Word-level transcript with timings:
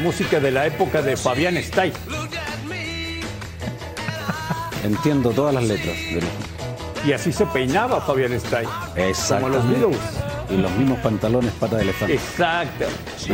música 0.00 0.40
de 0.40 0.50
la 0.50 0.66
época 0.66 1.02
de 1.02 1.16
Fabián 1.16 1.56
Stay. 1.58 1.92
Entiendo 4.84 5.30
todas 5.30 5.54
las 5.54 5.64
letras. 5.64 5.94
de- 5.96 6.22
Y 7.08 7.12
así 7.12 7.32
se 7.32 7.46
peinaba 7.46 8.00
Fabián 8.00 8.32
Stay. 8.34 8.66
Como 9.28 9.48
los. 9.48 9.68
Beatles. 9.68 9.98
Y 10.50 10.56
los 10.56 10.70
mismos 10.72 10.98
pantalones 10.98 11.52
pata 11.52 11.76
de 11.76 11.82
elefante. 11.82 12.14
Exacto. 12.14 12.86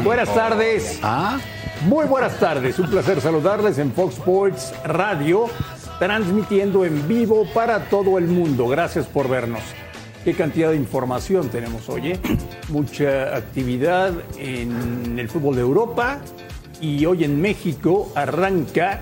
Buenas 0.05 0.33
tardes. 0.35 0.99
Ah, 1.03 1.39
Muy 1.87 2.05
buenas 2.07 2.39
tardes. 2.39 2.79
Un 2.79 2.91
placer 2.91 3.21
saludarles 3.23 3.79
en 3.79 3.91
Fox 3.93 4.15
Sports 4.17 4.73
Radio, 4.85 5.49
transmitiendo 5.99 6.85
en 6.85 7.07
vivo 7.09 7.47
para 7.55 7.89
todo 7.89 8.19
el 8.19 8.27
mundo. 8.27 8.69
Gracias 8.69 9.07
por 9.07 9.29
vernos. 9.29 9.61
Qué 10.25 10.35
cantidad 10.35 10.71
de 10.71 10.77
información 10.77 11.49
tenemos 11.49 11.89
hoy. 11.89 12.13
eh? 12.13 12.21
Mucha 12.69 13.35
actividad 13.37 14.13
en 14.39 15.19
el 15.19 15.29
fútbol 15.29 15.55
de 15.55 15.61
Europa 15.63 16.19
y 16.81 17.05
hoy 17.07 17.25
en 17.25 17.41
México 17.41 18.11
arranca 18.15 19.01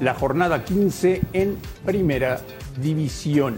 la 0.00 0.14
jornada 0.14 0.64
15 0.64 1.22
en 1.32 1.56
Primera 1.84 2.40
División. 2.80 3.56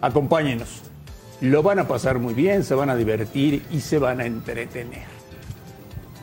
Acompáñenos. 0.00 0.82
Lo 1.40 1.62
van 1.62 1.78
a 1.78 1.88
pasar 1.88 2.18
muy 2.18 2.34
bien, 2.34 2.64
se 2.64 2.74
van 2.74 2.90
a 2.90 2.96
divertir 2.96 3.64
y 3.70 3.80
se 3.80 3.98
van 3.98 4.20
a 4.20 4.26
entretener. 4.26 5.14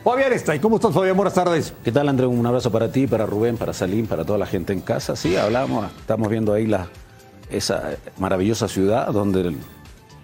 Fabián 0.02 0.32
está 0.32 0.52
ahí. 0.52 0.58
¿Cómo 0.58 0.76
estás, 0.76 0.92
Fabián? 0.92 1.16
Buenas 1.16 1.34
tardes. 1.34 1.72
¿qué 1.84 1.92
tal, 1.92 2.08
André? 2.08 2.26
Un 2.26 2.44
abrazo 2.44 2.72
para 2.72 2.90
ti, 2.90 3.06
para 3.06 3.24
Rubén, 3.24 3.56
para 3.56 3.72
Salim, 3.72 4.06
para 4.06 4.24
toda 4.24 4.38
la 4.38 4.46
gente 4.46 4.72
en 4.72 4.80
casa. 4.80 5.14
Sí, 5.14 5.36
hablamos, 5.36 5.92
estamos 6.00 6.28
viendo 6.28 6.52
ahí 6.52 6.66
la, 6.66 6.88
esa 7.50 7.90
maravillosa 8.18 8.66
ciudad 8.66 9.12
donde, 9.12 9.54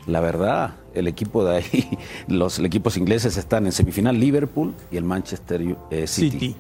la 0.07 0.21
verdad, 0.21 0.75
el 0.95 1.07
equipo 1.09 1.45
de 1.45 1.57
ahí, 1.57 1.99
los 2.29 2.59
equipos 2.59 2.97
ingleses 2.97 3.37
están 3.37 3.67
en 3.67 3.73
semifinal 3.73 4.19
Liverpool 4.19 4.75
y 4.91 4.97
el 4.97 5.05
Manchester 5.05 5.77
eh, 5.91 6.07
City. 6.07 6.31
City. 6.39 6.57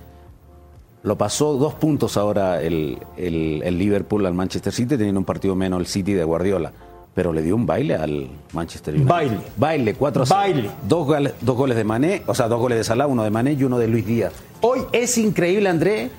Lo 1.03 1.17
pasó 1.17 1.55
dos 1.55 1.75
puntos 1.75 2.16
ahora 2.16 2.61
el, 2.61 2.98
el- 3.16 3.62
el 3.64 3.78
Liverpool 3.78 4.27
al 4.27 4.34
Manchester 4.34 4.72
City, 4.72 4.97
teniendo 4.97 5.20
un 5.20 5.25
partido 5.25 5.55
menos 5.55 5.81
el 5.81 5.86
City 5.86 6.12
de 6.12 6.25
Guardiola. 6.25 6.72
Pero 7.14 7.33
le 7.33 7.42
dio 7.42 7.56
un 7.56 7.66
baile 7.66 7.94
al 7.97 8.28
Manchester 8.53 8.94
United. 8.94 9.09
Baile. 9.09 9.39
Baile, 9.56 9.94
4 9.94 10.22
a 10.22 10.27
0. 10.27 10.39
Baile. 10.41 10.70
Dos, 10.89 11.06
goles- 11.06 11.33
dos 11.41 11.56
goles 11.56 11.77
de 11.77 11.84
Mané, 11.84 12.22
o 12.27 12.34
sea, 12.34 12.48
dos 12.48 12.61
goles 12.61 12.78
de 12.78 12.84
Salah, 12.84 13.06
uno 13.06 13.25
de 13.25 13.31
Mané 13.31 13.53
y 13.55 13.64
uno 13.64 13.78
de 13.78 13.89
Luis 13.89 14.06
Díaz. 14.06 14.33
Hoy 14.61 14.81
es 14.92 15.16
increíble, 15.19 15.69
André, 15.69 16.10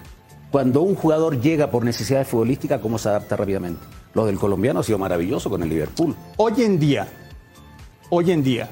cuando 0.51 0.81
un 0.81 0.96
jugador 0.96 1.40
llega 1.40 1.69
por 1.72 1.86
necesidades 1.86 2.28
futbolísticas, 2.28 2.81
cómo 2.81 2.97
se 2.97 3.09
adapta 3.09 3.38
rápidamente. 3.38 3.80
Lo 4.14 4.25
del 4.25 4.38
colombiano 4.40 4.80
ha 4.80 4.84
sido 4.84 4.97
maravilloso 4.97 5.50
con 5.50 5.62
el 5.64 5.70
Liverpool. 5.70 6.16
Hoy 6.38 6.53
en 6.64 6.80
día, 6.80 7.08
hoy 8.09 8.31
en 8.31 8.44
día, 8.44 8.70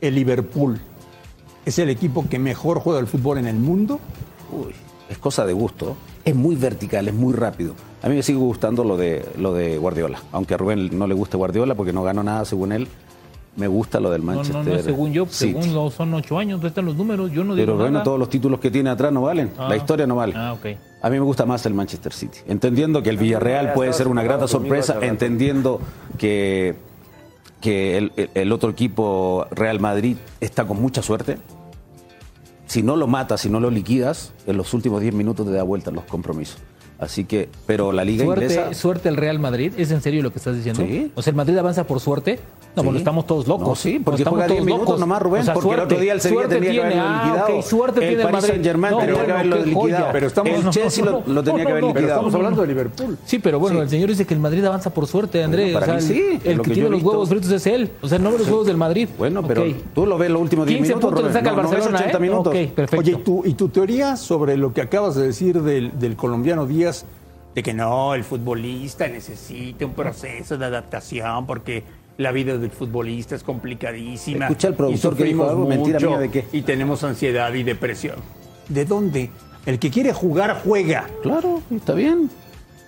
el 0.00 0.14
Liverpool 0.14 0.80
es 1.66 1.78
el 1.78 1.90
equipo 1.90 2.26
que 2.28 2.38
mejor 2.38 2.80
juega 2.80 2.98
el 3.00 3.06
fútbol 3.06 3.38
en 3.38 3.46
el 3.46 3.56
mundo. 3.56 4.00
Uy, 4.52 4.72
es 5.08 5.18
cosa 5.18 5.44
de 5.44 5.52
gusto. 5.52 5.96
Es 6.24 6.34
muy 6.34 6.56
vertical, 6.56 7.06
es 7.08 7.14
muy 7.14 7.34
rápido. 7.34 7.74
A 8.02 8.08
mí 8.08 8.16
me 8.16 8.22
sigue 8.22 8.38
gustando 8.38 8.84
lo 8.84 8.96
de, 8.96 9.24
lo 9.38 9.52
de 9.52 9.76
Guardiola. 9.78 10.18
Aunque 10.32 10.54
a 10.54 10.56
Rubén 10.56 10.90
no 10.98 11.06
le 11.06 11.14
guste 11.14 11.36
Guardiola 11.36 11.74
porque 11.74 11.92
no 11.92 12.02
ganó 12.02 12.22
nada 12.22 12.44
según 12.46 12.72
él, 12.72 12.88
me 13.56 13.68
gusta 13.68 14.00
lo 14.00 14.10
del 14.10 14.22
Manchester 14.22 14.64
no, 14.64 14.72
no, 14.76 14.82
según 14.82 15.12
yo, 15.12 15.26
City. 15.26 15.52
según 15.60 15.74
lo- 15.74 15.90
son 15.90 16.12
ocho 16.14 16.38
años, 16.38 16.56
¿dónde 16.56 16.68
están 16.68 16.86
los 16.86 16.96
números? 16.96 17.30
Yo 17.30 17.44
no 17.44 17.54
digo 17.54 17.66
Pero 17.66 17.76
bueno, 17.76 17.92
nada. 17.92 18.04
todos 18.04 18.18
los 18.18 18.28
títulos 18.28 18.58
que 18.60 18.70
tiene 18.70 18.90
atrás 18.90 19.12
no 19.12 19.22
valen. 19.22 19.52
Ah. 19.58 19.68
La 19.68 19.76
historia 19.76 20.06
no 20.06 20.16
vale. 20.16 20.32
Ah, 20.36 20.54
ok. 20.54 20.66
A 21.04 21.10
mí 21.10 21.18
me 21.18 21.24
gusta 21.26 21.44
más 21.44 21.66
el 21.66 21.74
Manchester 21.74 22.14
City. 22.14 22.38
Entendiendo 22.48 23.02
que 23.02 23.10
el 23.10 23.18
Villarreal 23.18 23.74
puede 23.74 23.92
ser 23.92 24.08
una 24.08 24.22
grata 24.22 24.48
sorpresa, 24.48 25.00
entendiendo 25.02 25.78
que, 26.16 26.76
que 27.60 28.10
el, 28.32 28.52
otro 28.52 28.70
equipo, 28.70 29.46
Real 29.50 29.80
Madrid, 29.80 30.16
está 30.40 30.66
con 30.66 30.80
mucha 30.80 31.02
suerte. 31.02 31.36
Si 32.64 32.82
no 32.82 32.96
lo 32.96 33.06
matas, 33.06 33.42
si 33.42 33.50
no 33.50 33.60
lo 33.60 33.70
liquidas, 33.70 34.32
en 34.46 34.56
los 34.56 34.72
últimos 34.72 35.02
10 35.02 35.12
minutos 35.12 35.44
te 35.44 35.52
da 35.52 35.62
vuelta 35.62 35.90
en 35.90 35.96
los 35.96 36.06
compromisos. 36.06 36.56
Así 36.98 37.24
que, 37.24 37.48
pero 37.66 37.92
la 37.92 38.04
liga 38.04 38.24
Suerte, 38.24 38.44
inglesa... 38.44 38.74
suerte 38.74 39.08
el 39.08 39.16
Real 39.16 39.38
Madrid, 39.38 39.72
¿es 39.76 39.90
en 39.90 40.00
serio 40.00 40.22
lo 40.22 40.30
que 40.32 40.38
estás 40.38 40.54
diciendo? 40.56 40.82
Sí. 40.86 41.10
O 41.14 41.22
sea, 41.22 41.30
el 41.32 41.36
Madrid 41.36 41.56
avanza 41.58 41.84
por 41.86 42.00
suerte. 42.00 42.38
No, 42.76 42.82
Sí. 42.82 42.86
porque 42.86 42.98
estamos 42.98 43.26
todos 43.28 43.46
locos. 43.46 43.68
No, 43.68 43.74
sí, 43.76 44.00
porque 44.04 44.22
Estamos 44.22 44.36
juega 44.40 44.48
10 44.48 44.58
todos 44.58 44.66
minutos 44.66 44.86
locos. 44.88 45.00
nomás, 45.00 45.22
Rubén, 45.22 45.44
porque 45.54 45.70
el 45.74 45.80
otro 45.80 45.98
día 46.00 46.12
el 46.12 46.20
Sevilla 46.20 46.40
suerte 46.40 46.54
tenía 46.56 46.70
que 46.70 46.74
tiene, 46.88 46.94
haberlo 47.00 47.04
ah, 47.14 47.24
liquidado. 47.24 47.56
ok, 47.58 47.62
suerte 47.64 48.00
El 48.00 48.06
tiene 48.08 48.14
el 48.14 48.22
Paris 48.22 48.32
Madrid. 48.34 48.48
Saint-Germain 48.48 48.92
No, 48.92 48.98
tenía 48.98 49.14
que 49.14 49.20
bueno, 49.20 49.34
haberlo 49.34 49.56
liquidado. 49.64 50.06
Pero 50.12 50.26
estamos- 50.26 50.52
el 50.58 50.64
No, 50.64 50.70
Chelsea 50.72 51.04
no, 51.04 51.10
lo, 51.24 51.34
lo 51.34 51.42
tenía 51.44 51.64
que 51.66 51.70
haber 51.70 51.82
no, 51.82 51.86
no, 51.88 51.94
Pero 51.94 52.00
liquidado. 52.02 52.20
estamos 52.20 52.34
hablando 52.34 52.62
de 52.62 52.66
Liverpool. 52.68 53.18
Sí, 53.24 53.38
pero 53.38 53.58
bueno, 53.60 53.76
Sí. 53.78 53.82
el 53.84 53.90
señor 53.90 54.08
dice 54.08 54.26
que 54.26 54.34
el 54.34 54.40
Madrid 54.40 54.64
avanza 54.64 54.90
por 54.90 55.06
suerte, 55.06 55.44
André. 55.44 55.62
Bueno, 55.70 55.78
para 55.80 55.96
o 55.96 56.00
sea, 56.00 56.08
mí 56.08 56.14
sí, 56.16 56.40
el, 56.44 56.50
el 56.50 56.56
que, 56.62 56.68
que 56.70 56.74
tiene 56.74 56.88
los 56.90 57.02
huevos 57.04 57.28
fritos 57.28 57.50
es 57.52 57.66
él. 57.68 57.90
O 58.02 58.08
sea, 58.08 58.18
no 58.18 58.32
ve 58.32 58.38
los 58.38 58.48
huevos 58.48 58.66
del 58.66 58.76
Madrid. 58.76 59.08
Bueno, 59.18 59.46
pero 59.46 59.64
tú 59.94 60.04
lo 60.06 60.18
ves 60.18 60.30
los 60.30 60.42
últimos 60.42 60.66
10 60.66 60.78
15 60.78 60.94
minutos. 60.94 61.10
puntos 61.10 61.22
le 61.24 61.28
Rubén. 61.30 61.44
saca 61.44 61.54
ves 61.56 61.70
Barcelona, 61.70 61.98
80 62.00 62.16
¿eh? 62.16 62.20
minutos. 62.20 62.46
Ok, 62.54 62.74
perfecto. 62.74 62.96
Oye, 63.00 63.12
¿y 63.12 63.22
tu, 63.22 63.42
¿y 63.46 63.54
tu 63.54 63.68
teoría 63.68 64.16
sobre 64.16 64.56
lo 64.56 64.72
que 64.72 64.80
acabas 64.80 65.14
de 65.14 65.26
decir 65.28 65.62
del, 65.62 65.96
del 65.96 66.16
colombiano 66.16 66.66
Díaz? 66.66 66.83
De 67.54 67.62
que 67.62 67.72
no, 67.72 68.14
el 68.14 68.24
futbolista 68.24 69.06
necesita 69.06 69.86
un 69.86 69.94
proceso 69.94 70.58
de 70.58 70.66
adaptación 70.66 71.46
porque 71.46 71.84
la 72.16 72.32
vida 72.32 72.58
del 72.58 72.70
futbolista 72.70 73.34
es 73.34 73.42
complicadísima. 73.42 74.46
Escuché 74.46 74.68
al 74.68 74.74
productor 74.74 75.16
que 75.16 75.24
dijo 75.24 75.48
algo, 75.48 75.66
mentira 75.66 76.00
mía, 76.00 76.18
¿de 76.18 76.30
qué? 76.30 76.46
Y 76.52 76.62
tenemos 76.62 77.04
ansiedad 77.04 77.52
y 77.54 77.62
depresión. 77.62 78.16
¿De 78.68 78.84
dónde? 78.84 79.30
El 79.66 79.78
que 79.78 79.90
quiere 79.90 80.12
jugar, 80.12 80.60
juega. 80.64 81.06
Claro, 81.22 81.62
está 81.70 81.94
bien. 81.94 82.30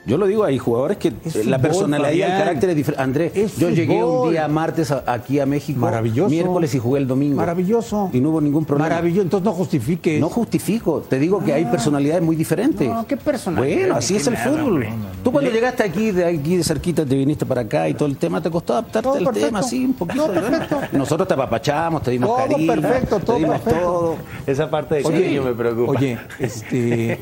Yo 0.06 0.16
lo 0.18 0.26
digo, 0.26 0.44
hay 0.44 0.56
jugadores 0.56 0.98
que 0.98 1.08
Es 1.24 1.34
eh, 1.34 1.44
la 1.44 1.58
fútbol, 1.58 1.70
personalidad 1.70 2.12
y 2.12 2.22
el 2.22 2.28
carácter 2.38 2.70
es 2.70 2.76
diferente. 2.76 3.02
Andrés, 3.02 3.32
Es 3.34 3.56
yo 3.56 3.70
llegué 3.70 4.04
un 4.04 4.30
día 4.30 4.46
martes 4.46 4.90
a- 4.92 5.02
aquí 5.06 5.40
a 5.40 5.46
México, 5.46 5.80
Maravilloso. 5.80 6.30
miércoles 6.30 6.74
y 6.74 6.78
jugué 6.78 7.00
el 7.00 7.08
domingo. 7.08 7.36
Maravilloso. 7.36 8.10
Y 8.12 8.20
no 8.20 8.30
hubo 8.30 8.40
ningún 8.40 8.64
problema. 8.64 8.88
Maravilloso. 8.88 9.22
Entonces 9.22 9.44
no 9.44 9.52
justifique. 9.52 10.20
No 10.20 10.28
justifico, 10.28 11.00
te 11.00 11.18
digo 11.18 11.42
que 11.42 11.52
hay 11.52 11.64
personalidades 11.64 12.22
muy 12.22 12.36
diferentes. 12.36 12.88
No, 12.88 13.04
¿qué 13.06 13.16
personalidad? 13.16 13.78
Bueno, 13.78 13.94
así 13.96 14.14
es 14.16 14.26
el 14.28 14.34
nada, 14.34 14.48
fútbol. 14.50 14.86
Tú 15.24 15.32
cuando 15.32 15.50
llegaste 15.50 15.82
aquí 15.82 16.12
de 16.12 16.24
aquí 16.24 16.56
de 16.56 16.62
cerquita, 16.62 17.04
te 17.04 17.16
viniste 17.16 17.44
para 17.44 17.62
acá 17.62 17.88
y 17.88 17.94
todo 17.94 18.08
el 18.08 18.16
tema, 18.16 18.40
te 18.40 18.48
costó 18.50 18.74
adaptarte 18.74 19.02
Todo 19.08 19.16
al 19.18 19.24
perfecto. 19.24 19.46
tema, 19.48 19.58
así 19.58 19.84
un 19.84 19.94
poquito. 19.94 20.26
No, 20.28 20.32
¿verdad? 20.32 20.68
perfecto. 20.68 20.96
Nosotros 20.98 21.26
te 21.26 21.34
apapachamos, 21.34 22.02
te 22.02 22.12
dimos 22.12 22.28
Todo 22.28 22.46
cariño, 22.48 22.74
perfecto, 22.74 23.18
todo 23.18 23.36
te 23.38 23.42
dimos 23.42 23.60
perfecto. 23.60 23.86
todo. 23.88 24.16
Esa 24.46 24.70
parte 24.70 24.94
de 24.96 25.04
Oye, 25.04 25.20
cariño 25.20 25.42
me 25.42 25.52
preocupa. 25.52 25.92
Oye, 25.98 26.18
este, 26.38 27.18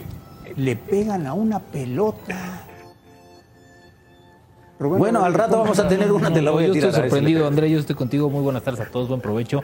le 0.56 0.76
pegan 0.76 1.26
a 1.26 1.32
una 1.34 1.58
pelota. 1.60 2.60
Rubén, 4.84 4.98
Bueno, 4.98 5.20
no, 5.20 5.24
al 5.24 5.34
rato 5.34 5.58
vamos 5.58 5.78
a 5.78 5.88
tener 5.88 6.12
una, 6.12 6.32
te 6.32 6.40
la 6.42 6.50
voy 6.52 6.64
a 6.64 6.66
yo 6.68 6.72
tirar. 6.74 6.90
estoy 6.90 7.02
si 7.02 7.06
le 7.06 7.10
sorprendido. 7.10 7.46
André. 7.48 7.70
Yo 7.70 7.78
estoy 7.80 7.96
contigo. 7.96 8.30
Muy 8.30 8.42
buenas 8.42 8.62
tardes 8.62 8.80
a 8.80 8.90
todos. 8.90 9.08
Buen 9.08 9.20
provecho. 9.20 9.62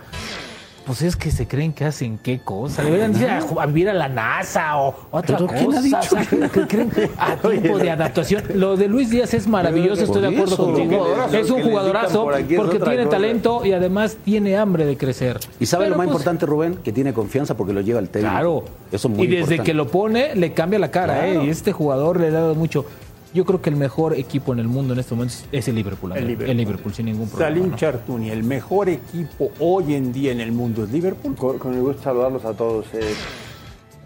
Pues 0.86 1.02
es 1.02 1.14
que 1.14 1.30
se 1.30 1.46
creen 1.46 1.72
que 1.72 1.84
hacen 1.84 2.18
qué 2.18 2.40
cosa. 2.42 2.82
Deberían 2.82 3.14
ir 3.14 3.28
a, 3.28 3.38
a 3.60 3.66
vivir 3.66 3.90
a 3.90 3.94
la 3.94 4.08
NASA 4.08 4.78
o 4.78 4.94
otra 5.12 5.36
cosa. 5.36 5.54
¿quién 5.54 5.74
ha 5.74 5.82
dicho? 5.82 5.98
O 5.98 6.02
sea, 6.02 6.48
que 6.48 6.66
creen 6.66 6.90
a 7.18 7.36
tiempo 7.36 7.78
de 7.78 7.90
adaptación. 7.90 8.42
Lo 8.54 8.76
de 8.76 8.88
Luis 8.88 9.10
Díaz 9.10 9.32
es 9.34 9.46
maravilloso. 9.46 10.02
Estoy 10.02 10.22
de 10.22 10.28
acuerdo 10.28 10.54
eso. 10.54 10.64
contigo. 10.64 11.06
Es 11.32 11.50
un 11.50 11.62
jugadorazo 11.62 12.24
por 12.24 12.32
porque 12.56 12.78
tiene 12.80 13.04
cosa. 13.04 13.08
talento 13.10 13.64
y 13.64 13.72
además 13.72 14.16
tiene 14.24 14.56
hambre 14.56 14.84
de 14.86 14.96
crecer. 14.96 15.38
Y 15.60 15.66
sabe 15.66 15.84
Pero, 15.84 15.90
lo 15.92 15.98
más 15.98 16.06
pues, 16.06 16.14
importante, 16.14 16.46
Rubén, 16.46 16.76
que 16.82 16.92
tiene 16.92 17.12
confianza 17.12 17.56
porque 17.56 17.72
lo 17.74 17.82
lleva 17.82 18.00
el 18.00 18.08
técnico. 18.08 18.32
Claro. 18.34 18.64
Eso 18.90 19.06
es 19.08 19.14
muy 19.14 19.24
y 19.26 19.28
desde 19.28 19.40
importante. 19.42 19.62
que 19.64 19.74
lo 19.74 19.86
pone, 19.88 20.34
le 20.34 20.54
cambia 20.54 20.78
la 20.80 20.90
cara, 20.90 21.14
Claro. 21.20 21.42
¿eh? 21.42 21.44
Y 21.44 21.50
este 21.50 21.72
jugador 21.72 22.18
le 22.18 22.28
ha 22.28 22.32
dado 22.32 22.54
mucho. 22.56 22.84
Yo 23.32 23.44
creo 23.44 23.62
que 23.62 23.70
el 23.70 23.76
mejor 23.76 24.14
equipo 24.14 24.52
en 24.52 24.58
el 24.58 24.66
mundo 24.68 24.92
en 24.92 24.98
este 25.00 25.14
momento 25.14 25.34
es 25.52 25.68
el 25.68 25.76
Liverpool. 25.76 26.12
André. 26.12 26.22
El 26.22 26.28
Liverpool. 26.28 26.50
El 26.50 26.56
Liverpool, 26.56 26.94
sin 26.94 27.06
ningún 27.06 27.28
problema. 27.28 27.48
Salim 27.54 27.70
¿no? 27.70 27.76
Chartuni, 27.76 28.30
el 28.30 28.42
mejor 28.42 28.88
equipo 28.88 29.52
hoy 29.60 29.94
en 29.94 30.12
día 30.12 30.32
en 30.32 30.40
el 30.40 30.50
mundo 30.52 30.82
es 30.84 30.90
Liverpool. 30.90 31.36
Con, 31.36 31.58
con 31.58 31.74
el 31.74 31.80
gusto 31.80 31.98
de 31.98 32.04
saludarlos 32.04 32.44
a 32.44 32.54
todos. 32.54 32.86
eh, 32.94 33.14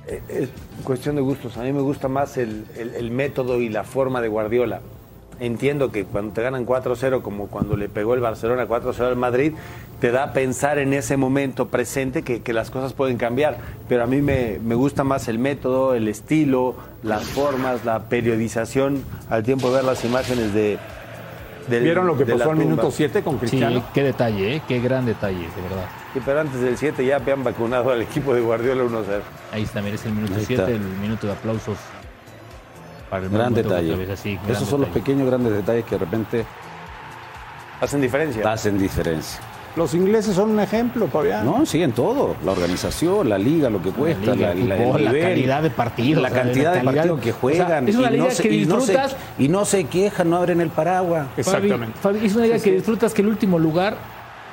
eh, 0.08 0.20
es 0.28 0.48
cuestión 0.84 1.16
de 1.16 1.22
gustos. 1.22 1.56
A 1.56 1.62
mí 1.62 1.72
me 1.72 1.80
gusta 1.80 2.08
más 2.08 2.36
el, 2.36 2.64
el- 2.76 2.94
el 2.94 3.10
método 3.10 3.58
y 3.60 3.70
la 3.70 3.84
forma 3.84 4.20
de 4.20 4.28
Guardiola. 4.28 4.80
Entiendo 5.40 5.90
que 5.92 6.04
cuando 6.04 6.32
te 6.32 6.42
ganan 6.42 6.66
4-0, 6.66 7.22
como 7.22 7.46
cuando 7.48 7.76
le 7.76 7.88
pegó 7.88 8.14
el 8.14 8.20
Barcelona 8.20 8.66
4-0 8.66 9.00
al 9.00 9.16
Madrid, 9.16 9.52
te 10.00 10.10
da 10.10 10.24
a 10.24 10.32
pensar 10.32 10.78
en 10.78 10.92
ese 10.92 11.16
momento 11.16 11.68
presente 11.68 12.22
que, 12.22 12.42
que 12.42 12.52
las 12.52 12.70
cosas 12.70 12.92
pueden 12.92 13.16
cambiar. 13.16 13.58
Pero 13.88 14.04
a 14.04 14.06
mí 14.06 14.20
me, 14.22 14.58
me 14.64 14.74
gusta 14.74 15.04
más 15.04 15.28
el 15.28 15.38
método, 15.38 15.94
el 15.94 16.08
estilo, 16.08 16.74
las 17.02 17.24
formas, 17.24 17.84
la 17.84 18.00
periodización, 18.08 19.02
al 19.30 19.42
tiempo 19.42 19.68
de 19.70 19.76
ver 19.76 19.84
las 19.84 20.04
imágenes 20.04 20.52
de... 20.54 20.78
del- 21.68 21.84
¿Vieron 21.84 22.06
lo 22.06 22.16
que 22.16 22.26
pasó 22.26 22.50
al 22.50 22.56
minuto 22.56 22.90
7 22.90 23.22
con 23.22 23.34
Sí, 23.34 23.40
Cristiano? 23.40 23.84
qué 23.94 24.02
detalle, 24.02 24.56
¿eh? 24.56 24.62
qué 24.68 24.80
gran 24.80 25.06
detalle, 25.06 25.38
de 25.38 25.62
verdad. 25.68 25.86
Sí, 26.12 26.20
pero 26.24 26.40
antes 26.40 26.60
del 26.60 26.76
7 26.76 27.04
ya 27.04 27.16
habían 27.16 27.42
vacunado 27.42 27.90
al 27.90 28.02
equipo 28.02 28.34
de 28.34 28.40
Guardiola 28.40 28.84
1-0. 28.84 29.02
Ahí 29.52 29.62
está, 29.62 29.80
es 29.88 30.04
el 30.06 30.12
minuto 30.12 30.34
Ahí 30.36 30.44
7, 30.46 30.62
está. 30.62 30.74
el 30.74 30.80
minuto 30.80 31.26
de 31.26 31.32
aplausos. 31.32 31.76
Para 33.14 33.26
el 33.26 33.30
Gran 33.30 33.54
detalle. 33.54 34.12
así, 34.12 34.34
gran 34.42 34.50
Esos 34.56 34.68
son 34.68 34.80
los 34.80 34.90
pequeños 34.90 35.28
grandes 35.28 35.52
detalles 35.52 35.84
que 35.84 35.92
de 35.94 35.98
repente 35.98 36.44
Hacen 37.80 38.00
diferencia. 38.00 38.50
hacen 38.52 38.76
diferencia. 38.76 39.38
Los 39.76 39.94
ingleses 39.94 40.34
son 40.34 40.50
un 40.50 40.58
ejemplo, 40.60 41.06
Fabián. 41.06 41.44
No, 41.44 41.64
siguen 41.64 41.92
todo. 41.92 42.34
La 42.44 42.50
organización, 42.50 43.28
la 43.28 43.38
liga, 43.38 43.70
lo 43.70 43.80
que 43.80 43.90
cuesta, 43.90 44.34
liga, 44.34 44.48
la, 44.48 44.52
el 44.52 44.68
la- 44.68 44.76
el 44.76 45.04
la 45.04 45.12
calidad 45.12 45.62
de 45.62 45.70
partidos, 45.70 46.22
la 46.24 46.30
cantidad 46.30 46.72
la 46.74 46.78
de 46.78 46.84
calidad- 46.86 46.94
partidos 46.94 47.20
que 47.20 47.30
o 47.30 47.32
sea, 47.32 47.40
juegan. 47.40 47.88
es 47.88 47.94
una 47.96 48.08
y 48.08 48.10
no 48.18 48.22
liga 48.24 48.34
se- 48.34 48.42
que 48.42 48.48
y 48.52 48.66
no 48.66 48.80
se- 48.80 48.92
disfrutas. 48.92 49.16
y 49.38 49.48
no 49.48 49.64
se 49.64 49.84
quejan, 49.84 50.30
no 50.30 50.36
abren 50.38 50.60
el 50.60 50.70
paraguas. 50.70 51.28
Exactamente. 51.36 51.96
Fabi, 52.00 52.16
Fabi, 52.18 52.26
es 52.26 52.34
una 52.34 52.44
liga 52.46 52.58
que 52.58 52.72
disfrutas 52.72 53.14
que 53.14 53.22
el 53.22 53.28
último 53.28 53.58
lugar 53.60 53.96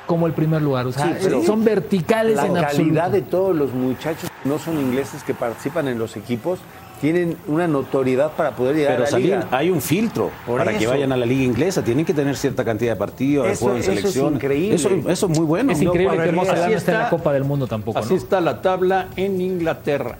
como 0.06 0.26
el 0.28 0.32
primer 0.34 0.62
lugar. 0.62 0.86
O 0.86 0.92
sea, 0.92 1.06
Sí, 1.06 1.14
pero 1.20 1.42
son 1.42 1.64
verticales 1.64 2.36
La 2.36 2.46
en 2.46 2.54
calidad 2.54 2.66
absoluto. 3.06 3.10
de 3.10 3.22
todos 3.22 3.56
los 3.56 3.72
muchachos 3.72 4.28
que 4.42 4.48
no 4.48 4.58
son 4.60 4.78
ingleses 4.78 5.24
que 5.24 5.34
participan 5.34 5.88
en 5.88 5.98
los 5.98 6.16
equipos 6.16 6.58
tienen 7.02 7.36
una 7.48 7.66
notoriedad 7.66 8.30
para 8.32 8.52
poder 8.52 8.76
llegar 8.76 8.92
Pero 8.92 9.02
a 9.02 9.04
la 9.06 9.10
Salim, 9.10 9.26
liga. 9.26 9.48
hay 9.50 9.70
un 9.70 9.82
filtro 9.82 10.30
Por 10.46 10.58
para 10.58 10.78
que 10.78 10.86
vayan 10.86 11.10
a 11.10 11.16
la 11.16 11.26
liga 11.26 11.42
inglesa. 11.42 11.82
Tienen 11.82 12.04
que 12.06 12.14
tener 12.14 12.36
cierta 12.36 12.64
cantidad 12.64 12.92
de 12.92 12.96
partidos, 12.96 13.44
de 13.48 13.52
Eso- 13.54 13.64
juego 13.64 13.76
en 13.76 13.82
eso 13.82 13.90
es 13.92 13.98
selección. 13.98 14.34
increíble. 14.36 14.74
Eso, 14.76 14.88
eso 15.08 15.26
es 15.26 15.38
muy 15.38 15.44
bueno. 15.44 15.72
es 15.72 15.78
No, 15.82 15.90
increíble 15.90 16.16
a 16.20 16.24
que 16.24 16.32
no 16.32 16.42
en 16.42 16.48
la 16.48 16.68
está- 16.76 17.10
Copa 17.10 17.32
del 17.32 17.42
Mundo 17.42 17.66
tampoco. 17.66 17.98
Así 17.98 18.10
¿no? 18.14 18.16
está 18.20 18.40
la 18.40 18.62
tabla 18.62 19.08
en 19.16 19.40
Inglaterra. 19.40 20.18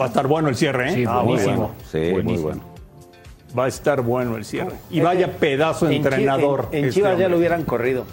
Va 0.00 0.04
a 0.04 0.08
estar 0.08 0.26
bueno 0.28 0.48
el 0.48 0.54
cierre, 0.56 0.90
¿eh? 0.90 0.94
Sí, 0.94 1.04
Ah, 1.06 1.20
buenísimo. 1.22 1.56
bueno. 1.56 1.74
Sí, 1.90 2.22
muy 2.22 2.36
bueno. 2.38 2.60
Va 3.58 3.64
a 3.64 3.68
estar 3.68 4.02
bueno 4.02 4.36
el 4.36 4.44
cierre. 4.44 4.76
Y 4.88 5.00
vaya 5.00 5.32
pedazo 5.32 5.86
de 5.86 5.96
En 5.96 6.04
entrenador. 6.04 6.68
En, 6.70 6.78
en 6.78 6.84
este 6.84 6.94
Chivas 7.00 7.18
ya 7.18 7.28
lo 7.28 7.38
hubieran 7.38 7.64
corrido. 7.64 8.04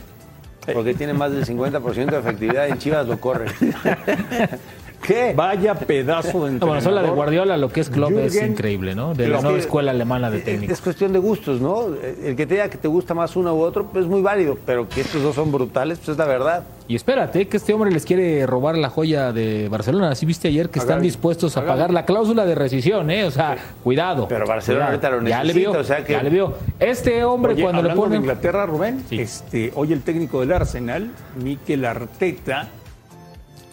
Porque 0.73 0.95
tiene 0.95 1.13
más 1.13 1.31
del 1.31 1.45
50% 1.45 2.15
de 2.15 2.17
efectividad. 2.19 2.67
En 2.67 2.79
Chivas 2.79 3.05
lo 3.07 3.19
corren. 3.19 3.49
¿Qué? 5.03 5.33
Vaya 5.35 5.75
pedazo 5.75 6.45
de 6.45 6.51
entrenador. 6.53 6.59
bueno, 6.67 6.81
solo 6.81 6.95
la 6.95 7.01
de 7.03 7.09
Guardiola, 7.09 7.57
lo 7.57 7.69
que 7.69 7.81
es 7.81 7.89
Klopp 7.89 8.11
es 8.13 8.35
increíble, 8.41 8.95
¿no? 8.95 9.13
De 9.13 9.27
la 9.27 9.37
es 9.37 9.43
nueva 9.43 9.57
escuela 9.59 9.91
alemana 9.91 10.31
de 10.31 10.37
Es 10.39 10.43
técnicos. 10.45 10.81
cuestión 10.81 11.13
de 11.13 11.19
gustos, 11.19 11.61
¿no? 11.61 11.87
El 12.23 12.35
que 12.35 12.45
te 12.47 12.55
diga 12.55 12.69
que 12.69 12.77
te 12.77 12.87
gusta 12.87 13.13
más 13.13 13.35
uno 13.35 13.53
u 13.55 13.61
otro, 13.61 13.85
pues 13.85 14.05
es 14.05 14.09
muy 14.09 14.21
válido. 14.21 14.57
Pero 14.65 14.87
que 14.87 15.01
estos 15.01 15.21
dos 15.21 15.35
son 15.35 15.51
brutales, 15.51 15.97
pues 15.99 16.09
es 16.09 16.17
la 16.17 16.25
verdad. 16.25 16.63
Y 16.87 16.95
espérate, 16.95 17.47
que 17.47 17.57
este 17.57 17.73
hombre 17.73 17.91
les 17.91 18.05
quiere 18.05 18.45
robar 18.45 18.77
la 18.77 18.89
joya 18.89 19.31
de 19.31 19.69
Barcelona. 19.69 20.09
Así 20.11 20.25
viste 20.25 20.47
ayer 20.49 20.69
que 20.69 20.79
están 20.79 21.01
dispuestos 21.01 21.55
a 21.57 21.65
pagar 21.65 21.91
la 21.91 22.05
cláusula 22.05 22.45
de 22.45 22.55
rescisión, 22.55 23.09
¿eh? 23.09 23.23
O 23.25 23.31
sea, 23.31 23.55
cuidado. 23.83 24.27
Pero 24.27 24.45
Barcelona 24.45 24.87
cuidado. 24.87 25.07
ahorita 25.07 25.23
lo 25.23 25.29
Ya 25.29 25.43
le 25.43 25.47
necesita, 25.53 25.71
vio, 25.71 25.79
o 25.79 25.83
sea 25.83 26.03
que- 26.05 26.13
ya 26.13 26.23
le 26.23 26.29
vio. 26.29 26.53
Este 26.79 27.23
hombre 27.23 27.53
Oye, 27.53 27.63
cuando 27.63 27.81
le 27.83 27.89
de 27.89 27.95
ponen... 27.95 28.19
Inglaterra, 28.21 28.65
Rubén, 28.65 29.03
Sí. 29.09 29.19
este, 29.19 29.71
hoy 29.75 29.93
el 29.93 30.01
técnico 30.01 30.41
del 30.41 30.51
Arsenal, 30.51 31.09
Mikel 31.41 31.85
Arteta, 31.85 32.67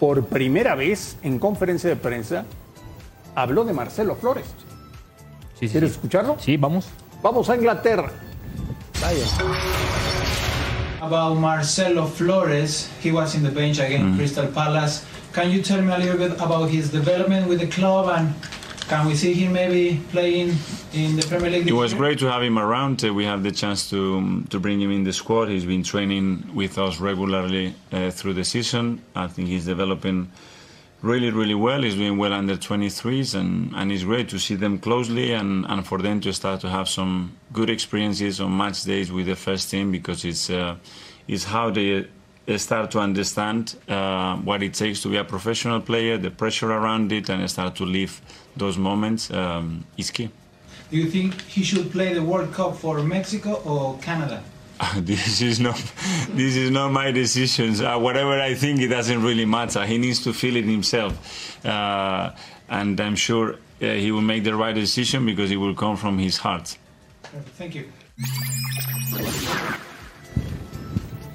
por 0.01 0.25
primera 0.25 0.75
vez 0.75 1.19
en 1.23 1.39
conferencia 1.39 1.91
de 1.91 1.97
prensa, 1.97 2.47
habló 3.35 3.65
de 3.65 3.75
Marcelo 3.75 4.17
Flores. 4.17 4.47
Sí, 5.61 5.67
sí, 5.67 5.73
¿Quieres 5.73 5.91
sí. 5.91 5.97
escucharlo? 5.97 6.37
Sí, 6.41 6.57
vamos. 6.57 6.89
Vamos 7.23 7.51
a 7.51 7.55
Inglaterra. 7.57 8.11
About 11.03 11.39
Marcelo 11.39 12.07
Flores, 12.07 12.91
he 13.05 13.13
was 13.13 13.35
in 13.35 13.43
the 13.43 13.51
bench 13.51 13.79
against 13.79 14.17
Crystal 14.19 14.47
Palace. 14.49 15.05
Can 15.33 15.51
you 15.51 15.63
tell 15.63 15.83
me 15.83 15.93
a 15.93 15.99
little 15.99 16.17
bit 16.17 16.33
about 16.41 16.71
his 16.71 16.91
development 16.91 17.47
with 17.47 17.61
the 17.61 17.69
club 17.69 18.09
and 18.09 18.35
can 18.91 19.07
we 19.07 19.15
see 19.15 19.33
him 19.33 19.53
maybe 19.53 20.01
playing 20.11 20.49
in 20.93 21.15
the 21.15 21.25
Premier 21.29 21.49
League? 21.49 21.69
It 21.69 21.73
was 21.73 21.93
year? 21.93 22.01
great 22.01 22.19
to 22.19 22.27
have 22.27 22.43
him 22.43 22.59
around. 22.59 23.05
Uh, 23.05 23.15
we 23.15 23.25
have 23.25 23.45
the 23.45 23.53
chance 23.53 23.89
to 23.91 24.17
um, 24.17 24.47
to 24.51 24.59
bring 24.59 24.81
him 24.81 24.91
in 24.91 25.05
the 25.05 25.13
squad. 25.13 25.47
He's 25.49 25.65
been 25.65 25.85
training 25.85 26.51
with 26.53 26.77
us 26.77 26.99
regularly 26.99 27.75
uh, 27.93 28.11
through 28.11 28.35
the 28.35 28.45
season. 28.45 29.01
I 29.15 29.29
think 29.29 29.47
he's 29.47 29.67
developing 29.67 30.33
really, 31.03 31.31
really 31.31 31.55
well. 31.55 31.83
He's 31.83 31.95
doing 31.95 32.19
well 32.19 32.33
under 32.33 32.57
23s, 32.57 33.37
and, 33.41 33.73
and 33.77 33.93
it's 33.93 34.03
great 34.03 34.29
to 34.31 34.39
see 34.41 34.57
them 34.57 34.79
closely 34.79 35.33
and, 35.33 35.65
and 35.67 35.87
for 35.87 35.99
them 35.99 36.21
to 36.23 36.33
start 36.33 36.61
to 36.63 36.69
have 36.69 36.89
some 36.89 37.37
good 37.53 37.71
experiences 37.71 38.41
on 38.41 38.57
match 38.57 38.83
days 38.83 39.13
with 39.13 39.27
the 39.27 39.37
first 39.37 39.71
team 39.71 39.93
because 39.93 40.25
it's 40.25 40.51
uh, 40.51 40.75
it's 41.29 41.45
how 41.45 41.71
they 41.71 42.09
start 42.59 42.91
to 42.91 42.99
understand 42.99 43.77
uh, 43.89 44.37
what 44.39 44.63
it 44.63 44.75
takes 44.75 45.01
to 45.03 45.09
be 45.09 45.17
a 45.17 45.25
professional 45.25 45.81
player, 45.81 46.19
the 46.19 46.31
pressure 46.31 46.73
around 46.73 47.13
it, 47.13 47.29
and 47.31 47.49
start 47.49 47.77
to 47.77 47.85
live 47.85 48.21
those 48.57 48.79
moments 48.79 49.31
um, 49.31 49.85
is 49.97 50.11
key. 50.11 50.31
Do 50.91 50.97
you 50.97 51.09
think 51.09 51.41
he 51.43 51.63
should 51.63 51.91
play 51.93 52.15
the 52.15 52.23
World 52.23 52.53
Cup 52.53 52.77
for 52.77 53.03
Mexico 53.03 53.55
or 53.65 53.99
Canada? 53.99 54.43
this 54.97 55.43
is 55.43 55.61
not 55.61 55.77
this 56.31 56.57
is 56.57 56.71
not 56.71 56.91
my 56.91 57.11
decisions. 57.11 57.81
Uh, 57.81 57.99
whatever 57.99 58.41
I 58.41 58.55
think, 58.55 58.81
it 58.81 58.89
doesn't 58.89 59.23
really 59.23 59.45
matter. 59.45 59.85
He 59.85 59.99
needs 59.99 60.25
to 60.25 60.33
feel 60.33 60.57
it 60.57 60.65
himself, 60.65 61.65
uh, 61.67 62.33
and 62.69 62.99
I'm 63.01 63.17
sure 63.17 63.57
uh, 63.83 63.87
he 63.87 64.11
will 64.11 64.23
make 64.23 64.45
the 64.45 64.55
right 64.55 64.75
decision 64.75 65.27
because 65.27 65.51
it 65.51 65.57
will 65.57 65.75
come 65.75 65.97
from 65.97 66.19
his 66.19 66.39
heart. 66.39 66.79
Thank 67.57 67.75
you. 67.75 67.93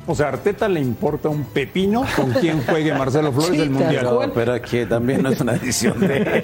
O 0.07 0.13
sea, 0.16 0.28
a 0.28 0.30
Arteta 0.30 0.68
le 0.69 0.80
importa 0.80 1.30
un 1.30 1.46
pepino 1.46 2.06
con 2.16 2.31
quién 2.34 2.62
juegue 2.63 2.94
Marcelo 2.94 3.31
Flores 3.31 3.52
Sí, 3.52 3.57
del 3.57 3.72
Mundial. 3.72 4.04
No, 4.06 4.34
pero 4.34 4.56
es 4.56 4.62
que 4.62 4.86
también 4.86 5.24
no 5.24 5.30
es 5.30 5.42
una 5.42 5.54
decisión 5.54 6.00
de 6.00 6.18
él. 6.18 6.44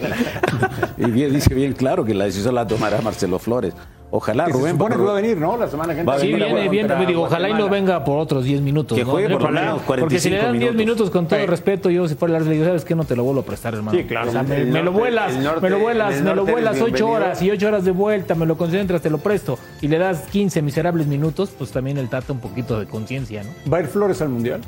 y 0.97 1.11
bien, 1.11 1.33
dice 1.33 1.53
bien 1.53 1.73
claro 1.73 2.03
que 2.03 2.13
la 2.13 2.25
decisión 2.25 2.55
la 2.55 2.65
tomará 2.65 3.01
Marcelo 3.01 3.37
Flores. 3.37 3.73
Ojalá 4.13 4.43
Que 4.45 4.51
se 4.51 4.57
Rubén. 4.57 4.71
supone 4.73 4.95
que 4.97 5.01
va 5.03 5.11
a 5.11 5.15
venir, 5.15 5.37
¿no? 5.37 5.55
La 5.55 5.69
semana 5.69 5.93
que 5.93 6.01
entra. 6.01 6.13
Va 6.15 6.17
a 6.17 6.21
Sí, 6.21 6.31
venir 6.33 6.45
viene, 6.45 6.69
viene, 6.69 7.05
digo, 7.05 7.23
ojalá 7.23 7.49
y 7.49 7.53
no 7.53 7.69
venga 7.69 8.03
por 8.03 8.19
otros 8.19 8.43
10 8.43 8.59
minutos. 8.61 8.97
Que 8.97 9.05
¿no? 9.05 9.11
juegue 9.11 9.29
por 9.29 9.41
lo 9.41 9.47
Ojalá, 9.47 9.61
menos 9.61 9.81
Porque 9.83 10.19
si 10.19 10.29
le 10.29 10.37
45 10.39 10.45
dan 10.45 10.59
10 10.59 10.75
minutos. 10.75 11.09
con 11.09 11.27
todo 11.27 11.39
Sí. 11.39 11.45
respeto, 11.45 11.89
yo 11.89 12.07
si 12.09 12.15
fuera 12.15 12.37
el 12.37 12.43
le 12.43 12.51
digo, 12.51 12.65
¿sabes 12.65 12.83
qué? 12.83 12.93
No 12.93 13.05
te 13.05 13.15
lo 13.15 13.23
vuelvo 13.23 13.39
a 13.41 13.45
prestar, 13.45 13.73
hermano. 13.73 13.97
Sí, 13.97 14.03
claro. 14.03 14.27
O 14.29 14.31
sea, 14.33 14.43
me, 14.43 14.83
lo 14.83 14.91
vuelas, 14.91 15.37
norte- 15.37 15.61
me 15.61 15.69
lo 15.69 15.79
vuelas, 15.79 16.15
el 16.17 16.23
me 16.25 16.35
lo 16.35 16.45
vuelas 16.45 16.75
eres 16.75 16.81
8 16.83 16.93
bienvenido. 16.93 17.25
horas 17.25 17.41
y 17.41 17.51
8 17.51 17.67
horas 17.67 17.85
de 17.85 17.91
vuelta, 17.91 18.35
me 18.35 18.45
lo 18.45 18.57
concentras, 18.57 19.01
te 19.01 19.09
lo 19.09 19.17
presto 19.19 19.57
y 19.81 19.87
le 19.87 19.97
das 19.97 20.23
15 20.29 20.61
miserables 20.61 21.07
minutos, 21.07 21.49
pues 21.57 21.71
también 21.71 21.97
el 21.97 22.09
Tata 22.09 22.33
un 22.33 22.39
poquito 22.39 22.77
de 22.81 22.87
conciencia, 22.87 23.43
¿no? 23.43 23.71
¿Va 23.71 23.77
a 23.77 23.81
ir 23.81 23.87
Flores 23.87 24.21
al 24.21 24.27
Mundial? 24.29 24.59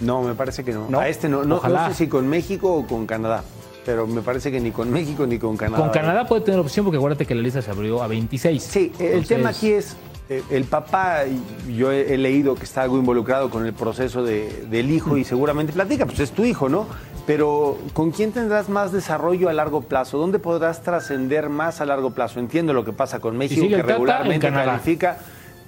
No, 0.00 0.22
me 0.22 0.34
parece 0.34 0.64
que 0.64 0.72
no. 0.72 0.86
¿No? 0.88 0.98
A 1.00 1.08
este 1.08 1.28
no. 1.28 1.44
No, 1.44 1.56
Ojalá. 1.56 1.82
no 1.84 1.88
sé 1.90 1.94
si 1.94 2.08
con 2.08 2.26
México 2.28 2.72
o 2.74 2.86
con 2.86 3.06
Canadá. 3.06 3.42
Pero 3.88 4.06
me 4.06 4.20
parece 4.20 4.50
que 4.52 4.60
ni 4.60 4.70
con 4.70 4.90
México 4.90 5.26
ni 5.26 5.38
con 5.38 5.56
Canadá. 5.56 5.82
Con 5.82 5.88
Canadá 5.90 6.26
puede 6.28 6.42
tener 6.42 6.60
opción 6.60 6.84
porque 6.84 6.98
acuérdate 6.98 7.24
que 7.24 7.34
la 7.34 7.40
lista 7.40 7.62
se 7.62 7.70
abrió 7.70 8.02
a 8.02 8.06
26. 8.06 8.62
Sí, 8.62 8.92
el 8.98 9.26
tema 9.26 9.48
aquí 9.48 9.70
es, 9.72 9.96
eh, 10.28 10.42
el 10.50 10.64
papá, 10.64 11.20
yo 11.74 11.90
he, 11.90 12.18
leído 12.18 12.54
que 12.54 12.64
está 12.64 12.82
algo 12.82 12.98
involucrado 12.98 13.48
con 13.48 13.64
el 13.64 13.72
proceso 13.72 14.22
de- 14.22 14.66
del 14.68 14.90
hijo 14.90 15.16
y 15.16 15.24
seguramente 15.24 15.72
platica, 15.72 16.04
pues 16.04 16.20
es 16.20 16.32
tu 16.32 16.44
hijo, 16.44 16.68
¿no? 16.68 16.86
Pero 17.26 17.78
¿con 17.94 18.10
quién 18.10 18.32
tendrás 18.32 18.68
más 18.68 18.92
desarrollo 18.92 19.48
a 19.48 19.54
largo 19.54 19.80
plazo? 19.80 20.18
¿Dónde 20.18 20.38
podrás 20.38 20.82
trascender 20.82 21.48
más 21.48 21.80
a 21.80 21.86
largo 21.86 22.10
plazo? 22.10 22.40
Entiendo 22.40 22.74
lo 22.74 22.84
que 22.84 22.92
pasa 22.92 23.20
con 23.20 23.38
México, 23.38 23.66
que 23.68 23.82
regularmente 23.82 24.50
califica. 24.50 25.16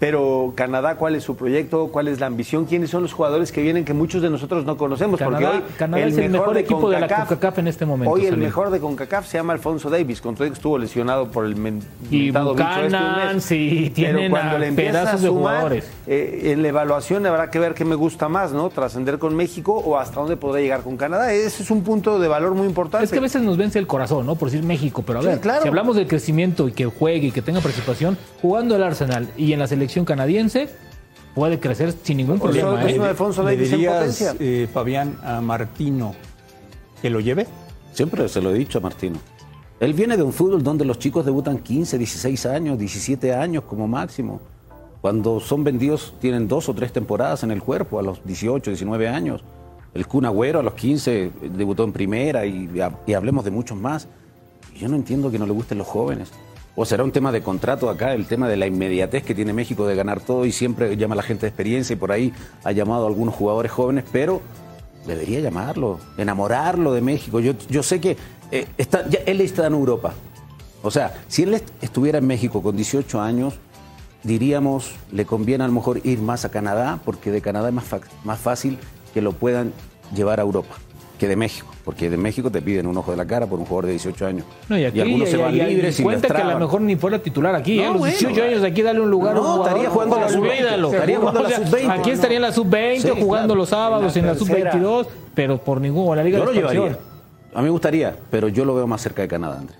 Pero 0.00 0.54
Canadá, 0.56 0.94
¿cuál 0.96 1.14
es 1.14 1.22
su 1.24 1.36
proyecto? 1.36 1.88
¿Cuál 1.88 2.08
es 2.08 2.20
la 2.20 2.26
ambición? 2.26 2.64
¿Quiénes 2.64 2.88
son 2.88 3.02
los 3.02 3.12
jugadores 3.12 3.52
que 3.52 3.60
vienen 3.60 3.84
que 3.84 3.92
muchos 3.92 4.22
de 4.22 4.30
nosotros 4.30 4.64
no 4.64 4.78
conocemos? 4.78 5.18
Canadá, 5.20 5.50
Porque 5.52 5.56
hoy 5.66 5.72
Canadá 5.76 6.02
es 6.06 6.16
el 6.16 6.30
mejor 6.30 6.56
equipo 6.56 6.88
de 6.88 7.00
la 7.00 7.06
CONCACAF 7.06 7.58
en 7.58 7.68
este 7.68 7.84
momento. 7.84 8.10
Hoy 8.14 8.24
el 8.24 8.38
mejor 8.38 8.70
de 8.70 8.80
CONCACAF 8.80 9.26
se 9.28 9.36
llama 9.36 9.52
Alfonso 9.52 9.90
Davis, 9.90 10.22
con 10.22 10.34
todo 10.34 10.46
que 10.48 10.54
estuvo 10.54 10.78
lesionado 10.78 11.28
por 11.30 11.44
el 11.44 11.54
men- 11.54 11.82
Y 12.10 12.24
mentado 12.24 12.54
bicho 12.54 12.64
este 12.66 12.80
un 12.80 12.86
Buchanan, 12.92 13.34
mes. 13.34 13.44
sí, 13.44 13.80
Pero 13.82 13.94
tienen 13.94 14.30
cuando 14.30 14.56
a 14.56 14.58
le 14.58 14.66
empiezas 14.68 14.92
pedazos 15.02 15.20
a 15.20 15.22
de 15.22 15.28
sumar, 15.28 15.52
jugadores. 15.54 15.90
Eh, 16.12 16.50
en 16.52 16.62
la 16.62 16.68
evaluación 16.70 17.24
habrá 17.24 17.52
que 17.52 17.60
ver 17.60 17.72
qué 17.72 17.84
me 17.84 17.94
gusta 17.94 18.28
más, 18.28 18.50
¿no? 18.52 18.68
Trascender 18.68 19.20
con 19.20 19.36
México 19.36 19.74
o 19.74 19.96
hasta 19.96 20.18
dónde 20.18 20.36
podrá 20.36 20.60
llegar 20.60 20.82
con 20.82 20.96
Canadá. 20.96 21.32
Ese 21.32 21.62
es 21.62 21.70
un 21.70 21.84
punto 21.84 22.18
de 22.18 22.26
valor 22.26 22.52
muy 22.56 22.66
importante. 22.66 23.04
Es 23.04 23.12
que 23.12 23.18
a 23.18 23.22
veces 23.22 23.42
nos 23.42 23.56
vence 23.56 23.78
el 23.78 23.86
corazón, 23.86 24.26
¿no? 24.26 24.34
Por 24.34 24.50
decir 24.50 24.64
México, 24.66 25.04
pero 25.06 25.20
a 25.20 25.22
Sí, 25.22 25.28
ver, 25.28 25.38
claro. 25.38 25.62
si 25.62 25.68
hablamos 25.68 25.94
del 25.94 26.08
crecimiento 26.08 26.66
y 26.66 26.72
que 26.72 26.86
juegue 26.86 27.28
y 27.28 27.30
que 27.30 27.42
tenga 27.42 27.60
participación, 27.60 28.18
jugando 28.42 28.74
el 28.74 28.82
Arsenal 28.82 29.28
y 29.36 29.52
en 29.52 29.60
la 29.60 29.68
selección 29.68 30.04
canadiense, 30.04 30.68
puede 31.32 31.60
crecer 31.60 31.94
sin 32.02 32.16
ningún 32.16 32.40
problema. 32.40 32.84
¿eh? 32.90 32.98
Alfonso 33.00 33.44
¿Le 33.44 33.56
dirías, 33.56 34.34
eh, 34.40 34.68
Fabián, 34.72 35.16
a 35.22 35.40
Martino 35.40 36.16
que 37.00 37.08
lo 37.08 37.20
lleve? 37.20 37.46
Siempre 37.92 38.28
se 38.28 38.42
lo 38.42 38.50
he 38.50 38.54
dicho 38.54 38.78
a 38.78 38.80
Martino. 38.80 39.20
Él 39.78 39.94
viene 39.94 40.16
de 40.16 40.24
un 40.24 40.32
fútbol 40.32 40.60
donde 40.64 40.84
los 40.84 40.98
chicos 40.98 41.24
debutan 41.24 41.58
15, 41.58 41.98
16 41.98 42.46
años, 42.46 42.78
17 42.80 43.32
años 43.32 43.62
como 43.62 43.86
máximo. 43.86 44.40
Cuando 45.00 45.40
son 45.40 45.64
vendidos 45.64 46.14
tienen 46.20 46.46
dos 46.48 46.68
o 46.68 46.74
tres 46.74 46.92
temporadas 46.92 47.42
en 47.42 47.50
el 47.50 47.62
cuerpo, 47.62 47.98
a 47.98 48.02
los 48.02 48.24
18, 48.24 48.70
19 48.70 49.08
años. 49.08 49.42
El 49.94 50.06
Kun 50.06 50.26
Agüero 50.26 50.60
a 50.60 50.62
los 50.62 50.74
15 50.74 51.30
debutó 51.56 51.84
en 51.84 51.92
primera 51.92 52.44
y, 52.46 52.68
hablemos 53.14 53.44
de 53.44 53.50
muchos 53.50 53.78
más. 53.78 54.06
Yo 54.78 54.88
no 54.88 54.96
entiendo 54.96 55.30
que 55.30 55.38
no 55.38 55.46
le 55.46 55.52
gusten 55.52 55.78
los 55.78 55.86
jóvenes. 55.86 56.30
¿O 56.76 56.84
será 56.84 57.02
un 57.02 57.10
tema 57.12 57.32
de 57.32 57.42
contrato 57.42 57.90
acá, 57.90 58.14
el 58.14 58.26
tema 58.26 58.48
de 58.48 58.56
la 58.56 58.66
inmediatez 58.66 59.24
que 59.24 59.34
tiene 59.34 59.52
México 59.52 59.86
de 59.86 59.96
ganar 59.96 60.20
todo 60.20 60.46
y 60.46 60.52
siempre 60.52 60.96
llama 60.96 61.14
a 61.14 61.16
la 61.16 61.22
gente 61.22 61.42
de 61.42 61.48
experiencia 61.48 61.94
y 61.94 61.96
por 61.96 62.12
ahí 62.12 62.32
ha 62.62 62.70
llamado 62.72 63.04
a 63.04 63.08
algunos 63.08 63.34
jugadores 63.34 63.72
jóvenes, 63.72 64.04
pero 64.12 64.40
debería 65.06 65.40
llamarlo, 65.40 65.98
enamorarlo 66.16 66.92
de 66.92 67.00
México. 67.00 67.40
Yo, 67.40 67.54
yo 67.68 67.82
sé 67.82 68.00
que 68.00 68.16
eh, 68.52 68.66
está, 68.78 69.08
ya, 69.08 69.18
él 69.26 69.40
está 69.40 69.66
en 69.66 69.72
Europa. 69.72 70.12
O 70.82 70.90
sea, 70.90 71.12
si 71.26 71.42
él 71.42 71.54
est- 71.54 71.68
estuviera 71.82 72.18
en 72.18 72.26
México 72.26 72.62
con 72.62 72.76
18 72.76 73.20
años, 73.20 73.54
diríamos, 74.22 74.92
le 75.12 75.24
conviene 75.24 75.64
a 75.64 75.66
lo 75.66 75.72
mejor 75.72 76.00
ir 76.04 76.18
más 76.20 76.44
a 76.44 76.50
Canadá, 76.50 76.98
porque 77.04 77.30
de 77.30 77.40
Canadá 77.40 77.68
es 77.68 77.74
más, 77.74 77.84
más 78.24 78.38
fácil 78.38 78.78
que 79.14 79.22
lo 79.22 79.32
puedan 79.32 79.72
llevar 80.14 80.40
a 80.40 80.42
Europa 80.42 80.74
que 81.18 81.28
de 81.28 81.36
México, 81.36 81.66
porque 81.84 82.08
de 82.08 82.16
México 82.16 82.50
te 82.50 82.62
piden 82.62 82.86
un 82.86 82.96
ojo 82.96 83.10
de 83.10 83.18
la 83.18 83.26
cara 83.26 83.46
por 83.46 83.58
un 83.58 83.66
jugador 83.66 83.84
de 83.84 83.90
18 83.92 84.26
años. 84.26 84.46
No, 84.70 84.78
y 84.78 84.86
aquí 84.86 85.00
algunos 85.00 85.28
y- 85.28 85.30
se 85.32 85.36
van 85.36 85.54
y- 85.54 85.58
y 85.60 85.64
libres 85.66 86.00
y 86.00 86.02
cuenta 86.02 86.28
que 86.34 86.40
a 86.40 86.44
lo 86.54 86.58
mejor 86.58 86.80
ni 86.80 86.96
fuera 86.96 87.18
titular 87.18 87.54
aquí, 87.54 87.76
No, 87.76 87.82
¿eh? 87.82 87.86
Los 87.88 87.98
bueno, 87.98 88.16
18 88.18 88.42
años 88.42 88.62
de 88.62 88.68
aquí 88.68 88.80
darle 88.80 89.02
un 89.02 89.10
lugar 89.10 89.36
a 89.36 89.40
un 89.40 89.44
No, 89.46 89.52
jugador, 89.52 89.68
estaría 89.68 89.90
jugando 89.90 90.16
a 90.16 90.20
la 90.22 90.28
sub-20, 90.30 90.50
olvídalo. 90.50 90.92
estaría 90.94 91.18
jugando 91.18 91.40
a 91.40 91.42
la 91.42 91.48
O 91.48 91.50
sea, 91.52 91.66
sub-20. 91.66 91.90
Aquí 92.00 92.10
estaría 92.10 92.36
en 92.36 92.42
la 92.42 92.52
sub-20 92.52 93.00
Sí, 93.02 93.20
jugando 93.20 93.46
claro. 93.48 93.54
los 93.54 93.68
sábados 93.68 94.16
en 94.16 94.26
la, 94.26 94.32
tercera. 94.34 94.72
sub-22, 94.72 95.06
pero 95.34 95.58
por 95.58 95.78
ningún 95.82 96.08
o 96.08 96.14
la 96.14 96.24
Liga 96.24 96.38
Yo 96.38 96.46
de 96.46 96.54
lo 96.54 96.70
llevaría. 96.72 96.98
A 97.52 97.58
mí 97.58 97.64
me 97.64 97.70
gustaría, 97.70 98.16
pero 98.30 98.48
yo 98.48 98.64
lo 98.64 98.74
veo 98.74 98.86
más 98.86 99.02
cerca 99.02 99.20
de 99.20 99.28
Canadá, 99.28 99.58
André. 99.58 99.76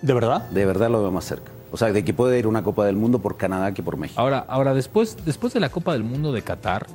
¿De 0.00 0.14
verdad? 0.14 0.48
De 0.48 0.64
verdad 0.64 0.88
lo 0.88 1.02
veo 1.02 1.10
más 1.10 1.26
cerca. 1.26 1.52
O 1.72 1.76
sea, 1.76 1.90
de 1.92 2.04
que 2.04 2.12
puede 2.14 2.38
ir 2.38 2.46
una 2.46 2.62
Copa 2.62 2.84
del 2.84 2.96
Mundo 2.96 3.18
por 3.20 3.36
Canadá 3.36 3.72
que 3.72 3.82
por 3.82 3.96
México. 3.96 4.20
Ahora, 4.20 4.44
ahora 4.46 4.74
después, 4.74 5.16
después 5.24 5.52
de 5.54 5.60
la 5.60 5.70
Copa 5.70 5.92
del 5.94 6.04
Mundo 6.04 6.30
de 6.32 6.42
Qatar, 6.42 6.86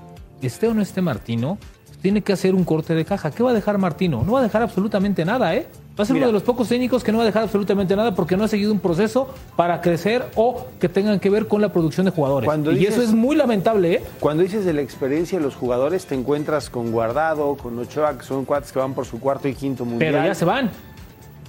esté 0.41 0.67
o 0.67 0.73
no 0.73 0.81
esté 0.83 1.01
Martino, 1.01 1.57
tiene 2.01 2.21
que 2.21 2.31
hacer 2.31 2.53
un 2.53 2.63
corte 2.63 2.93
de 2.93 3.03
caja. 3.03 3.31
¿Qué 3.31 3.41
va 3.41 3.49
a 3.49 3.53
dejar 3.53 3.79
Martino? 3.79 4.23
No 4.23 4.33
va 4.33 4.39
a 4.39 4.43
dejar 4.43 4.61
absolutamente 4.61 5.25
nada, 5.25 5.55
¿eh? 5.55 5.65
Va 5.99 6.03
a 6.03 6.05
ser 6.05 6.15
uno 6.15 6.27
de 6.27 6.31
los 6.31 6.43
pocos 6.43 6.67
técnicos 6.69 7.03
que 7.03 7.11
no 7.11 7.17
va 7.17 7.23
a 7.23 7.25
dejar 7.25 7.41
absolutamente 7.41 7.95
nada 7.95 8.13
porque 8.13 8.37
no 8.37 8.43
ha 8.43 8.47
seguido 8.47 8.71
un 8.71 8.79
proceso 8.79 9.29
para 9.55 9.81
crecer 9.81 10.23
o 10.35 10.67
que 10.79 10.89
tengan 10.89 11.19
que 11.19 11.31
ver 11.31 11.47
con 11.47 11.59
la 11.59 11.73
producción 11.73 12.05
de 12.05 12.11
jugadores. 12.11 12.45
Cuando 12.45 12.71
y 12.71 12.75
dices- 12.75 12.93
eso 12.93 13.01
es 13.01 13.13
muy 13.15 13.35
lamentable, 13.35 13.93
¿eh? 13.95 14.03
Cuando 14.19 14.43
dices 14.43 14.63
de 14.63 14.73
la 14.73 14.81
experiencia 14.81 15.39
de 15.39 15.43
los 15.43 15.55
jugadores, 15.55 16.05
te 16.05 16.13
encuentras 16.13 16.69
con 16.69 16.91
Guardado, 16.91 17.57
con 17.57 17.79
Ochoa, 17.79 18.15
que 18.15 18.23
son 18.23 18.45
cuates 18.45 18.71
que 18.71 18.77
van 18.77 18.93
por 18.93 19.05
su 19.07 19.19
cuarto 19.19 19.47
y 19.47 19.55
quinto 19.55 19.85
mundial. 19.85 20.11
Pero 20.13 20.23
ya 20.23 20.35
se 20.35 20.45
van. 20.45 20.69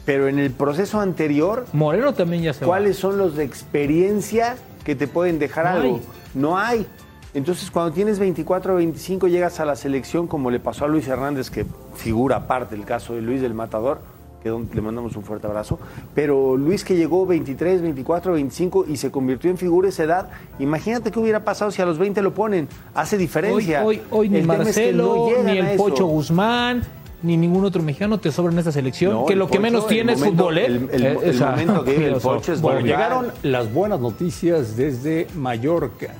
Pero 0.09 0.27
en 0.27 0.38
el 0.38 0.53
proceso 0.53 1.00
anterior, 1.03 1.67
Moreno 1.75 2.15
también 2.15 2.43
ya 2.43 2.55
se 2.55 2.61
va. 2.65 2.69
¿cuáles 2.69 2.97
son 2.97 3.19
los 3.19 3.37
de 3.37 3.45
experiencia 3.45 4.57
que 4.83 4.95
te 4.95 5.07
pueden 5.07 5.38
dejar 5.38 5.67
No 5.67 5.71
algo? 5.71 5.97
hay. 5.97 6.03
No 6.35 6.59
hay. 6.59 6.87
Entonces, 7.35 7.71
cuando 7.71 7.93
tienes 7.93 8.19
24 8.19 8.73
o 8.73 8.77
25, 8.77 9.29
llegas 9.29 9.61
a 9.61 9.67
la 9.67 9.77
selección, 9.77 10.27
como 10.27 10.50
le 10.50 10.61
pasó 10.61 10.87
a 10.87 10.88
Luis 10.88 11.07
Hernández, 11.07 11.50
que 11.50 11.67
figura 11.95 12.37
aparte 12.37 12.75
el 12.75 12.87
caso 12.87 13.17
de 13.17 13.21
Luis 13.21 13.43
del 13.43 13.53
Matador, 13.53 14.00
que 14.43 14.49
le 14.49 14.81
mandamos 14.81 15.15
un 15.15 15.25
fuerte 15.25 15.47
abrazo. 15.47 15.79
Pero 16.15 16.57
Luis 16.57 16.85
que 16.85 16.97
llegó 16.97 17.27
23, 17.27 17.83
24, 17.83 18.33
25 18.33 18.87
y 18.88 18.97
se 18.97 19.11
convirtió 19.11 19.50
en 19.50 19.59
figura 19.59 19.91
esa 19.91 20.05
edad, 20.05 20.31
imagínate 20.59 21.11
qué 21.11 21.19
hubiera 21.19 21.45
pasado 21.45 21.71
si 21.71 21.83
a 21.83 21.85
los 21.85 21.99
20 21.99 22.23
lo 22.23 22.33
ponen. 22.33 22.67
Hace 22.95 23.19
diferencia. 23.19 23.85
hoy, 23.85 24.00
hoy 24.11 24.31
ni 24.31 24.38
El 24.38 24.43
tema 24.45 24.55
es 24.55 24.61
que 24.61 24.65
Marcelo, 24.65 25.29
no 25.37 25.43
ni 25.45 25.59
el. 25.59 25.77
Pocho 25.77 26.07
Guzmán, 26.07 26.83
ni 27.22 27.37
ningún 27.37 27.64
otro 27.64 27.82
mexicano 27.82 28.18
te 28.18 28.30
sobra 28.30 28.52
en 28.52 28.58
esta 28.60 28.72
selección. 28.72 29.12
No, 29.12 29.26
que 29.26 29.34
lo 29.37 29.48
que 29.48 29.58
menos 29.58 29.87
tiene 29.88 30.12
es 30.12 30.18
momento- 30.20 30.44
fútbol, 30.44 30.58
¿eh? 30.58 30.66
el- 30.66 31.40
momento 31.40 31.84
que 31.84 31.90
vive 31.92 32.08
el. 32.08 32.14
Pocho 32.20 32.52
es 32.52 32.60
Bueno, 32.60 32.80
llegaron 32.80 33.32
las 33.42 33.72
buenas 33.72 34.00
noticias 34.00 34.76
desde 34.76 35.26
Mallorca. 35.34 36.14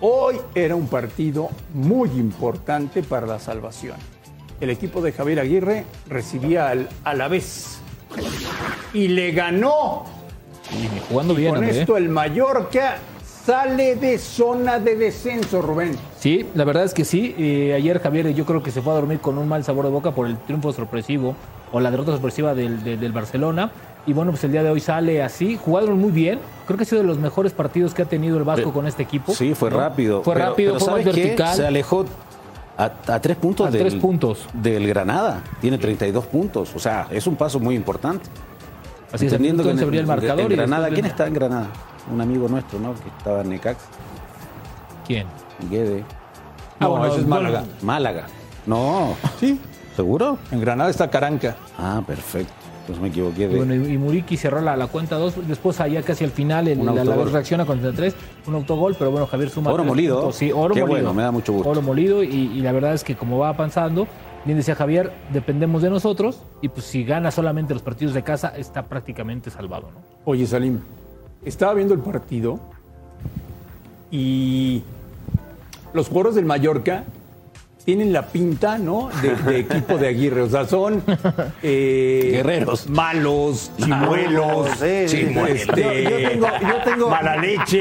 Hoy 0.00 0.36
era 0.54 0.74
un 0.74 0.88
partido 0.88 1.50
muy 1.74 2.08
importante 2.10 3.02
para 3.02 3.26
la 3.26 3.38
salvación. 3.38 3.96
El 4.60 4.70
equipo 4.70 5.00
de 5.00 5.12
Javier 5.12 5.40
Aguirre 5.40 5.84
recibía 6.08 6.70
al 6.70 6.88
Alavés 7.04 7.78
y 8.92 9.08
le 9.08 9.32
ganó. 9.32 10.04
Y 10.72 10.88
jugando 11.08 11.34
bien, 11.34 11.50
Con 11.54 11.62
André, 11.64 11.76
¿eh? 11.76 11.80
esto 11.82 11.96
el 11.96 12.08
Mallorca 12.08 12.96
sale 13.44 13.96
de 13.96 14.18
zona 14.18 14.78
de 14.78 14.96
descenso, 14.96 15.60
Rubén. 15.62 15.96
Sí, 16.22 16.46
la 16.54 16.62
verdad 16.62 16.84
es 16.84 16.94
que 16.94 17.04
sí. 17.04 17.34
Eh, 17.36 17.74
ayer 17.74 18.00
Javier 18.00 18.32
yo 18.32 18.44
creo 18.46 18.62
que 18.62 18.70
se 18.70 18.80
fue 18.80 18.92
a 18.92 18.94
dormir 18.96 19.18
con 19.18 19.38
un 19.38 19.48
mal 19.48 19.64
sabor 19.64 19.84
de 19.86 19.90
boca 19.90 20.12
por 20.12 20.28
el 20.28 20.36
triunfo 20.36 20.72
sorpresivo 20.72 21.34
o 21.72 21.80
la 21.80 21.90
derrota 21.90 22.12
sorpresiva 22.12 22.54
del, 22.54 22.84
del- 22.84 23.00
del 23.00 23.10
Barcelona. 23.10 23.72
Y 24.06 24.12
bueno, 24.12 24.30
pues 24.30 24.44
el 24.44 24.52
día 24.52 24.62
de 24.62 24.70
hoy 24.70 24.78
sale 24.78 25.20
así. 25.20 25.58
Jugaron 25.60 25.98
muy 25.98 26.12
bien. 26.12 26.38
Creo 26.66 26.76
que 26.76 26.84
ha 26.84 26.86
sido 26.86 27.02
de 27.02 27.08
los 27.08 27.18
mejores 27.18 27.52
partidos 27.52 27.92
que 27.92 28.02
ha 28.02 28.04
tenido 28.04 28.36
el 28.38 28.44
Vasco 28.44 28.72
con 28.72 28.86
este 28.86 29.02
equipo. 29.02 29.32
Sí, 29.34 29.54
fue 29.56 29.68
¿no? 29.70 29.78
rápido. 29.78 30.22
Fue 30.22 30.34
pero- 30.34 30.46
rápido, 30.50 30.74
pero 30.78 30.84
fue 30.92 31.02
vertical. 31.02 31.56
Se 31.56 31.66
alejó 31.66 32.04
a, 32.78 32.84
a 32.84 33.20
tres 33.20 33.36
puntos 33.36 33.66
A 33.66 33.70
del, 33.72 33.80
tres 33.80 33.94
puntos. 33.96 34.46
del 34.52 34.86
Granada. 34.86 35.42
Tiene 35.60 35.76
32 35.76 36.24
puntos. 36.26 36.70
O 36.76 36.78
sea, 36.78 37.08
es 37.10 37.26
un 37.26 37.34
paso 37.34 37.58
muy 37.58 37.74
importante. 37.74 38.26
Así 39.12 39.26
es, 39.26 39.32
Entendiendo 39.32 39.64
que 39.64 39.70
en, 39.70 39.80
abría 39.80 40.00
el 40.02 40.06
marcador. 40.06 40.40
en 40.52 40.56
Granada, 40.56 40.88
¿quién 40.88 41.04
está 41.04 41.26
en 41.26 41.34
Granada? 41.34 41.66
Un 42.12 42.20
amigo 42.20 42.48
nuestro, 42.48 42.78
¿no? 42.78 42.94
Que 42.94 43.08
estaba 43.18 43.40
en 43.42 43.50
Necax, 43.50 43.78
¿Quién? 45.06 45.26
Guede. 45.70 46.04
Ah, 46.80 46.84
No, 46.84 46.90
bueno, 46.90 47.06
ese 47.06 47.16
es 47.20 47.26
bueno, 47.28 47.42
Málaga. 47.44 47.64
Málaga. 47.82 48.26
No. 48.66 49.14
Sí, 49.38 49.60
¿Seguro? 49.96 50.38
en 50.50 50.60
Granada 50.60 50.90
está 50.90 51.08
Caranca. 51.10 51.56
Ah, 51.78 52.02
perfecto. 52.06 52.52
Pues 52.86 52.98
me 52.98 53.08
equivoqué 53.08 53.46
de. 53.46 53.56
Bueno, 53.58 53.74
y, 53.74 53.92
y 53.94 53.98
Muriqui 53.98 54.36
cerró 54.36 54.60
la, 54.60 54.76
la 54.76 54.88
cuenta 54.88 55.16
2. 55.16 55.46
Después, 55.46 55.80
allá 55.80 56.02
casi 56.02 56.24
al 56.24 56.30
final, 56.32 56.66
el, 56.66 56.84
la, 56.84 56.92
la 57.04 57.14
reacciona 57.24 57.64
con 57.64 57.78
33. 57.78 58.14
Un 58.48 58.54
autogol, 58.56 58.96
pero 58.98 59.12
bueno, 59.12 59.26
Javier 59.26 59.50
suma. 59.50 59.70
Oro 59.70 59.82
tres 59.84 59.88
molido. 59.88 60.16
puntos. 60.16 60.36
Sí, 60.36 60.50
oro 60.50 60.74
Qué 60.74 60.80
molido. 60.80 60.96
bueno, 60.98 61.14
me 61.14 61.22
da 61.22 61.30
mucho 61.30 61.52
gusto. 61.52 61.68
Oro 61.68 61.80
molido. 61.80 62.24
Y, 62.24 62.28
y 62.28 62.60
la 62.60 62.72
verdad 62.72 62.94
es 62.94 63.04
que, 63.04 63.14
como 63.14 63.38
va 63.38 63.50
avanzando, 63.50 64.08
bien 64.44 64.58
decía 64.58 64.74
Javier, 64.74 65.12
dependemos 65.32 65.82
de 65.82 65.90
nosotros. 65.90 66.40
Y 66.60 66.68
pues, 66.70 66.84
si 66.86 67.04
gana 67.04 67.30
solamente 67.30 67.72
los 67.72 67.82
partidos 67.84 68.14
de 68.14 68.24
casa, 68.24 68.48
está 68.56 68.82
prácticamente 68.82 69.50
salvado, 69.50 69.90
¿no? 69.92 70.00
Oye, 70.24 70.44
Salim, 70.46 70.80
estaba 71.44 71.74
viendo 71.74 71.94
el 71.94 72.00
partido 72.00 72.58
y 74.10 74.82
los 75.94 76.08
jugadores 76.08 76.34
del 76.36 76.44
Mallorca 76.44 77.04
tienen 77.84 78.12
la 78.12 78.26
pinta, 78.28 78.78
¿no? 78.78 79.10
De, 79.22 79.34
de 79.34 79.58
equipo 79.60 79.98
de 79.98 80.08
Aguirre. 80.08 80.42
O 80.42 80.48
sea, 80.48 80.66
son 80.66 81.02
eh, 81.62 82.30
Guerreros. 82.34 82.88
malos, 82.88 83.72
chimuelos, 83.76 84.68
sí, 84.78 85.08
sí, 85.08 85.16
chimu- 85.26 85.46
sí. 85.46 85.52
este, 85.52 86.02
Yo- 86.04 86.10
yo 86.18 86.28
tengo- 86.30 86.46
yo 86.60 86.84
tengo- 86.84 87.08
mala 87.10 87.36
leche. 87.36 87.80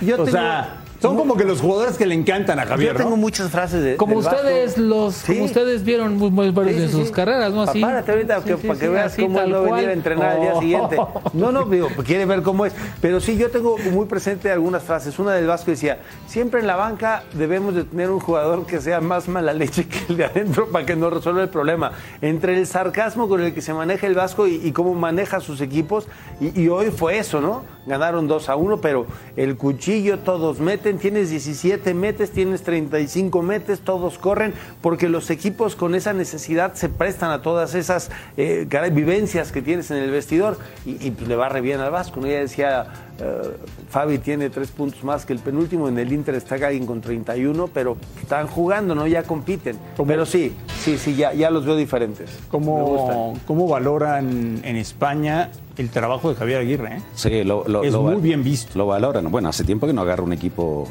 Yo 0.00 0.14
o 0.14 0.24
tengo- 0.24 0.30
sea, 0.30 0.81
son 1.02 1.16
como 1.16 1.36
que 1.36 1.44
los 1.44 1.60
jugadores 1.60 1.96
que 1.98 2.06
le 2.06 2.14
encantan 2.14 2.58
a 2.58 2.64
Javier, 2.66 2.92
Yo 2.92 2.98
tengo 2.98 3.10
¿no? 3.10 3.16
muchas 3.16 3.50
frases 3.50 3.82
de. 3.82 3.96
Como 3.96 4.14
del 4.14 4.24
Vasco. 4.24 4.36
ustedes 4.40 4.78
los, 4.78 5.14
Sí. 5.14 5.32
como 5.34 5.44
ustedes 5.44 5.84
vieron 5.84 6.16
muy, 6.16 6.30
muy 6.30 6.50
varios 6.50 6.76
Sí, 6.80 6.86
sí, 6.86 6.92
sus 6.92 7.06
sí. 7.08 7.12
carreras, 7.12 7.52
¿no? 7.52 7.62
Así. 7.62 7.80
Párate 7.80 8.12
ahorita 8.12 8.38
Sí, 8.40 8.44
que, 8.48 8.56
sí, 8.56 8.66
para 8.68 8.78
que 8.78 8.86
sí, 8.86 8.92
veas 8.92 9.16
cómo 9.16 9.40
no 9.40 9.46
venir 9.62 9.68
cual. 9.68 9.88
a 9.88 9.92
entrenar 9.92 10.30
al 10.30 10.40
día 10.40 10.52
Oh. 10.54 10.60
siguiente. 10.60 10.96
No, 11.34 11.52
no, 11.52 11.64
digo, 11.66 11.88
quiere 12.06 12.24
ver 12.26 12.42
cómo 12.42 12.64
es. 12.66 12.72
Pero 13.00 13.20
sí, 13.20 13.36
yo 13.36 13.50
tengo 13.50 13.76
muy 13.90 14.06
presente 14.06 14.50
algunas 14.50 14.82
frases. 14.82 15.18
Una 15.18 15.32
del 15.32 15.46
Vasco 15.46 15.70
decía, 15.70 15.98
siempre 16.26 16.60
en 16.60 16.66
la 16.66 16.76
banca 16.76 17.24
debemos 17.34 17.74
de 17.74 17.84
tener 17.84 18.10
un 18.10 18.20
jugador 18.20 18.64
que 18.66 18.80
sea 18.80 19.00
más 19.00 19.28
mala 19.28 19.52
leche 19.52 19.86
que 19.88 19.98
el 20.08 20.16
de 20.16 20.24
adentro 20.26 20.68
para 20.68 20.86
que 20.86 20.94
nos 20.96 21.12
resuelva 21.12 21.42
el 21.42 21.48
problema. 21.48 21.92
Entre 22.20 22.56
el 22.56 22.66
sarcasmo 22.66 23.28
con 23.28 23.40
el 23.42 23.52
que 23.54 23.60
se 23.60 23.74
maneja 23.74 24.06
el 24.06 24.14
Vasco 24.14 24.46
y, 24.46 24.54
y 24.62 24.72
cómo 24.72 24.94
maneja 24.94 25.40
sus 25.40 25.60
equipos, 25.60 26.06
y, 26.40 26.60
y 26.62 26.68
hoy 26.68 26.90
fue 26.90 27.18
eso, 27.18 27.40
¿no? 27.40 27.64
Ganaron 27.86 28.28
2 28.28 28.48
a 28.48 28.56
1, 28.56 28.80
pero 28.80 29.06
el 29.36 29.56
cuchillo 29.56 30.18
todos 30.20 30.60
meten, 30.60 30.98
tienes 30.98 31.30
17 31.30 31.94
metes, 31.94 32.30
tienes 32.30 32.62
35 32.62 33.42
metes, 33.42 33.80
todos 33.80 34.18
corren, 34.18 34.54
porque 34.80 35.08
los 35.08 35.30
equipos 35.30 35.76
con 35.76 35.94
esa 35.94 36.12
necesidad 36.12 36.74
se 36.74 36.88
prestan 36.88 37.30
a 37.30 37.42
todas 37.42 37.74
esas 37.74 38.10
eh, 38.36 38.66
vivencias 38.92 39.52
que 39.52 39.62
tienes 39.62 39.90
en 39.90 39.98
el 39.98 40.10
vestidor 40.10 40.58
y, 40.86 41.06
y, 41.06 41.10
pues, 41.10 41.28
le 41.28 41.36
va 41.36 41.48
re 41.48 41.60
bien 41.60 41.80
al 41.80 41.90
Vasco. 41.90 42.20
¿no? 42.20 42.26
Ya 42.26 42.40
decía, 42.40 42.86
eh, 43.20 43.56
Fabi 43.90 44.18
tiene 44.18 44.50
tres 44.50 44.70
puntos 44.70 45.04
más 45.04 45.26
que 45.26 45.32
el 45.32 45.38
penúltimo, 45.38 45.88
en 45.88 45.98
el 45.98 46.12
Inter 46.12 46.34
está 46.34 46.54
alguien 46.54 46.86
con 46.86 47.00
31, 47.00 47.68
pero 47.68 47.96
están 48.20 48.46
jugando, 48.46 48.94
¿no? 48.94 49.06
Ya 49.06 49.22
compiten. 49.22 49.78
Pero 50.06 50.26
sí, 50.26 50.54
sí, 50.80 50.98
sí, 50.98 51.14
ya, 51.14 51.32
ya 51.32 51.50
los 51.50 51.64
veo 51.64 51.76
diferentes. 51.76 52.30
¿Cómo. 52.50 53.34
¿Cómo 53.46 53.68
valoran 53.68 54.60
en 54.64 54.76
España 54.76 55.50
el 55.78 55.90
trabajo 55.90 56.28
de 56.30 56.34
Javier 56.36 56.58
Aguirre? 56.60 56.96
eh? 56.96 57.02
Sí, 57.14 57.44
lo, 57.44 57.64
lo- 57.66 57.82
Es 57.84 57.92
lo 57.92 58.02
muy 58.02 58.16
bien 58.20 58.42
visto. 58.44 58.76
Lo 58.78 58.86
valoran. 58.86 59.30
Bueno, 59.30 59.48
hace 59.48 59.64
tiempo 59.64 59.86
que 59.86 59.92
no 59.92 60.02
agarra 60.02 60.22
un 60.22 60.32
equipo 60.32 60.86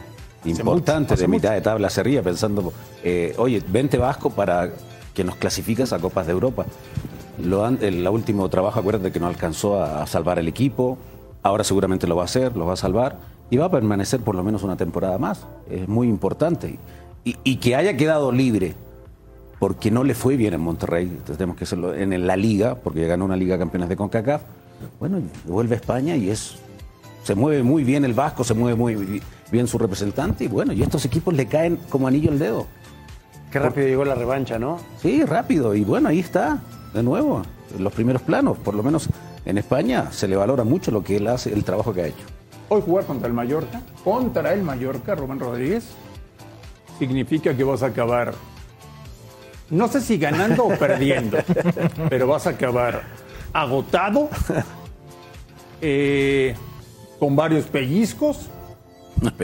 importante 0.46 1.02
mucho, 1.04 1.14
hace 1.14 1.24
de 1.24 1.28
mitad 1.28 1.50
mucho. 1.50 1.56
de 1.56 1.62
tabla 1.62 1.90
arriba, 1.96 2.22
pensando, 2.24 2.74
eh, 3.04 3.34
oye, 3.38 3.62
vente 3.68 3.98
Vasco 3.98 4.30
para 4.32 4.70
que 5.14 5.24
nos 5.24 5.36
clasificas 5.36 5.94
a 5.94 6.00
Copas 6.00 6.26
de 6.26 6.32
Europa. 6.34 6.66
Lo 7.44 7.66
han- 7.66 7.80
el 7.82 8.08
último 8.08 8.50
trabajo, 8.50 8.80
acuérdate 8.80 9.12
que 9.12 9.20
no 9.20 9.28
alcanzó 9.28 9.82
a, 9.82 10.02
a 10.04 10.08
salvar 10.08 10.40
el 10.40 10.48
equipo, 10.48 10.98
ahora 11.44 11.64
seguramente 11.64 12.08
lo 12.08 12.16
va 12.16 12.24
a 12.24 12.26
hacer, 12.26 12.56
lo 12.58 12.66
va 12.66 12.74
a 12.74 12.78
salvar 12.78 13.18
y 13.50 13.58
va 13.58 13.66
a 13.66 13.72
permanecer 13.72 14.20
por 14.22 14.36
lo 14.36 14.44
menos 14.44 14.64
una 14.64 14.78
temporada 14.78 15.18
más. 15.18 15.46
Es 15.70 15.88
muy 15.88 16.08
importante. 16.08 16.80
Y, 17.24 17.36
y 17.44 17.58
que 17.58 17.76
haya 17.76 17.96
quedado 17.98 18.32
libre 18.32 18.74
porque 19.60 19.92
no 19.92 20.04
le 20.04 20.16
fue 20.16 20.38
bien 20.38 20.56
en 20.56 20.62
Monterrey, 20.62 21.20
tenemos 21.38 21.56
que 21.56 21.66
hacerlo 21.66 21.94
en 21.94 22.26
la 22.26 22.36
liga, 22.36 22.74
porque 22.76 23.06
ganó 23.06 23.26
una 23.26 23.36
liga 23.36 23.56
de 23.56 23.60
campeones 23.60 23.90
de 23.90 23.96
CONCACAF. 23.96 24.42
Bueno, 25.00 25.22
vuelve 25.46 25.76
a 25.76 25.78
España 25.78 26.16
y 26.16 26.30
es 26.30 26.56
se 27.24 27.36
mueve 27.36 27.62
muy 27.64 27.84
bien 27.84 28.04
el 28.06 28.14
Vasco, 28.14 28.44
se 28.44 28.54
mueve 28.54 28.76
muy 28.78 28.96
bi- 28.96 29.22
bien 29.52 29.68
su 29.68 29.78
representante 29.78 30.46
y 30.46 30.48
bueno, 30.48 30.74
y 30.74 30.82
estos 30.82 31.06
equipos 31.06 31.34
le 31.34 31.46
caen 31.48 31.78
como 31.90 32.08
anillo 32.08 32.32
al 32.32 32.40
dedo. 32.40 32.68
Qué 33.52 33.60
rápido 33.60 33.88
llegó 33.88 34.06
la 34.06 34.16
revancha, 34.16 34.58
¿no? 34.58 34.80
Sí, 35.02 35.24
rápido 35.26 35.76
y 35.76 35.84
bueno, 35.84 36.10
ahí 36.10 36.20
está, 36.20 36.62
de 36.94 37.04
nuevo, 37.04 37.44
en 37.78 37.84
los 37.84 37.94
primeros 37.94 38.22
planos, 38.24 38.58
por 38.58 38.74
lo 38.74 38.82
menos 38.82 39.08
en 39.46 39.58
España 39.58 40.12
se 40.12 40.28
le 40.28 40.36
valora 40.36 40.64
mucho 40.64 40.90
lo 40.92 41.04
que 41.04 41.18
él 41.18 41.28
hace, 41.28 41.54
el 41.54 41.64
trabajo 41.64 41.94
que 41.94 42.02
ha 42.02 42.08
hecho. 42.08 42.26
Hoy 42.70 42.82
jugar 42.86 43.06
contra 43.06 43.28
el 43.28 43.34
Mallorca, 43.34 43.82
contra 44.04 44.54
el 44.54 44.64
Mallorca, 44.64 45.14
Rubén 45.16 45.40
Rodríguez, 45.40 45.84
significa 46.98 47.56
que 47.56 47.64
vas 47.64 47.84
a 47.84 47.88
acabar, 47.88 48.34
no 49.70 49.88
sé 49.90 50.02
si 50.02 50.18
ganando 50.18 50.66
o 50.66 50.78
perdiendo, 50.78 51.38
pero 52.10 52.28
vas 52.28 52.48
a 52.48 52.52
acabar 52.52 53.02
agotado, 53.54 54.30
eh, 55.82 56.56
con 57.20 57.36
varios 57.36 57.66
pellizcos. 57.66 58.50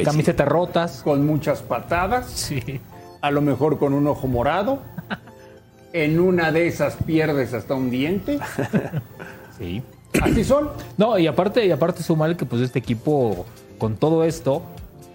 Camisetas 0.04 0.48
rotas. 0.48 1.02
con 1.04 1.26
muchas 1.26 1.62
patadas, 1.62 2.28
Sí. 2.32 2.82
a 3.22 3.30
lo 3.30 3.42
mejor 3.42 3.78
con 3.78 3.94
un 3.94 4.08
ojo 4.08 4.28
morado. 4.28 4.82
En 5.94 6.20
una 6.20 6.52
de 6.52 6.68
esas 6.68 6.96
pierdes 7.06 7.54
hasta 7.54 7.74
un 7.74 7.90
diente. 7.90 8.40
Sí. 9.58 9.82
Así 10.22 10.44
son. 10.44 10.70
No, 10.98 11.18
y 11.18 11.26
aparte, 11.26 11.66
y 11.66 11.72
aparte 11.72 12.04
sumarle 12.04 12.38
que 12.38 12.46
pues 12.46 12.62
este 12.62 12.78
equipo, 12.78 13.48
con 13.80 13.96
todo 13.98 14.24
esto, 14.24 14.62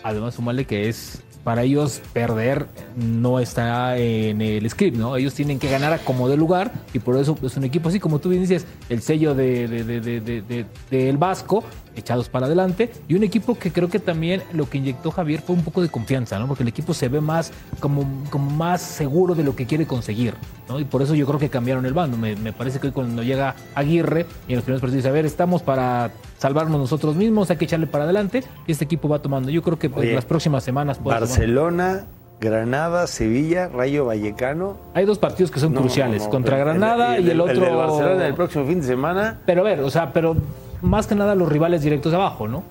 además 0.03 0.35
sumarle 0.35 0.65
que 0.65 0.89
es 0.89 1.23
para 1.45 1.63
ellos 1.63 2.01
perder 2.13 2.67
no 2.97 3.41
está 3.41 3.97
en 3.99 4.41
el 4.41 4.69
script, 4.71 4.97
¿no? 4.97 5.17
Ellos 5.17 5.35
tienen 5.35 5.59
que 5.59 5.69
ganar 5.71 5.93
a 5.93 5.99
como 5.99 6.29
de 6.29 6.37
lugar 6.37 6.73
y 6.95 6.99
por 7.01 7.17
eso 7.17 7.37
es 7.43 7.57
un 7.57 7.65
equipo 7.65 7.89
así, 7.89 7.99
como 7.99 8.19
tú 8.19 8.29
bien 8.29 8.43
dices, 8.43 8.65
el 8.89 9.03
sello 9.03 9.35
de- 9.35 9.67
de- 9.69 10.01
de- 10.01 10.21
de- 10.43 10.67
del 10.91 11.17
Vasco, 11.17 11.65
echados 11.97 12.29
para 12.29 12.47
adelante, 12.47 12.91
y 13.09 13.15
un 13.15 13.23
equipo 13.23 13.59
que 13.59 13.71
creo 13.73 13.89
que 13.89 13.99
también 13.99 14.43
lo 14.53 14.69
que 14.69 14.79
inyectó 14.79 15.11
Javier 15.11 15.41
fue 15.43 15.55
un 15.57 15.63
poco 15.63 15.83
de 15.83 15.89
confianza, 15.89 16.39
¿no? 16.39 16.47
Porque 16.47 16.63
el 16.63 16.69
equipo 16.69 16.95
se 16.95 17.09
ve 17.09 17.21
más 17.21 17.53
como, 17.81 18.05
como 18.31 18.51
más 18.51 18.81
seguro 18.83 19.35
de 19.35 19.45
lo 19.45 19.55
que 19.57 19.67
quiere 19.67 19.87
conseguir, 19.87 20.35
¿no? 20.69 20.81
Y 20.81 20.85
por 20.85 21.03
eso 21.03 21.15
yo 21.15 21.27
creo 21.27 21.39
que 21.39 21.49
cambiaron 21.51 21.85
el 21.87 21.93
bando. 21.93 22.17
Me, 22.17 22.35
me 22.37 22.53
parece 22.53 22.79
que 22.81 22.89
hoy 22.89 22.93
cuando 22.93 23.23
llega 23.23 23.55
Aguirre 23.75 24.27
y 24.49 24.53
en 24.53 24.57
los 24.57 24.65
primeros 24.65 24.81
partidos 24.81 24.97
dice, 25.03 25.09
a 25.09 25.13
ver, 25.13 25.27
estamos 25.27 25.63
para 25.63 26.11
salvarnos 26.39 26.81
nosotros 26.81 27.15
mismos, 27.17 27.51
hay 27.51 27.57
que 27.57 27.67
echarle 27.67 27.87
para 27.87 28.05
adelante, 28.05 28.43
y 28.67 28.73
este 28.73 28.85
equipo 28.85 29.09
va 29.09 29.21
tomando. 29.21 29.51
Yo 29.51 29.63
creo 29.63 29.79
que 29.79 29.89
pues, 29.91 30.07
Oye, 30.07 30.15
las 30.15 30.25
próximas 30.25 30.65
semanas 30.65 30.99
tomar. 30.99 31.21
Barcelona, 31.21 32.05
Granada, 32.41 33.07
Sevilla, 33.07 33.69
Rayo 33.69 34.07
Vallecano. 34.07 34.77
Hay 34.95 35.05
dos 35.05 35.19
partidos 35.19 35.51
que 35.53 35.61
son 35.61 35.73
No, 35.75 35.81
cruciales, 35.83 36.25
no, 36.25 36.31
contra 36.31 36.57
el- 36.59 36.65
Granada 36.65 37.19
y 37.21 37.31
el, 37.31 37.41
otro... 37.41 37.53
El 37.55 37.61
de 37.61 37.71
Barcelona 37.71 38.27
el 38.27 38.35
próximo 38.35 38.67
fin 38.67 38.81
de 38.81 38.87
semana. 38.87 39.39
Pero 39.47 39.61
a 39.61 39.65
ver, 39.65 39.81
o 39.81 39.91
sea, 39.91 40.13
pero 40.13 40.35
más 40.83 41.07
que 41.07 41.15
nada 41.15 41.35
los 41.35 41.49
rivales 41.49 41.83
directos 41.83 42.13
abajo, 42.13 42.47
¿no? 42.49 42.63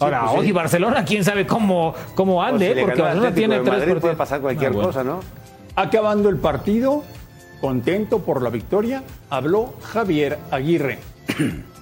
Ahora, 0.00 0.20
pues 0.22 0.32
sí. 0.32 0.38
hoy 0.38 0.52
Barcelona, 0.52 1.04
quién 1.04 1.24
sabe 1.24 1.46
cómo, 1.46 1.94
cómo 2.14 2.36
O 2.38 2.42
ande, 2.42 2.68
si 2.68 2.74
le 2.74 2.82
porque 2.82 3.00
Barcelona 3.00 3.34
tiene 3.34 3.54
tres 3.56 3.66
Madrid, 3.68 3.78
partidos. 3.80 4.00
puede 4.02 4.16
pasar 4.16 4.40
cualquier 4.40 4.70
Ah, 4.70 4.74
bueno. 4.74 4.88
cosa, 4.88 5.04
¿no? 5.04 5.20
Acabando 5.76 6.28
el 6.28 6.36
partido, 6.36 7.02
contento 7.60 8.18
por 8.20 8.42
la 8.42 8.50
victoria, 8.50 9.02
habló 9.30 9.74
Javier 9.82 10.38
Aguirre. 10.50 10.98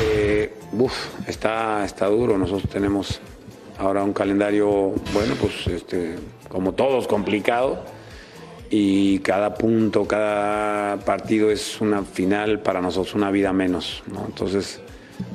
Eh, 0.00 0.54
uf, 0.72 0.92
está, 1.26 1.84
está 1.84 2.06
duro. 2.06 2.38
Nosotros 2.38 2.70
tenemos 2.70 3.20
ahora 3.78 4.04
un 4.04 4.12
calendario, 4.12 4.92
bueno, 5.12 5.34
pues 5.40 5.66
este, 5.66 6.16
como 6.48 6.72
todos, 6.72 7.08
complicado. 7.08 7.80
Y 8.70 9.20
cada 9.20 9.54
punto, 9.54 10.06
cada 10.06 10.98
partido 10.98 11.50
es 11.50 11.80
una 11.80 12.02
final 12.02 12.60
para 12.60 12.80
nosotros, 12.80 13.14
una 13.14 13.30
vida 13.30 13.52
menos. 13.52 14.02
¿no? 14.12 14.26
Entonces, 14.26 14.80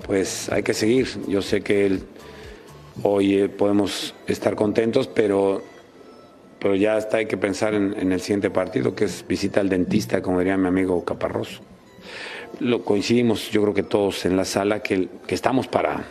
pues 0.06 0.50
hay 0.50 0.63
que 0.63 0.74
seguir. 0.74 1.08
Yo 1.28 1.42
sé 1.42 1.62
que 1.62 2.00
hoy 3.02 3.36
eh, 3.36 3.50
podemos 3.50 4.13
estar 4.28 4.56
contentos, 4.56 5.08
pero, 5.08 5.63
pero 6.60 6.75
ya 6.75 6.98
está, 6.98 7.18
hay 7.18 7.25
que 7.25 7.38
pensar 7.38 7.74
en, 7.74 8.12
el 8.12 8.22
siguiente 8.22 8.52
partido, 8.52 8.94
que 8.94 9.06
es 9.06 9.25
visita 9.28 9.62
al 9.62 9.70
dentista, 9.70 10.22
como 10.22 10.40
diría 10.40 10.58
mi 10.58 10.68
amigo 10.68 11.04
Caparroso 11.04 11.62
lo 12.60 12.86
coincidimos, 12.86 13.50
yo 13.50 13.63
creo 13.63 13.74
que 13.74 13.82
todos 13.82 14.25
en 14.25 14.38
la 14.38 14.46
sala, 14.46 14.82
que 14.82 15.10
estamos 15.28 15.68
para, 15.68 16.06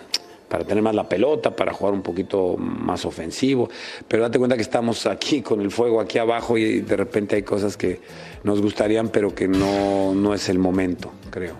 para 0.53 0.65
tener 0.65 0.83
más 0.83 0.95
la 0.95 1.09
pelota, 1.09 1.57
para 1.57 1.73
jugar 1.73 1.95
un 1.95 2.03
poquito 2.03 2.59
más 2.59 3.07
ofensivo, 3.07 3.71
pero 4.07 4.25
date 4.25 4.39
cuenta 4.39 4.55
que 4.55 4.61
estamos 4.61 5.07
aquí 5.07 5.41
con 5.41 5.63
el 5.63 5.71
fuego 5.71 5.99
aquí 5.99 6.19
abajo 6.19 6.59
y 6.59 6.83
de 6.83 6.95
repente 6.95 7.37
hay 7.37 7.43
cosas 7.43 7.79
que 7.79 8.01
nos 8.45 8.61
gustarían, 8.61 9.09
pero 9.09 9.35
que 9.35 9.49
no, 9.49 10.15
no 10.15 10.35
es 10.35 10.51
el 10.51 10.59
momento, 10.59 11.11
creo. 11.31 11.55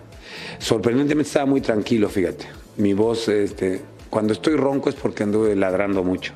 Sorprendentemente 0.59 1.27
estaba 1.27 1.47
muy 1.47 1.59
tranquilo, 1.59 2.07
fíjate. 2.07 2.45
Mi 2.77 2.93
voz, 2.93 3.29
este, 3.29 3.81
cuando 4.11 4.31
estoy 4.31 4.57
ronco 4.57 4.89
es 4.89 4.95
porque 4.95 5.23
anduve 5.23 5.55
ladrando 5.55 6.03
mucho. 6.03 6.33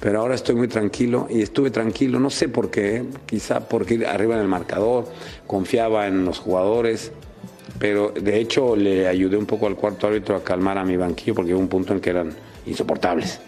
Pero 0.00 0.20
ahora 0.20 0.34
estoy 0.34 0.54
muy 0.54 0.68
tranquilo 0.68 1.26
y 1.28 1.42
estuve 1.42 1.70
tranquilo, 1.70 2.18
no 2.18 2.30
sé 2.30 2.48
por 2.48 2.70
qué, 2.70 3.04
quizá 3.26 3.68
porque 3.68 4.06
arriba 4.06 4.36
en 4.36 4.40
el 4.40 4.48
marcador, 4.48 5.04
confiaba 5.46 6.06
en 6.06 6.24
los 6.24 6.38
jugadores, 6.38 7.12
pero 7.80 8.10
de 8.10 8.38
hecho 8.38 8.76
le 8.76 9.08
ayudé 9.08 9.38
un 9.38 9.46
poco 9.46 9.66
al 9.66 9.74
cuarto 9.74 10.06
árbitro 10.06 10.36
a 10.36 10.44
calmar 10.44 10.76
a 10.76 10.84
mi 10.84 10.98
banquillo 10.98 11.34
porque 11.34 11.54
hubo 11.54 11.60
un 11.60 11.68
punto 11.68 11.94
en 11.94 12.00
que 12.00 12.10
eran 12.10 12.30
insoportables. 12.66 13.40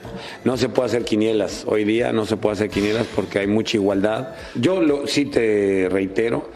No 0.42 0.56
se 0.56 0.70
puede 0.70 0.86
hacer 0.86 1.04
quinielas, 1.04 1.64
hoy 1.66 1.84
día 1.84 2.14
no 2.14 2.24
se 2.24 2.38
puede 2.38 2.54
hacer 2.54 2.70
quinielas 2.70 3.06
porque 3.14 3.40
hay 3.40 3.46
mucha 3.46 3.76
igualdad. 3.76 4.34
Yo 4.54 4.80
lo, 4.80 5.06
sí 5.06 5.26
te 5.26 5.86
reitero, 5.90 6.48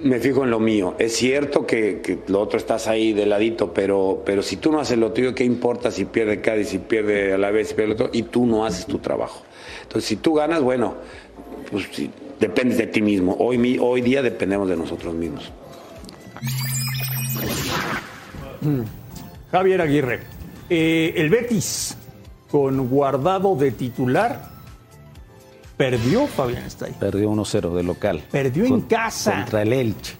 me 0.00 0.20
fijo 0.20 0.44
en 0.44 0.50
lo 0.50 0.60
mío. 0.60 0.94
Es 1.00 1.16
cierto 1.16 1.66
que, 1.66 2.20
lo 2.28 2.40
otro 2.40 2.56
estás 2.56 2.86
ahí 2.86 3.12
de 3.12 3.26
ladito, 3.26 3.74
pero, 3.74 4.22
pero 4.24 4.40
si 4.40 4.56
tú 4.56 4.70
no 4.70 4.78
haces 4.78 4.96
lo 4.96 5.10
tuyo, 5.10 5.34
¿qué 5.34 5.42
importa 5.42 5.90
si 5.90 6.04
pierde 6.04 6.40
Cádiz, 6.40 6.68
si 6.68 6.78
pierde 6.78 7.32
a 7.32 7.38
la 7.38 7.50
vez, 7.50 7.70
si 7.70 7.74
pierde 7.74 7.94
el 7.94 8.00
otro? 8.00 8.10
Y 8.12 8.22
tú 8.22 8.46
no 8.46 8.64
haces 8.64 8.86
tu 8.86 8.98
trabajo. 8.98 9.42
Entonces, 9.82 10.08
si 10.08 10.14
tú 10.14 10.34
ganas, 10.34 10.62
bueno, 10.62 10.94
pues 11.68 11.88
sí, 11.90 12.08
dependes 12.38 12.78
de 12.78 12.86
ti 12.86 13.02
mismo. 13.02 13.36
Hoy, 13.40 13.76
hoy 13.80 14.02
día 14.02 14.22
dependemos 14.22 14.68
de 14.68 14.76
nosotros 14.76 15.12
mismos. 15.14 15.50
Javier 19.50 19.80
Aguirre. 19.80 20.20
Eh, 20.70 21.14
el 21.16 21.28
Betis, 21.28 21.96
con 22.50 22.88
guardado 22.88 23.54
de 23.56 23.72
titular, 23.72 24.50
perdió 25.76 26.26
Fabián 26.26 26.64
está 26.64 26.86
ahí. 26.86 26.96
Perdió 26.98 27.30
1-0 27.30 27.74
de 27.74 27.82
local. 27.82 28.22
Perdió 28.30 28.64
en 28.64 28.82
casa. 28.82 29.34
Contra 29.34 29.62
el 29.62 29.72
Elche. 29.72 30.16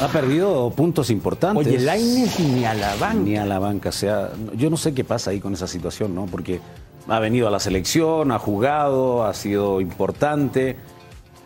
Ha 0.00 0.08
perdido 0.08 0.70
puntos 0.70 1.10
importantes. 1.10 1.66
Oye, 1.66 1.78
Lainez 1.78 2.38
ni 2.40 2.64
a 2.64 2.74
la 2.74 2.94
banca. 2.96 3.14
Ni 3.14 3.36
a 3.36 3.44
la 3.44 3.58
banca. 3.58 3.88
O 3.90 3.92
sea, 3.92 4.30
yo 4.54 4.70
no 4.70 4.76
sé 4.76 4.94
qué 4.94 5.04
pasa 5.04 5.30
ahí 5.30 5.40
con 5.40 5.54
esa 5.54 5.66
situación, 5.66 6.14
¿no? 6.14 6.26
Porque 6.26 6.60
ha 7.06 7.18
venido 7.18 7.48
a 7.48 7.50
la 7.50 7.60
selección, 7.60 8.32
ha 8.32 8.38
jugado, 8.38 9.24
ha 9.24 9.34
sido 9.34 9.80
importante, 9.80 10.76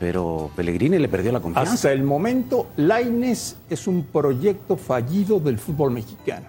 pero 0.03 0.51
Pellegrini 0.57 0.99
le 0.99 1.07
perdió 1.09 1.31
la 1.31 1.39
confianza. 1.39 1.75
Hasta 1.75 1.93
el 1.93 2.03
momento, 2.03 2.67
Lainez 2.77 3.55
es 3.71 3.87
un 3.87 4.03
proyecto 4.03 4.77
fallido 4.77 5.39
del 5.39 5.59
fútbol 5.59 5.93
mexicano. 5.93 6.47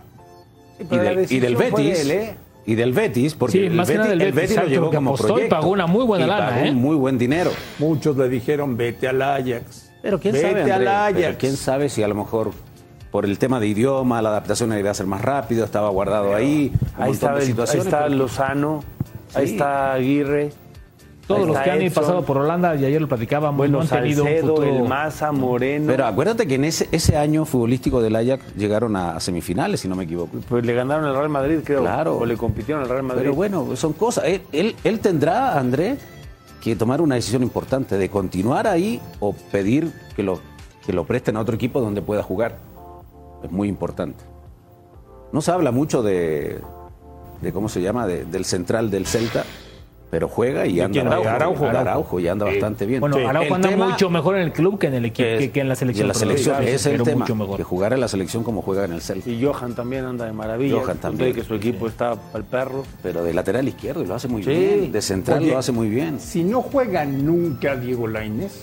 y 0.80 0.86
del, 0.98 1.30
y 1.30 1.56
Betis. 1.56 2.00
él, 2.00 2.12
¿eh? 2.12 2.36
Y 2.66 2.74
del 2.74 2.94
Betis, 2.94 3.36
porque 3.36 3.60
Sí, 3.60 3.66
el, 3.66 3.74
más 3.74 3.88
Betis, 3.88 4.08
del 4.10 4.22
el 4.24 4.32
Betis, 4.32 4.50
Betis 4.56 4.64
lo 4.64 4.70
llevó 4.70 4.90
como 4.92 5.10
apostó 5.12 5.28
y 5.28 5.32
proyecto. 5.34 5.56
pagó 5.56 5.70
una 5.70 5.86
muy 5.86 6.04
buena 6.04 6.26
Y 6.26 6.28
lana, 6.28 6.50
pagó 6.50 6.66
¿eh? 6.66 6.72
un 6.72 6.78
muy 6.78 6.96
buen 6.96 7.20
dinero. 7.20 7.52
Muchos 7.78 8.18
le 8.18 8.28
dijeron, 8.28 8.76
vete 8.76 9.08
al 9.08 9.22
Ajax. 9.22 9.92
Pero 10.02 10.20
quién 10.20 10.34
vete 10.34 10.48
sabe, 10.50 10.62
al 10.64 10.72
André, 10.72 10.90
Ajax. 10.90 11.14
pero 11.16 11.38
quién 11.38 11.56
sabe 11.56 11.90
si 11.90 12.02
a 12.02 12.08
lo 12.08 12.16
mejor 12.16 12.50
por 13.12 13.26
el 13.26 13.38
tema 13.38 13.60
de 13.60 13.68
idioma, 13.68 14.20
la 14.24 14.30
adaptación 14.30 14.76
iba 14.76 14.90
a 14.90 14.94
ser 14.96 15.06
más 15.06 15.22
rápido, 15.22 15.64
estaba 15.64 15.90
guardado 15.90 16.34
ahí, 16.34 16.74
Ahí 16.98 17.12
el- 17.12 17.28
ahí 17.28 17.78
está 17.78 18.10
Lozano, 18.10 18.84
ahí 19.36 19.46
está 19.46 19.94
Aguirre. 19.94 20.52
Todos 21.28 21.48
los 21.48 21.58
que 21.60 21.72
han 21.72 21.82
Edson, 21.82 22.04
pasado 22.04 22.26
por 22.26 22.38
Holanda, 22.38 22.76
y 22.76 22.84
ayer 22.84 23.02
lo 23.02 23.08
platicábamos, 23.08 23.58
Bueno, 23.58 23.78
no 23.78 23.84
han 23.84 23.88
tenido 23.88 24.24
un 24.24 24.30
Salcedo, 24.30 24.56
futuro... 24.56 24.78
el 24.78 24.84
Maza, 24.90 25.32
Moreno. 25.32 25.86
Pero 25.88 26.06
acuérdate 26.06 26.46
que 26.48 26.56
en 26.56 26.66
ese, 26.66 26.90
ese 26.92 27.16
año 27.16 27.46
futbolístico 27.46 28.02
del 28.02 28.16
Ajax 28.18 28.44
llegaron 28.58 28.96
a 28.98 29.20
semifinales, 29.22 29.80
si 29.80 29.88
no 29.88 29.96
me 29.96 30.04
equivoco. 30.04 30.38
Pues 30.50 30.66
le 30.66 30.74
ganaron 30.74 31.06
al 31.06 31.16
Real 31.16 31.30
Madrid, 31.30 31.60
creo. 31.64 31.80
Claro. 31.82 32.18
O 32.18 32.26
le 32.26 32.36
compitieron 32.36 32.84
al 32.84 32.90
Real 32.90 33.04
Madrid. 33.04 33.22
Pero 33.22 33.36
bueno, 33.36 33.76
son 33.78 33.94
cosas. 33.94 34.26
Él, 34.26 34.42
él, 34.52 34.76
él 34.84 35.00
tendrá, 35.00 35.58
André, 35.58 35.98
que 36.62 36.76
tomar 36.76 37.00
una 37.02 37.16
decisión 37.16 37.42
importante 37.42 37.98
de 37.98 38.10
continuar 38.10 38.68
ahí 38.68 39.00
o 39.22 39.34
pedir 39.34 39.94
que 40.18 40.24
lo, 40.24 40.42
que 40.86 40.92
lo 40.92 41.06
presten 41.06 41.38
a 41.38 41.42
otro 41.42 41.56
equipo 41.56 41.80
donde 41.80 42.02
pueda 42.02 42.22
jugar. 42.22 42.58
Es 43.44 43.52
muy 43.52 43.70
importante. 43.70 44.24
No 45.32 45.42
se 45.42 45.52
habla 45.52 45.72
mucho 45.72 46.04
de, 46.04 46.60
de 47.42 47.54
¿cómo 47.54 47.70
se 47.70 47.82
llama? 47.82 48.08
De- 48.08 48.26
del 48.26 48.46
central 48.46 48.92
del 48.92 49.06
Celta, 49.08 49.44
pero 50.14 50.28
juega 50.28 50.68
y 50.68 50.80
anda? 50.80 51.02
Araujo, 51.02 51.28
Araujo. 51.28 51.66
Araujo, 51.66 52.20
y 52.20 52.28
anda 52.28 52.46
bastante 52.46 52.86
bien. 52.86 53.00
Bueno, 53.00 53.16
Sí. 53.16 53.24
Araujo 53.24 53.56
anda 53.56 53.70
tema- 53.70 53.90
mucho 53.90 54.12
mejor 54.12 54.36
en 54.36 54.44
el 54.44 54.52
club 54.54 54.78
que 54.78 54.86
en 54.86 54.94
el 54.94 55.06
equipo, 55.06 55.28
que, 55.40 55.50
que 55.50 55.60
en 55.60 55.68
la 55.68 55.76
selección. 55.76 56.04
en 56.04 56.08
la 56.10 56.14
selección, 56.14 56.62
es 56.62 56.86
el 56.86 56.92
pero 56.92 57.04
tema. 57.04 57.20
mucho 57.22 57.34
mejor. 57.36 57.58
Que 57.58 57.64
jugara 57.64 57.96
en 57.96 58.02
la 58.02 58.08
selección 58.08 58.44
como 58.44 58.62
juega 58.62 58.86
en 58.86 58.92
el 58.94 59.02
Celta. 59.02 59.28
Y 59.28 59.44
Johan 59.44 59.74
también 59.74 60.06
anda 60.06 60.26
de 60.26 60.32
maravilla. 60.32 60.80
Johan 60.80 60.98
también. 61.00 61.34
que 61.34 61.44
su 61.44 61.56
equipo 61.56 61.88
está 61.88 62.16
al 62.32 62.44
perro. 62.44 62.84
Pero 63.02 63.24
de 63.24 63.34
lateral 63.34 63.68
izquierdo 63.68 64.04
y 64.04 64.06
lo 64.06 64.14
hace 64.14 64.28
muy 64.28 64.44
Sí. 64.44 64.50
bien. 64.52 64.92
De 64.92 65.02
central 65.02 65.40
Oye, 65.42 65.50
lo 65.52 65.58
hace 65.58 65.72
muy 65.72 65.90
bien. 65.90 66.20
Si 66.20 66.44
no 66.44 66.62
juega 66.62 67.06
nunca 67.06 67.76
Diego 67.76 68.08
Lainez, 68.08 68.62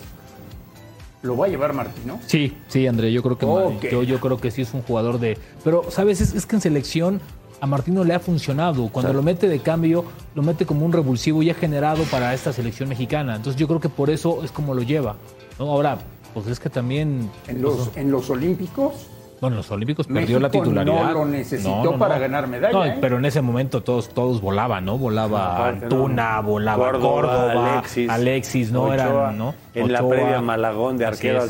lo 1.21 1.35
va 1.35 1.47
a 1.47 1.49
llevar 1.49 1.73
Martino. 1.73 2.17
Sí, 2.27 2.55
sí, 2.69 2.87
André, 2.87 3.11
yo 3.11 3.21
creo 3.21 3.37
que 3.37 3.89
yo, 3.91 4.03
yo 4.03 4.19
creo 4.21 4.37
que 4.37 4.51
sí 4.51 4.61
es 4.61 4.73
un 4.73 4.83
jugador 4.83 5.19
de. 5.19 5.37
Pero, 5.65 5.83
¿sabes? 5.91 6.21
Es, 6.21 6.33
es 6.33 6.45
que 6.45 6.55
en 6.55 6.61
selección 6.61 7.19
a 7.61 7.67
Martino 7.67 8.03
le 8.03 8.13
ha 8.15 8.19
funcionado. 8.19 8.89
Cuando 8.91 9.13
lo 9.13 9.21
mete 9.21 9.47
de 9.47 9.59
cambio, 9.59 10.03
lo 10.35 10.41
mete 10.41 10.65
como 10.65 10.85
un 10.85 10.91
revulsivo 10.91 11.43
y 11.43 11.49
ha 11.51 11.53
generado 11.53 12.03
para 12.05 12.33
esta 12.33 12.51
selección 12.51 12.89
mexicana. 12.89 13.35
Entonces 13.35 13.59
yo 13.59 13.67
creo 13.67 13.79
que 13.79 13.87
por 13.89 14.09
eso 14.09 14.43
es 14.43 14.51
como 14.51 14.73
lo 14.73 14.81
lleva. 14.81 15.15
¿no? 15.59 15.69
Ahora, 15.71 15.97
Pues 16.33 16.47
es 16.47 16.59
que 16.59 16.69
también. 16.69 17.29
En 17.47 17.61
los, 17.61 17.91
en 17.97 18.09
los 18.09 18.29
Olímpicos, 18.29 18.93
Bueno, 19.41 19.57
los 19.57 19.69
Olímpicos 19.69 20.07
perdió 20.07 20.39
la 20.39 20.49
titularidad. 20.49 21.03
no 21.07 21.11
lo 21.13 21.25
necesitó 21.25 21.97
para 21.99 22.17
ganar 22.19 22.47
medalla, 22.47 22.71
No, 22.73 22.85
¿eh? 22.85 22.97
pero 23.01 23.17
en 23.17 23.25
ese 23.25 23.41
momento 23.41 23.81
todos, 23.83 24.09
todos 24.09 24.39
volaban, 24.39 24.85
¿no? 24.85 24.97
Volaba 24.97 25.67
Antuna, 25.67 26.37
¿no? 26.37 26.43
volaba 26.47 26.91
Córdoba, 26.91 27.11
Córdoba, 27.13 27.73
Alexis, 27.73 28.09
Alexis, 28.09 28.71
¿no? 28.71 28.83
Ochoa. 28.83 28.93
Eran, 28.95 29.37
¿no? 29.37 29.53
En 29.75 29.91
la 29.91 30.07
previa 30.07 30.41
Malagón 30.41 30.97
de 30.97 31.05
arquero, 31.05 31.41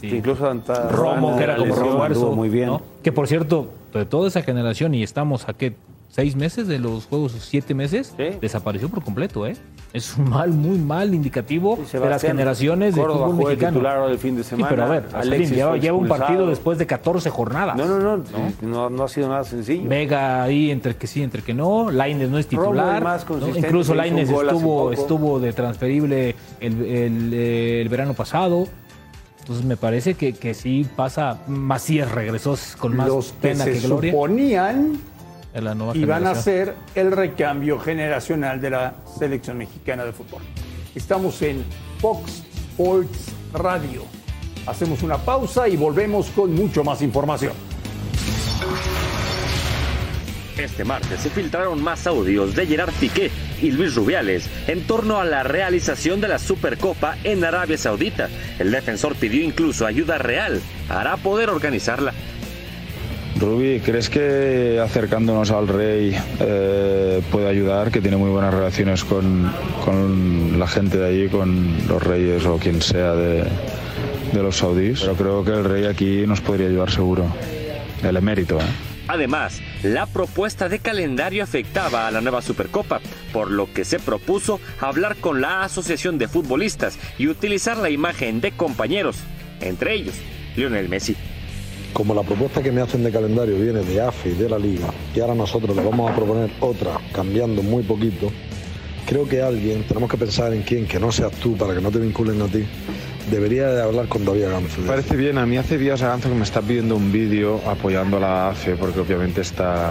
Sí. 0.00 0.08
incluso 0.16 0.50
Romo, 0.90 1.36
que 1.36 1.44
era 1.44 1.56
como 1.56 1.74
refuerzo. 1.74 2.32
muy 2.32 2.48
bien. 2.48 2.66
¿no? 2.68 2.82
Que 3.02 3.10
por 3.12 3.26
cierto, 3.26 3.66
de 3.98 4.06
toda 4.06 4.28
esa 4.28 4.42
generación, 4.42 4.94
y 4.94 5.02
estamos 5.02 5.48
a 5.48 5.52
qué, 5.54 5.74
seis 6.08 6.36
meses 6.36 6.68
de 6.68 6.78
los 6.78 7.06
juegos, 7.06 7.32
siete 7.40 7.74
meses, 7.74 8.14
Sí. 8.16 8.36
desapareció 8.40 8.88
por 8.88 9.02
completo, 9.02 9.46
¿eh? 9.46 9.56
Es 9.94 10.16
un 10.16 10.30
mal, 10.30 10.50
muy 10.50 10.78
mal 10.78 11.12
indicativo 11.12 11.78
Sí, 11.86 11.98
de 11.98 12.08
las 12.08 12.22
generaciones 12.22 12.94
de 12.94 13.02
fútbol 13.02 13.34
mexicano. 13.36 13.72
titular 13.74 13.96
ahora 13.98 14.12
el 14.12 14.18
fin 14.18 14.36
de 14.36 14.42
Sí, 14.42 14.50
semana. 14.50 14.68
pero 14.70 14.84
a 14.84 14.88
ver, 14.88 15.04
Alexis 15.12 15.50
lleva, 15.56 15.76
lleva 15.76 15.96
un 15.98 16.08
partido 16.08 16.46
después 16.46 16.78
de 16.78 16.86
14 16.86 17.28
jornadas. 17.28 17.76
No, 17.76 17.86
no, 17.86 17.98
no, 17.98 18.24
no, 18.62 18.90
no, 18.90 19.04
ha 19.04 19.08
sido 19.08 19.28
nada 19.28 19.44
sencillo. 19.44 19.86
Vega 19.88 20.42
ahí 20.42 20.70
entre 20.70 20.96
que 20.96 21.06
sí, 21.06 21.22
entre 21.22 21.42
que 21.42 21.52
no. 21.52 21.90
Laines 21.90 22.30
no 22.30 22.38
es 22.38 22.46
titular. 22.46 23.02
más 23.04 23.28
¿no? 23.28 23.48
Incluso 23.48 23.94
Laines 23.94 24.30
estuvo, 24.30 24.92
estuvo 24.92 25.40
de 25.40 25.52
transferible 25.52 26.34
el, 26.60 26.82
el, 26.84 27.30
eh, 27.34 27.80
el 27.82 27.88
verano 27.90 28.14
pasado. 28.14 28.66
Entonces 29.42 29.64
me 29.64 29.76
parece 29.76 30.14
que, 30.14 30.34
que 30.34 30.54
sí 30.54 30.86
pasa. 30.96 31.40
Macías 31.48 32.12
regresó 32.12 32.56
con 32.78 32.96
más 32.96 33.08
los 33.08 33.32
que 33.32 33.48
pena 33.48 33.64
se 33.64 33.72
que 33.72 33.80
gloria. 33.80 34.12
suponían 34.12 35.00
en 35.52 35.64
la 35.64 35.74
nueva 35.74 35.96
iban 35.96 36.26
a 36.26 36.34
ser 36.34 36.76
el 36.94 37.10
recambio 37.10 37.78
generacional 37.78 38.60
de 38.60 38.70
la 38.70 38.94
selección 39.18 39.58
mexicana 39.58 40.04
de 40.04 40.12
fútbol. 40.12 40.42
Estamos 40.94 41.42
en 41.42 41.64
Fox 42.00 42.44
Sports 42.70 43.32
Radio. 43.52 44.04
Hacemos 44.66 45.02
una 45.02 45.18
pausa 45.18 45.68
y 45.68 45.76
volvemos 45.76 46.28
con 46.30 46.54
mucho 46.54 46.84
más 46.84 47.02
información. 47.02 47.52
Este 50.58 50.84
martes 50.84 51.20
se 51.20 51.30
filtraron 51.30 51.82
más 51.82 52.06
audios 52.06 52.54
de 52.54 52.66
Gerard 52.66 52.92
Piqué 53.00 53.30
y 53.62 53.70
Luis 53.70 53.94
Rubiales 53.94 54.48
en 54.66 54.82
torno 54.86 55.18
a 55.18 55.24
la 55.24 55.42
realización 55.42 56.20
de 56.20 56.28
la 56.28 56.38
Supercopa 56.38 57.16
en 57.24 57.42
Arabia 57.42 57.78
Saudita. 57.78 58.28
El 58.58 58.70
defensor 58.70 59.14
pidió 59.16 59.42
incluso 59.42 59.86
ayuda 59.86 60.18
real 60.18 60.60
para 60.88 61.16
poder 61.16 61.48
organizarla. 61.48 62.12
Rubi, 63.40 63.80
¿crees 63.80 64.10
que 64.10 64.78
acercándonos 64.78 65.50
al 65.50 65.66
rey 65.66 66.14
eh, 66.38 67.22
puede 67.32 67.48
ayudar? 67.48 67.90
Que 67.90 68.00
tiene 68.00 68.18
muy 68.18 68.30
buenas 68.30 68.52
relaciones 68.52 69.04
con, 69.04 69.50
con 69.84 70.58
la 70.58 70.68
gente 70.68 70.98
de 70.98 71.08
allí, 71.08 71.28
con 71.28 71.88
los 71.88 72.02
reyes 72.02 72.44
o 72.44 72.58
quien 72.58 72.82
sea 72.82 73.14
de, 73.14 73.44
de 74.32 74.42
los 74.42 74.58
saudíes. 74.58 75.08
Creo 75.16 75.42
que 75.42 75.52
el 75.52 75.64
rey 75.64 75.86
aquí 75.86 76.24
nos 76.26 76.42
podría 76.42 76.68
ayudar 76.68 76.90
seguro. 76.90 77.24
El 78.04 78.16
emérito, 78.16 78.58
¿eh? 78.58 78.91
Además, 79.08 79.60
la 79.82 80.06
propuesta 80.06 80.68
de 80.68 80.78
calendario 80.78 81.42
afectaba 81.42 82.06
a 82.06 82.10
la 82.10 82.20
nueva 82.20 82.42
Supercopa, 82.42 83.00
por 83.32 83.50
lo 83.50 83.72
que 83.72 83.84
se 83.84 83.98
propuso 83.98 84.60
hablar 84.80 85.16
con 85.16 85.40
la 85.40 85.62
Asociación 85.62 86.18
de 86.18 86.28
Futbolistas 86.28 86.98
y 87.18 87.28
utilizar 87.28 87.76
la 87.76 87.90
imagen 87.90 88.40
de 88.40 88.52
compañeros, 88.52 89.18
entre 89.60 89.94
ellos 89.94 90.14
Lionel 90.56 90.88
Messi. 90.88 91.16
Como 91.92 92.14
la 92.14 92.22
propuesta 92.22 92.62
que 92.62 92.72
me 92.72 92.80
hacen 92.80 93.02
de 93.02 93.10
calendario 93.10 93.56
viene 93.56 93.80
de 93.80 94.00
AFE 94.00 94.34
de 94.34 94.48
la 94.48 94.58
Liga, 94.58 94.88
y 95.14 95.20
ahora 95.20 95.34
nosotros 95.34 95.76
le 95.76 95.82
vamos 95.82 96.10
a 96.10 96.14
proponer 96.14 96.50
otra, 96.60 96.98
cambiando 97.12 97.62
muy 97.62 97.82
poquito, 97.82 98.30
creo 99.06 99.28
que 99.28 99.42
alguien, 99.42 99.82
tenemos 99.84 100.10
que 100.10 100.16
pensar 100.16 100.54
en 100.54 100.62
quién, 100.62 100.86
que 100.86 100.98
no 100.98 101.12
seas 101.12 101.32
tú, 101.32 101.56
para 101.56 101.74
que 101.74 101.80
no 101.80 101.90
te 101.90 101.98
vinculen 101.98 102.40
a 102.40 102.46
ti, 102.46 102.64
debería 103.30 103.68
de 103.68 103.82
hablar 103.82 104.08
con 104.08 104.24
David 104.24 104.48
Ganzo. 104.50 104.80
Me 104.80 104.88
parece 104.88 105.16
bien, 105.16 105.38
a 105.38 105.46
mí 105.46 105.56
hace 105.56 105.78
días 105.78 106.02
Aranzo 106.02 106.28
que 106.28 106.34
me 106.34 106.42
está 106.42 106.60
pidiendo 106.60 106.96
un 106.96 107.12
vídeo 107.12 107.60
apoyando 107.66 108.16
a 108.16 108.20
la 108.20 108.48
AFE, 108.50 108.76
porque 108.76 109.00
obviamente 109.00 109.40
está, 109.40 109.90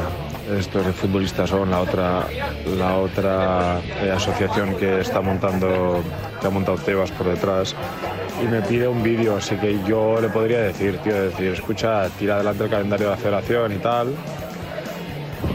estos 0.57 0.85
futbolistas 0.95 1.49
son 1.49 1.71
la 1.71 1.81
otra, 1.81 2.27
la 2.77 2.97
otra 2.97 3.81
eh, 4.01 4.11
asociación 4.11 4.75
que 4.75 5.01
está 5.01 5.21
montando, 5.21 6.03
que 6.39 6.47
ha 6.47 6.49
montado 6.49 6.77
Tebas 6.77 7.11
por 7.11 7.27
detrás, 7.27 7.75
y 8.43 8.47
me 8.47 8.61
pide 8.61 8.87
un 8.87 9.03
vídeo, 9.03 9.37
así 9.37 9.55
que 9.55 9.77
yo 9.87 10.19
le 10.19 10.29
podría 10.29 10.61
decir, 10.61 10.97
tío, 10.97 11.13
decir, 11.13 11.47
escucha, 11.47 12.09
tira 12.17 12.35
adelante 12.35 12.63
el 12.63 12.69
calendario 12.69 13.07
de 13.07 13.11
la 13.11 13.17
federación 13.17 13.71
y 13.73 13.77
tal. 13.77 14.07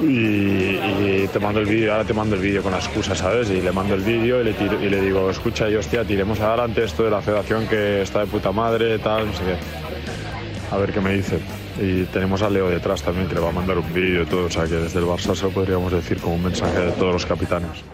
Y, 0.02 1.26
te 1.28 1.38
mando 1.38 1.60
el 1.60 1.66
vídeo, 1.66 1.92
ahora 1.92 2.04
te 2.04 2.14
mando 2.14 2.36
el 2.36 2.42
vídeo 2.42 2.62
con 2.62 2.72
la 2.72 2.78
excusa, 2.78 3.14
¿sabes? 3.14 3.50
Y 3.50 3.60
le 3.60 3.72
mando 3.72 3.94
el 3.94 4.02
vídeo 4.02 4.40
y 4.40 4.44
le, 4.44 4.50
y 4.50 4.88
le 4.88 5.00
digo, 5.00 5.30
escucha, 5.30 5.68
y 5.68 5.74
hostia, 5.74 6.04
tiremos 6.04 6.40
adelante 6.40 6.84
esto 6.84 7.04
de 7.04 7.10
la 7.10 7.20
federación 7.20 7.66
que 7.66 8.02
está 8.02 8.20
de 8.20 8.26
puta 8.26 8.52
madre, 8.52 8.98
tal, 8.98 9.26
no 9.26 9.32
sé 9.32 9.42
qué. 9.44 10.74
A 10.74 10.78
ver 10.78 10.92
qué 10.92 11.00
me 11.00 11.14
dice. 11.14 11.38
Y 11.80 12.04
tenemos 12.04 12.42
a 12.42 12.50
Leo 12.50 12.68
detrás 12.68 13.02
también, 13.02 13.28
que 13.28 13.34
le 13.34 13.40
va 13.40 13.50
a 13.50 13.52
mandar 13.52 13.78
un 13.78 13.92
vídeo 13.92 14.22
y 14.22 14.26
todo, 14.26 14.46
o 14.46 14.50
sea 14.50 14.64
que 14.64 14.74
desde 14.74 14.98
el 14.98 15.04
Barça 15.04 15.34
se 15.34 15.44
lo 15.44 15.50
podríamos 15.50 15.92
decir 15.92 16.20
como 16.20 16.34
un 16.34 16.44
mensaje 16.44 16.78
de 16.78 16.92
todos 16.92 17.12
los 17.12 17.26
capitanes. 17.26 17.84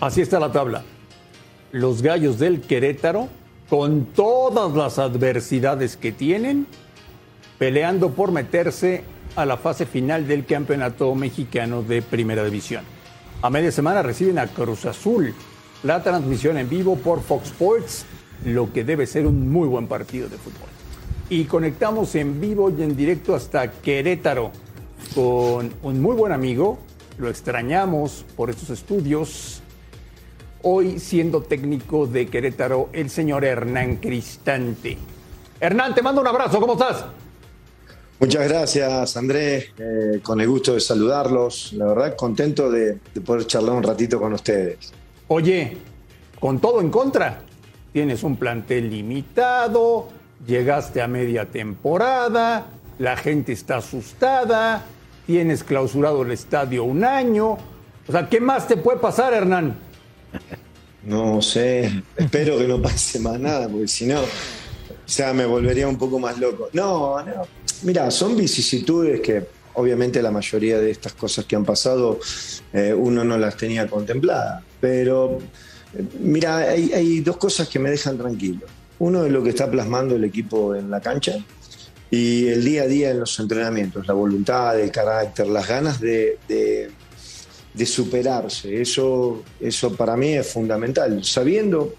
Así 0.00 0.22
está 0.22 0.40
la 0.40 0.50
tabla. 0.50 0.82
Los 1.72 2.00
gallos 2.00 2.38
del 2.38 2.62
Querétaro, 2.62 3.28
con 3.68 4.06
todas 4.06 4.72
las 4.72 4.98
adversidades 4.98 5.96
que 5.96 6.10
tienen, 6.10 6.66
peleando 7.60 8.12
por 8.12 8.32
meterse 8.32 9.04
a 9.36 9.44
la 9.44 9.58
fase 9.58 9.84
final 9.84 10.26
del 10.26 10.46
Campeonato 10.46 11.14
Mexicano 11.14 11.82
de 11.82 12.00
Primera 12.00 12.42
División. 12.42 12.82
A 13.42 13.50
media 13.50 13.70
semana 13.70 14.02
reciben 14.02 14.38
a 14.38 14.46
Cruz 14.46 14.86
Azul. 14.86 15.34
La 15.82 16.02
transmisión 16.02 16.56
en 16.56 16.70
vivo 16.70 16.96
por 16.96 17.20
Fox 17.20 17.48
Sports, 17.48 18.06
lo 18.46 18.72
que 18.72 18.82
debe 18.82 19.06
ser 19.06 19.26
un 19.26 19.52
muy 19.52 19.68
buen 19.68 19.88
partido 19.88 20.30
de 20.30 20.38
fútbol. 20.38 20.70
Y 21.28 21.44
conectamos 21.44 22.14
en 22.14 22.40
vivo 22.40 22.70
y 22.70 22.82
en 22.82 22.96
directo 22.96 23.34
hasta 23.34 23.70
Querétaro 23.70 24.52
con 25.14 25.70
un 25.82 26.00
muy 26.00 26.16
buen 26.16 26.32
amigo. 26.32 26.78
Lo 27.18 27.28
extrañamos 27.28 28.24
por 28.36 28.48
estos 28.48 28.70
estudios. 28.70 29.60
Hoy 30.62 30.98
siendo 30.98 31.42
técnico 31.42 32.06
de 32.06 32.26
Querétaro, 32.26 32.88
el 32.94 33.10
señor 33.10 33.44
Hernán 33.44 33.96
Cristante. 33.96 34.96
Hernán, 35.60 35.94
te 35.94 36.00
mando 36.00 36.22
un 36.22 36.26
abrazo, 36.26 36.58
¿cómo 36.58 36.72
estás? 36.72 37.04
Muchas 38.20 38.48
gracias, 38.48 39.16
Andrés. 39.16 39.70
Eh, 39.78 40.20
con 40.22 40.40
el 40.42 40.46
gusto 40.46 40.74
de 40.74 40.80
saludarlos. 40.80 41.72
La 41.72 41.86
verdad, 41.86 42.14
contento 42.16 42.70
de, 42.70 42.98
de 43.14 43.20
poder 43.22 43.46
charlar 43.46 43.74
un 43.74 43.82
ratito 43.82 44.20
con 44.20 44.34
ustedes. 44.34 44.92
Oye, 45.28 45.78
con 46.38 46.60
todo 46.60 46.82
en 46.82 46.90
contra, 46.90 47.40
tienes 47.92 48.22
un 48.22 48.36
plantel 48.36 48.90
limitado, 48.90 50.08
llegaste 50.46 51.00
a 51.00 51.08
media 51.08 51.46
temporada, 51.46 52.66
la 52.98 53.16
gente 53.16 53.52
está 53.52 53.78
asustada, 53.78 54.84
tienes 55.26 55.64
clausurado 55.64 56.22
el 56.22 56.32
estadio 56.32 56.84
un 56.84 57.04
año. 57.04 57.52
O 58.06 58.12
sea, 58.12 58.28
¿qué 58.28 58.40
más 58.40 58.68
te 58.68 58.76
puede 58.76 58.98
pasar, 58.98 59.32
Hernán? 59.32 59.76
No 61.04 61.40
sé, 61.40 62.02
espero 62.16 62.58
que 62.58 62.68
no 62.68 62.82
pase 62.82 63.18
más 63.18 63.40
nada, 63.40 63.68
porque 63.68 63.88
si 63.88 64.06
no, 64.06 64.20
ya 65.06 65.32
me 65.32 65.46
volvería 65.46 65.88
un 65.88 65.96
poco 65.96 66.18
más 66.18 66.38
loco. 66.38 66.68
No, 66.72 67.22
no. 67.22 67.59
Mira, 67.82 68.10
son 68.10 68.36
vicisitudes 68.36 69.20
que 69.20 69.46
obviamente 69.74 70.20
la 70.22 70.30
mayoría 70.30 70.78
de 70.78 70.90
estas 70.90 71.14
cosas 71.14 71.44
que 71.44 71.56
han 71.56 71.64
pasado 71.64 72.18
eh, 72.72 72.92
uno 72.92 73.24
no 73.24 73.38
las 73.38 73.56
tenía 73.56 73.86
contempladas. 73.86 74.62
Pero 74.80 75.38
eh, 75.94 76.04
mira, 76.20 76.58
hay, 76.58 77.20
dos 77.20 77.36
cosas 77.36 77.68
que 77.68 77.78
me 77.78 77.90
dejan 77.90 78.18
tranquilo. 78.18 78.66
Uno 78.98 79.24
es 79.24 79.32
lo 79.32 79.42
que 79.42 79.50
está 79.50 79.70
plasmando 79.70 80.16
el 80.16 80.24
equipo 80.24 80.74
en 80.74 80.90
la 80.90 81.00
cancha 81.00 81.38
y 82.10 82.48
el 82.48 82.64
día 82.64 82.82
a 82.82 82.86
día 82.86 83.10
en 83.10 83.20
los 83.20 83.38
entrenamientos, 83.38 84.06
la 84.06 84.14
voluntad, 84.14 84.78
el 84.78 84.90
carácter, 84.90 85.46
las 85.46 85.66
ganas 85.66 86.00
de 86.00 86.38
superarse. 87.86 88.82
Eso, 88.82 89.42
eso 89.60 89.94
para 89.94 90.16
mí 90.16 90.34
es 90.34 90.46
fundamental. 90.46 91.24
Sabiendo 91.24 91.94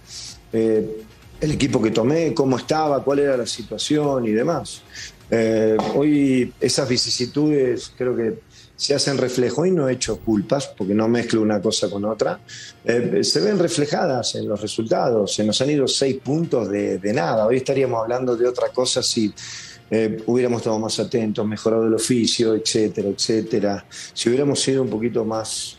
eh, 0.53 1.03
el 1.39 1.51
equipo 1.51 1.81
que 1.81 1.91
tomé, 1.91 2.33
cómo 2.33 2.57
estaba, 2.57 3.03
cuál 3.03 3.19
era 3.19 3.37
la 3.37 3.47
situación 3.47 4.25
y 4.25 4.31
demás. 4.31 4.83
Eh, 5.33 5.77
hoy 5.95 6.53
esas 6.59 6.89
vicisitudes 6.89 7.93
creo 7.97 8.15
que 8.17 8.39
se 8.75 8.93
hacen 8.93 9.17
reflejo 9.17 9.65
y 9.65 9.71
no 9.71 9.87
he 9.87 9.93
hecho 9.93 10.19
culpas 10.19 10.67
porque 10.67 10.93
no 10.93 11.07
mezclo 11.07 11.41
una 11.41 11.61
cosa 11.61 11.89
con 11.89 12.03
otra. 12.03 12.41
Eh, 12.83 13.23
se 13.23 13.39
ven 13.39 13.57
reflejadas 13.57 14.35
en 14.35 14.49
los 14.49 14.59
resultados. 14.59 15.33
Se 15.33 15.45
nos 15.45 15.61
han 15.61 15.69
ido 15.69 15.87
seis 15.87 16.17
puntos 16.17 16.69
de, 16.69 16.99
nada. 17.13 17.47
Hoy 17.47 17.57
estaríamos 17.57 18.01
hablando 18.01 18.35
de 18.35 18.45
otra 18.45 18.69
cosa 18.69 19.01
si 19.01 19.33
eh, 19.89 20.21
hubiéramos 20.25 20.61
estado 20.61 20.79
más 20.79 20.99
atentos, 20.99 21.47
mejorado 21.47 21.87
el 21.87 21.93
oficio, 21.93 22.53
etcétera, 22.53 23.07
etcétera. 23.07 23.85
Si 24.13 24.27
hubiéramos 24.27 24.59
sido 24.59 24.81
un 24.81 24.89
poquito 24.89 25.23
más 25.23 25.77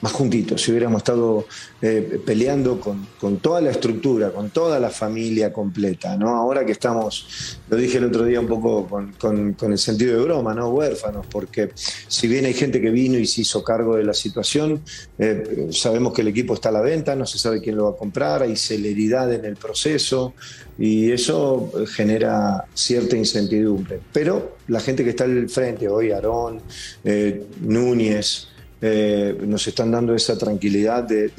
más 0.00 0.12
juntitos, 0.12 0.62
si 0.62 0.70
hubiéramos 0.70 0.98
estado 0.98 1.46
eh, 1.82 2.20
peleando 2.24 2.80
con, 2.80 3.38
toda 3.38 3.60
la 3.60 3.70
estructura, 3.70 4.30
con 4.30 4.50
toda 4.50 4.78
la 4.78 4.90
familia 4.90 5.52
completa, 5.52 6.16
¿no? 6.16 6.36
Ahora 6.36 6.64
que 6.64 6.72
estamos, 6.72 7.58
lo 7.68 7.76
dije 7.76 7.98
el 7.98 8.04
otro 8.04 8.24
día 8.24 8.40
un 8.40 8.46
poco 8.46 8.86
con, 9.18 9.56
el 9.60 9.78
sentido 9.78 10.16
de 10.16 10.24
broma, 10.24 10.54
¿no? 10.54 10.68
Huérfanos, 10.68 11.26
porque 11.26 11.70
si 11.74 12.28
bien 12.28 12.44
hay 12.44 12.54
gente 12.54 12.80
que 12.80 12.90
vino 12.90 13.18
y 13.18 13.26
se 13.26 13.40
hizo 13.40 13.64
cargo 13.64 13.96
de 13.96 14.04
la 14.04 14.14
situación, 14.14 14.82
eh, 15.18 15.68
sabemos 15.72 16.12
que 16.12 16.22
el 16.22 16.28
equipo 16.28 16.54
está 16.54 16.68
a 16.68 16.72
la 16.72 16.80
venta, 16.80 17.16
no 17.16 17.26
se 17.26 17.38
sabe 17.38 17.60
quién 17.60 17.76
lo 17.76 17.84
va 17.84 17.90
a 17.90 17.96
comprar, 17.96 18.42
hay 18.42 18.56
celeridad 18.56 19.32
en 19.32 19.44
el 19.44 19.56
proceso 19.56 20.34
y 20.78 21.10
eso 21.10 21.72
genera 21.92 22.64
cierta 22.72 23.16
incertidumbre. 23.16 24.00
Pero 24.12 24.58
la 24.68 24.80
gente 24.80 25.02
que 25.02 25.10
está 25.10 25.24
al 25.24 25.48
frente 25.48 25.88
hoy, 25.88 26.12
Aarón, 26.12 26.60
eh, 27.04 27.44
Núñez, 27.60 28.48
eh, 28.80 29.36
nos 29.46 29.66
están 29.66 29.90
dando 29.90 30.14
esa 30.14 30.36
tranquilidad 30.38 31.04
de, 31.04 31.30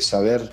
saber 0.00 0.50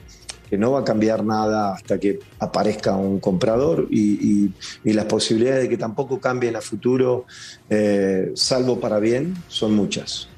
que 0.50 0.58
no 0.58 0.72
va 0.74 0.82
a 0.82 0.84
cambiar 0.84 1.24
nada 1.26 1.74
hasta 1.74 2.00
que 2.00 2.20
aparezca 2.40 2.96
un 2.96 3.20
comprador 3.20 3.88
y, 3.90 4.44
y- 4.46 4.54
y 4.84 4.94
las 4.94 5.06
posibilidades 5.06 5.64
de 5.64 5.70
que 5.70 5.78
tampoco 5.78 6.20
cambien 6.20 6.56
a 6.56 6.62
futuro, 6.62 7.26
eh, 7.70 8.32
salvo 8.36 8.80
para 8.80 9.00
bien, 9.00 9.34
son 9.48 9.74
muchas. 9.74 10.33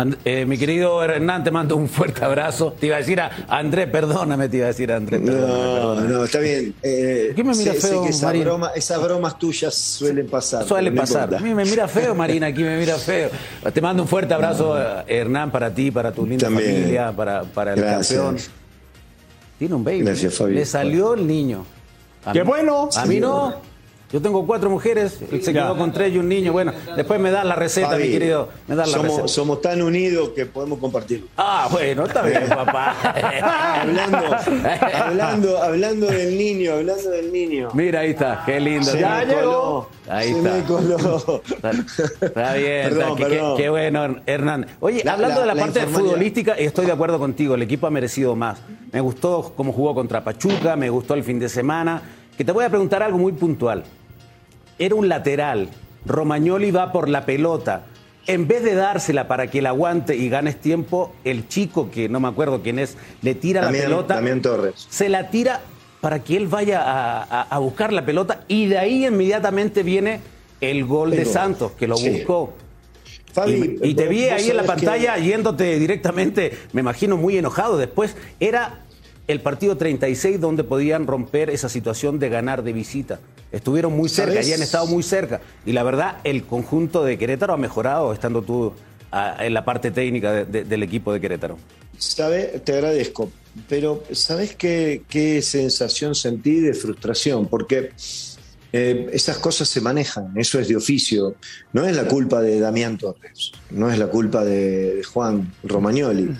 And- 0.00 0.16
eh, 0.24 0.46
mi 0.46 0.56
querido 0.56 1.02
Hernán, 1.02 1.44
te 1.44 1.50
mando 1.50 1.76
un 1.76 1.88
fuerte 1.88 2.24
abrazo. 2.24 2.72
Te 2.78 2.86
iba 2.86 2.96
a 2.96 3.00
decir 3.00 3.20
a 3.20 3.30
Andrés, 3.48 3.86
perdóname, 3.90 4.48
te 4.48 4.56
iba 4.58 4.64
a 4.66 4.68
decir 4.68 4.90
a 4.92 4.96
Andrés. 4.96 5.20
perdóname, 5.20 5.52
No, 5.52 5.74
perdóname. 5.74 6.08
no, 6.08 6.24
está 6.24 6.38
bien. 6.38 6.74
Eh, 6.82 7.32
qué 7.36 7.44
me 7.44 7.54
mira 7.54 7.74
sé- 7.74 7.80
sé 7.80 7.88
feo, 7.88 8.04
que 8.04 8.08
esa 8.10 8.26
Marín? 8.26 8.44
broma- 8.44 8.70
esas 8.74 9.02
bromas 9.02 9.38
tuyas 9.38 9.74
suelen 9.74 10.26
pasar. 10.28 10.64
Suele 10.66 10.90
pero 10.90 11.02
no 11.02 11.06
pasar. 11.06 11.34
A 11.34 11.40
mí 11.40 11.54
me 11.54 11.64
mira 11.64 11.86
feo, 11.86 12.14
Marina, 12.14 12.46
aquí 12.46 12.62
me 12.62 12.78
mira 12.78 12.96
feo. 12.96 13.28
Te 13.72 13.80
mando 13.80 14.02
un 14.02 14.08
fuerte 14.08 14.32
abrazo, 14.32 14.80
eh, 14.80 15.04
Hernán, 15.06 15.50
para 15.50 15.74
ti, 15.74 15.90
para 15.90 16.12
tu 16.12 16.24
linda 16.24 16.46
También. 16.46 16.72
familia, 16.76 17.12
para, 17.12 17.42
para 17.42 17.74
el 17.74 17.80
Gracias. 17.80 18.18
campeón. 18.20 18.36
Tiene 19.58 19.74
un 19.74 19.84
baby. 19.84 20.00
Gracias, 20.02 20.34
Fabi. 20.34 20.54
Le 20.54 20.64
salió 20.64 21.12
el 21.14 21.26
niño. 21.26 21.66
A 22.24 22.32
¡Qué 22.32 22.40
mí- 22.40 22.46
bueno! 22.46 22.88
A 22.96 23.04
mí 23.06 23.20
no. 23.20 23.54
Yo 24.12 24.20
tengo 24.20 24.44
cuatro 24.44 24.68
mujeres, 24.70 25.20
él 25.30 25.40
se 25.42 25.52
Ya. 25.52 25.62
quedó 25.62 25.76
con 25.76 25.92
tres 25.92 26.12
y 26.12 26.18
un 26.18 26.28
niño. 26.28 26.52
Bueno, 26.52 26.72
después 26.96 27.20
me 27.20 27.30
das 27.30 27.44
la 27.44 27.54
receta, 27.54 27.90
Fabi, 27.90 28.04
mi 28.04 28.10
querido. 28.10 28.48
Me 28.66 28.74
das 28.74 28.88
la 28.88 28.94
somos, 28.94 29.10
receta. 29.12 29.28
somos 29.28 29.60
tan 29.62 29.80
unidos 29.82 30.30
que 30.30 30.46
podemos 30.46 30.80
compartirlo. 30.80 31.28
Ah, 31.36 31.68
bueno, 31.70 32.06
está 32.06 32.22
bien, 32.22 32.48
papá. 32.48 32.96
hablando, 33.82 34.18
hablando, 34.94 35.62
hablando 35.62 36.06
del 36.08 36.36
niño, 36.36 36.72
hablando 36.74 37.10
del 37.10 37.32
niño. 37.32 37.68
Mira, 37.72 38.00
ahí 38.00 38.10
está, 38.10 38.42
qué 38.44 38.58
lindo. 38.58 38.84
Se 38.90 38.98
Ya 39.00 39.18
me 39.18 39.26
llegó. 39.26 39.40
coló, 39.40 39.88
Ahí 40.08 40.32
se 40.32 40.38
está. 40.38 40.52
me 40.54 40.62
coló. 40.64 41.42
Está, 41.48 41.70
está 42.26 42.54
bien, 42.54 42.88
Perdón, 42.88 43.10
está- 43.18 43.28
qué- 43.28 43.54
qué- 43.56 43.68
bueno, 43.70 44.16
Hernán. 44.26 44.66
Oye, 44.80 45.02
La- 45.04 45.12
hablando 45.12 45.36
la- 45.36 45.40
de 45.42 45.46
la, 45.46 45.54
la 45.54 45.60
parte 45.62 45.86
futbolística, 45.86 46.54
estoy 46.54 46.86
de 46.86 46.92
acuerdo 46.92 47.18
contigo, 47.20 47.54
el 47.54 47.62
equipo 47.62 47.86
ha 47.86 47.90
merecido 47.90 48.34
más. 48.34 48.58
Me 48.92 49.00
gustó 49.00 49.52
cómo 49.56 49.72
jugó 49.72 49.94
contra 49.94 50.24
Pachuca, 50.24 50.74
me 50.74 50.90
gustó 50.90 51.14
el 51.14 51.22
fin 51.22 51.38
de 51.38 51.48
semana. 51.48 52.02
Que 52.36 52.44
te 52.44 52.52
voy 52.52 52.64
a 52.64 52.70
preguntar 52.70 53.02
algo 53.02 53.18
muy 53.18 53.32
puntual. 53.32 53.84
Era 54.80 54.94
un 54.96 55.08
lateral, 55.08 55.68
Romagnoli 56.06 56.70
va 56.72 56.90
por 56.90 57.08
la 57.08 57.24
pelota. 57.26 57.84
En 58.26 58.48
vez 58.48 58.62
de 58.64 58.74
dársela 58.74 59.28
para 59.28 59.48
que 59.50 59.58
él 59.58 59.66
aguante 59.66 60.16
y 60.16 60.28
ganes 60.28 60.56
tiempo, 60.60 61.12
el 61.24 61.48
chico, 61.48 61.90
que 61.90 62.08
no 62.08 62.18
me 62.18 62.28
acuerdo 62.28 62.62
quién 62.62 62.78
es, 62.78 62.96
le 63.22 63.34
tira 63.34 63.60
la 63.62 63.70
pelota. 63.70 64.14
Damián 64.14 64.40
Torres. 64.40 64.86
Se 64.88 65.08
la 65.10 65.28
tira 65.30 65.60
para 66.00 66.20
que 66.24 66.36
él 66.36 66.46
vaya 66.46 66.80
a, 66.82 67.22
a- 67.22 67.42
a 67.42 67.58
buscar 67.58 67.92
la 67.92 68.04
pelota 68.06 68.44
y 68.48 68.66
de 68.68 68.78
ahí 68.78 69.06
inmediatamente 69.06 69.82
viene 69.82 70.20
el 70.62 70.84
gol 70.86 71.10
de. 71.10 71.26
Santos, 71.26 71.72
que 71.72 71.86
lo 71.86 71.96
Sí. 71.96 72.08
buscó. 72.10 72.54
Fabi, 73.34 73.78
y, 73.82 73.90
y 73.90 73.94
te 73.94 74.08
vi 74.08 74.24
ahí 74.24 74.48
en 74.50 74.56
la 74.56 74.62
que- 74.62 74.68
pantalla 74.68 75.16
yéndote 75.18 75.78
directamente, 75.78 76.52
me 76.72 76.80
imagino 76.80 77.16
muy 77.18 77.36
enojado. 77.36 77.76
Después 77.76 78.16
era 78.40 78.80
el 79.28 79.40
partido 79.40 79.76
36 79.76 80.40
donde 80.40 80.64
podían 80.64 81.06
romper 81.06 81.50
esa 81.50 81.68
situación 81.68 82.18
de 82.18 82.28
ganar 82.30 82.62
de 82.62 82.72
visita. 82.72 83.20
Estuvieron 83.52 83.96
muy 83.96 84.08
cerca, 84.08 84.32
¿Sabés? 84.34 84.48
y 84.48 84.52
han 84.52 84.62
estado 84.62 84.86
muy 84.86 85.02
cerca. 85.02 85.40
Y 85.66 85.72
la 85.72 85.82
verdad, 85.82 86.18
el 86.24 86.44
conjunto 86.44 87.02
de 87.04 87.18
Querétaro 87.18 87.52
ha 87.54 87.56
mejorado 87.56 88.12
estando 88.12 88.42
tú 88.42 88.72
ah, 89.12 89.36
en 89.40 89.54
la 89.54 89.64
parte 89.64 89.90
técnica 89.90 90.32
de- 90.32 90.44
de- 90.44 90.64
del 90.64 90.82
equipo 90.82 91.12
de 91.12 91.20
Querétaro. 91.20 91.58
Sabe, 91.98 92.60
te 92.64 92.72
agradezco, 92.74 93.30
pero 93.68 94.02
¿sabes 94.12 94.54
qué, 94.56 95.02
qué 95.08 95.42
sensación 95.42 96.14
sentí 96.14 96.60
de 96.60 96.72
frustración? 96.74 97.46
Porque 97.46 97.90
eh, 98.72 99.10
esas 99.12 99.36
cosas 99.38 99.68
se 99.68 99.80
manejan, 99.80 100.32
eso 100.36 100.60
es 100.60 100.68
de 100.68 100.76
oficio. 100.76 101.34
No 101.72 101.84
es 101.84 101.96
la 101.96 102.04
culpa 102.06 102.40
de 102.40 102.60
Damián 102.60 102.96
Torres, 102.98 103.50
no 103.70 103.90
es 103.90 103.98
la 103.98 104.06
culpa 104.06 104.44
de 104.44 105.02
Juan 105.12 105.52
Romagnoli. 105.64 106.30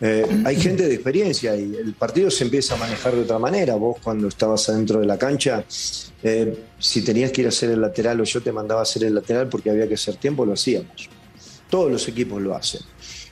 Eh, 0.00 0.26
hay 0.44 0.56
gente 0.56 0.86
de 0.86 0.94
experiencia 0.94 1.56
y 1.56 1.74
el 1.74 1.94
partido 1.94 2.30
se 2.30 2.44
empieza 2.44 2.74
a 2.74 2.76
manejar 2.76 3.14
de 3.14 3.22
otra 3.22 3.38
manera. 3.38 3.76
Vos 3.76 3.96
cuando 4.02 4.28
estabas 4.28 4.68
adentro 4.68 5.00
de 5.00 5.06
la 5.06 5.16
cancha, 5.18 5.64
eh, 6.22 6.58
si 6.78 7.02
tenías 7.02 7.32
que 7.32 7.40
ir 7.42 7.46
a 7.46 7.50
hacer 7.50 7.70
el 7.70 7.80
lateral 7.80 8.20
o 8.20 8.24
yo 8.24 8.42
te 8.42 8.52
mandaba 8.52 8.80
a 8.80 8.82
hacer 8.82 9.04
el 9.04 9.14
lateral 9.14 9.48
porque 9.48 9.70
había 9.70 9.88
que 9.88 9.94
hacer 9.94 10.16
tiempo, 10.16 10.44
lo 10.44 10.52
hacíamos. 10.52 11.08
Todos 11.70 11.90
los 11.90 12.06
equipos 12.08 12.42
lo 12.42 12.54
hacen. 12.54 12.82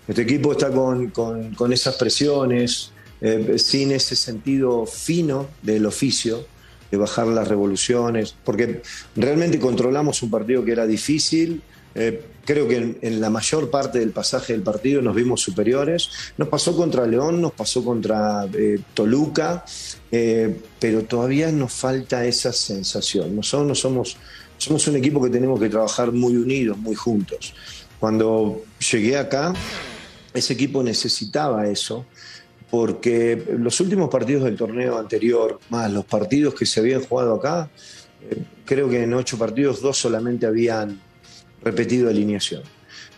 Este 0.08 0.22
equipo 0.22 0.52
está 0.52 0.70
con, 0.70 1.10
con- 1.10 1.54
con 1.54 1.72
esas 1.72 1.96
presiones, 1.96 2.90
eh, 3.20 3.56
sin 3.58 3.92
ese 3.92 4.16
sentido 4.16 4.86
fino 4.86 5.48
del 5.62 5.86
oficio, 5.86 6.46
de 6.90 6.96
bajar 6.98 7.26
las 7.26 7.48
revoluciones, 7.48 8.34
porque 8.44 8.82
realmente 9.16 9.58
controlamos 9.58 10.22
un 10.22 10.30
partido 10.30 10.64
que 10.64 10.72
era 10.72 10.86
difícil. 10.86 11.62
Eh, 11.94 12.24
creo 12.44 12.66
que 12.66 12.96
en, 13.00 13.20
la 13.20 13.30
mayor 13.30 13.70
parte 13.70 14.00
del 14.00 14.10
pasaje 14.10 14.52
del 14.52 14.62
partido 14.62 15.00
nos 15.00 15.14
vimos 15.14 15.40
superiores. 15.40 16.10
Nos 16.36 16.48
pasó 16.48 16.76
contra 16.76 17.06
León, 17.06 17.40
nos 17.40 17.52
pasó 17.52 17.84
contra 17.84 18.46
eh, 18.52 18.80
Toluca, 18.92 19.64
eh, 20.10 20.60
pero 20.78 21.04
todavía 21.04 21.50
nos 21.52 21.72
falta 21.72 22.24
esa 22.24 22.52
sensación. 22.52 23.36
Nosotros 23.36 23.68
no 23.68 23.74
somos, 23.74 24.16
somos 24.58 24.86
un 24.88 24.96
equipo 24.96 25.22
que 25.22 25.30
tenemos 25.30 25.60
que 25.60 25.68
trabajar 25.68 26.12
muy 26.12 26.36
unidos, 26.36 26.76
muy 26.76 26.94
juntos. 26.94 27.54
Cuando 28.00 28.64
llegué 28.90 29.16
acá, 29.16 29.54
ese 30.34 30.52
equipo 30.52 30.82
necesitaba 30.82 31.68
eso, 31.68 32.04
porque 32.70 33.54
los 33.56 33.78
últimos 33.80 34.10
partidos 34.10 34.44
del 34.44 34.56
torneo 34.56 34.98
anterior, 34.98 35.60
más 35.70 35.90
los 35.92 36.04
partidos 36.04 36.54
que 36.54 36.66
se 36.66 36.80
habían 36.80 37.02
jugado 37.02 37.34
acá, 37.34 37.70
creo 38.64 38.88
que 38.88 39.04
en 39.04 39.14
ocho 39.14 39.38
partidos 39.38 39.80
dos 39.80 39.96
solamente 39.96 40.44
habían 40.44 41.00
repetido 41.64 42.08
alineación. 42.08 42.62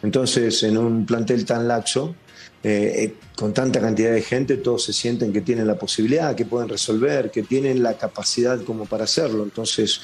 Entonces, 0.02 0.62
en 0.62 0.78
un 0.78 1.06
plantel 1.06 1.44
tan 1.44 1.66
laxo, 1.66 2.14
eh, 2.62 3.04
eh, 3.04 3.14
con 3.36 3.52
tanta 3.52 3.80
cantidad 3.80 4.12
de 4.12 4.22
gente, 4.22 4.56
todos 4.56 4.84
se 4.84 4.92
sienten 4.92 5.32
que 5.32 5.40
tienen 5.40 5.66
la 5.66 5.78
posibilidad, 5.78 6.34
que 6.34 6.46
pueden 6.46 6.68
resolver, 6.68 7.30
que 7.30 7.42
tienen 7.42 7.82
la 7.82 7.96
capacidad 7.96 8.60
como 8.62 8.86
para 8.86 9.04
hacerlo. 9.04 9.44
Entonces, 9.44 10.00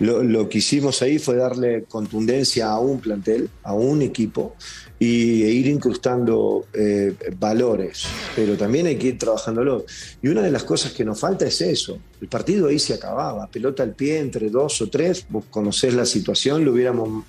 lo, 0.00 0.48
que 0.48 0.58
hicimos 0.58 1.00
ahí 1.00 1.18
fue 1.18 1.36
darle 1.36 1.84
contundencia 1.84 2.68
a 2.68 2.78
un 2.80 3.00
plantel, 3.00 3.48
a 3.62 3.72
un 3.72 4.02
equipo, 4.02 4.56
y 4.98 5.44
e 5.44 5.52
ir 5.52 5.68
incrustando 5.68 6.66
eh, 6.74 7.14
valores, 7.38 8.04
pero 8.36 8.56
también 8.56 8.88
hay 8.88 8.96
que 8.96 9.06
ir 9.08 9.18
trabajándolo. 9.18 9.86
Y 10.20 10.28
una 10.28 10.42
de 10.42 10.50
las 10.50 10.64
cosas 10.64 10.92
que 10.92 11.04
nos 11.04 11.18
falta 11.18 11.46
es 11.46 11.60
eso. 11.62 11.98
El 12.20 12.28
partido 12.28 12.66
ahí 12.66 12.78
se 12.78 12.94
acababa, 12.94 13.46
pelota 13.46 13.84
al 13.84 13.94
pie 13.94 14.18
entre 14.18 14.50
dos 14.50 14.82
o 14.82 14.90
tres, 14.90 15.24
vos 15.30 15.44
conocés 15.50 15.94
la 15.94 16.04
situación, 16.04 16.64
lo 16.64 16.72
hubiéramos, 16.72 17.24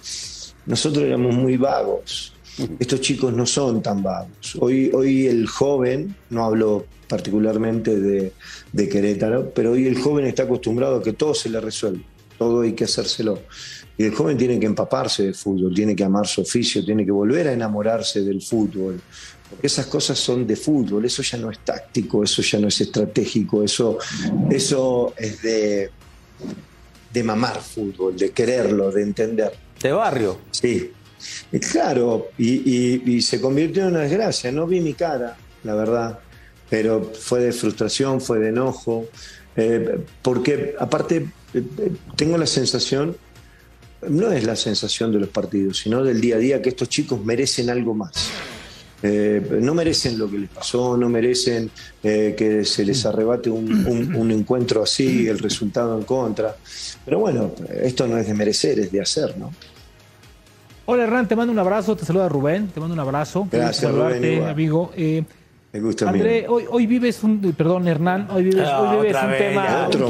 nosotros 0.65 1.03
éramos 1.03 1.35
muy 1.35 1.57
vagos. 1.57 2.33
Estos 2.79 3.01
chicos 3.01 3.33
no 3.33 3.45
son 3.45 3.81
tan 3.81 4.03
vagos. 4.03 4.55
Hoy, 4.59 4.91
hoy 4.93 5.27
el 5.27 5.47
joven, 5.47 6.15
no 6.29 6.45
hablo 6.45 6.85
particularmente 7.07 7.99
de, 7.99 8.89
Querétaro, 8.89 9.51
pero 9.53 9.71
hoy 9.71 9.87
el 9.87 9.99
joven 9.99 10.25
está 10.25 10.43
acostumbrado 10.43 10.97
a 10.97 11.03
que 11.03 11.13
todo 11.13 11.33
se 11.33 11.49
le 11.49 11.59
resuelve, 11.59 12.03
todo 12.37 12.61
hay 12.61 12.73
que 12.73 12.85
hacérselo. 12.85 13.41
Y 13.97 14.03
el 14.05 14.15
joven 14.15 14.37
tiene 14.37 14.59
que 14.59 14.65
empaparse 14.65 15.23
de 15.23 15.33
fútbol, 15.33 15.73
tiene 15.73 15.95
que 15.95 16.03
amar 16.03 16.25
su 16.25 16.41
oficio, 16.41 16.83
tiene 16.83 17.05
que 17.05 17.11
volver 17.11 17.47
a 17.47 17.53
enamorarse 17.53 18.21
del 18.21 18.41
fútbol. 18.41 18.99
Porque 19.49 19.67
esas 19.67 19.85
cosas 19.85 20.17
son 20.17 20.47
de 20.47 20.55
fútbol, 20.55 21.05
eso 21.05 21.21
ya 21.21 21.37
no 21.37 21.51
es 21.51 21.59
táctico, 21.59 22.23
eso 22.23 22.41
ya 22.41 22.59
no 22.59 22.67
es 22.67 22.81
estratégico, 22.81 23.63
eso, 23.63 23.99
eso 24.49 25.13
es 25.15 25.41
de, 25.43 25.91
de 27.13 27.23
mamar 27.23 27.61
fútbol, 27.61 28.17
de 28.17 28.31
quererlo, 28.31 28.91
de 28.91 29.03
entender. 29.03 29.62
De 29.83 29.91
barrio. 29.91 30.39
Sí. 30.51 30.91
Claro, 31.71 32.29
y, 32.37 33.21
se 33.21 33.39
convirtió 33.39 33.83
en 33.83 33.89
una 33.89 33.99
desgracia. 34.01 34.51
No 34.51 34.65
vi 34.65 34.79
mi 34.81 34.93
cara, 34.93 35.37
la 35.63 35.75
verdad, 35.75 36.19
pero 36.69 37.11
fue 37.13 37.41
de 37.41 37.51
frustración, 37.51 38.19
fue 38.19 38.39
de 38.39 38.49
enojo, 38.49 39.05
eh, 39.55 39.99
porque 40.21 40.75
aparte 40.79 41.27
eh, 41.53 41.63
tengo 42.15 42.37
la 42.37 42.47
sensación, 42.47 43.15
no 44.09 44.31
es 44.31 44.43
la 44.45 44.55
sensación 44.55 45.11
de 45.11 45.19
los 45.19 45.29
partidos, 45.29 45.77
sino 45.77 46.03
del 46.03 46.19
día 46.19 46.35
a 46.35 46.39
día, 46.39 46.61
que 46.61 46.69
estos 46.69 46.89
chicos 46.89 47.23
merecen 47.23 47.69
algo 47.69 47.93
más. 47.93 48.29
Eh, 49.05 49.41
no 49.61 49.73
merecen 49.73 50.17
lo 50.17 50.31
que 50.31 50.39
les 50.39 50.49
pasó, 50.49 50.95
no 50.95 51.09
merecen 51.09 51.69
que 52.01 52.63
se 52.65 52.85
les 52.85 53.05
arrebate 53.05 53.49
un- 53.49 54.15
un 54.15 54.31
encuentro 54.31 54.81
así, 54.83 55.27
el 55.27 55.39
resultado 55.39 55.97
en 55.97 56.05
contra. 56.05 56.55
Pero 57.03 57.19
bueno, 57.19 57.53
esto 57.81 58.07
no 58.07 58.17
es 58.17 58.27
de 58.27 58.33
merecer, 58.33 58.79
es 58.79 58.91
de 58.93 59.01
hacer, 59.01 59.37
¿no? 59.37 59.51
Hola 60.85 61.03
Hernán, 61.03 61.27
te 61.27 61.35
mando 61.35 61.51
un 61.53 61.59
abrazo, 61.59 61.95
te 61.95 62.03
saluda 62.05 62.27
Rubén, 62.27 62.67
te 62.67 62.79
mando 62.79 62.93
un 62.93 62.99
abrazo. 62.99 63.47
Gracias, 63.49 63.77
saludarte, 63.77 64.17
Rubén, 64.37 64.49
amigo. 64.49 64.91
Eh, 64.97 65.23
Me 65.71 65.79
gusta 65.79 66.09
André, 66.09 66.45
hoy, 66.49 66.65
hoy 66.69 66.85
vives 66.87 67.23
un, 67.23 67.39
perdón 67.57 67.87
Hernán, 67.87 68.27
hoy 68.29 68.43
vives, 68.43 68.67
Ah, 68.67 68.81
hoy 68.81 68.97
vives 68.97 69.15
otra 69.15 69.25
un 69.25 69.31
vez, 69.31 69.39
tema, 69.39 69.63
un 69.79 69.85
otro 69.87 70.07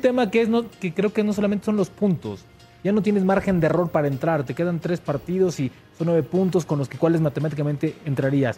tema- 0.00 0.30
que 0.30 0.42
es 0.42 0.48
no, 0.48 0.64
que 0.80 0.92
creo 0.92 1.12
que 1.12 1.22
no 1.22 1.32
solamente 1.32 1.64
son 1.66 1.76
los 1.76 1.88
puntos, 1.88 2.40
ya 2.82 2.90
no 2.92 3.00
tienes 3.00 3.24
margen 3.24 3.60
de 3.60 3.66
error 3.66 3.90
para 3.90 4.08
entrar, 4.08 4.42
te 4.44 4.54
quedan 4.54 4.80
tres 4.80 4.98
partidos 5.00 5.60
y 5.60 5.70
son 5.96 6.08
nueve 6.08 6.24
puntos 6.24 6.64
con 6.66 6.78
los 6.78 6.88
que 6.88 6.98
cuales 6.98 7.20
matemáticamente 7.20 7.94
entrarías. 8.06 8.56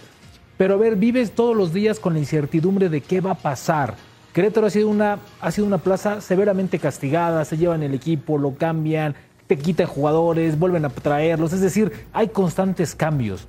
Pero 0.57 0.75
a 0.75 0.77
ver, 0.79 0.97
vives 0.97 1.33
todos 1.33 1.55
los 1.57 1.73
días 1.75 1.99
con 2.01 2.15
la 2.15 2.21
incertidumbre 2.21 2.89
de 2.89 3.01
qué 3.03 3.21
va 3.21 3.33
a 3.33 3.35
pasar. 3.35 3.95
Querétaro 4.33 4.67
ha 4.67 4.71
sido 4.71 4.89
una, 4.89 5.19
ha 5.43 5.51
sido 5.51 5.67
una 5.67 5.79
plaza 5.79 6.21
severamente 6.23 6.79
castigada, 6.79 7.45
se 7.45 7.59
llevan 7.59 7.83
el 7.83 7.93
equipo, 7.95 8.39
lo 8.39 8.55
cambian, 8.55 9.15
te 9.57 9.59
quitan 9.59 9.87
jugadores, 9.87 10.59
vuelven 10.59 10.87
a 10.87 10.89
traerlos, 10.89 11.53
es 11.53 11.61
decir, 11.61 11.93
hay 12.15 12.29
constantes 12.29 12.95
cambios. 12.95 13.47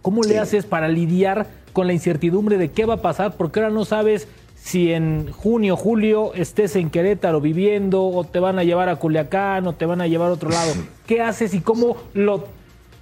¿Cómo 0.00 0.22
le 0.22 0.38
haces 0.38 0.64
para 0.64 0.86
lidiar 0.86 1.48
con 1.72 1.88
la 1.88 1.92
incertidumbre 1.92 2.56
de 2.56 2.70
qué 2.70 2.84
va 2.84 2.94
a 2.94 3.02
pasar? 3.02 3.36
Porque 3.36 3.58
ahora 3.58 3.72
no 3.72 3.84
sabes 3.84 4.28
si 4.54 4.92
en 4.92 5.28
junio, 5.32 5.76
julio 5.76 6.34
estés 6.34 6.76
en 6.76 6.88
Querétaro 6.88 7.40
viviendo 7.40 8.04
o 8.06 8.22
te 8.22 8.38
van 8.38 8.60
a 8.60 8.64
llevar 8.64 8.88
a 8.88 8.94
Culiacán 8.96 9.66
o 9.66 9.72
te 9.72 9.86
van 9.86 10.00
a 10.00 10.06
llevar 10.06 10.30
a 10.30 10.34
otro 10.34 10.50
lado. 10.50 10.72
¿Qué 11.06 11.20
haces 11.20 11.52
y 11.52 11.60
cómo 11.60 11.96
lo 12.14 12.44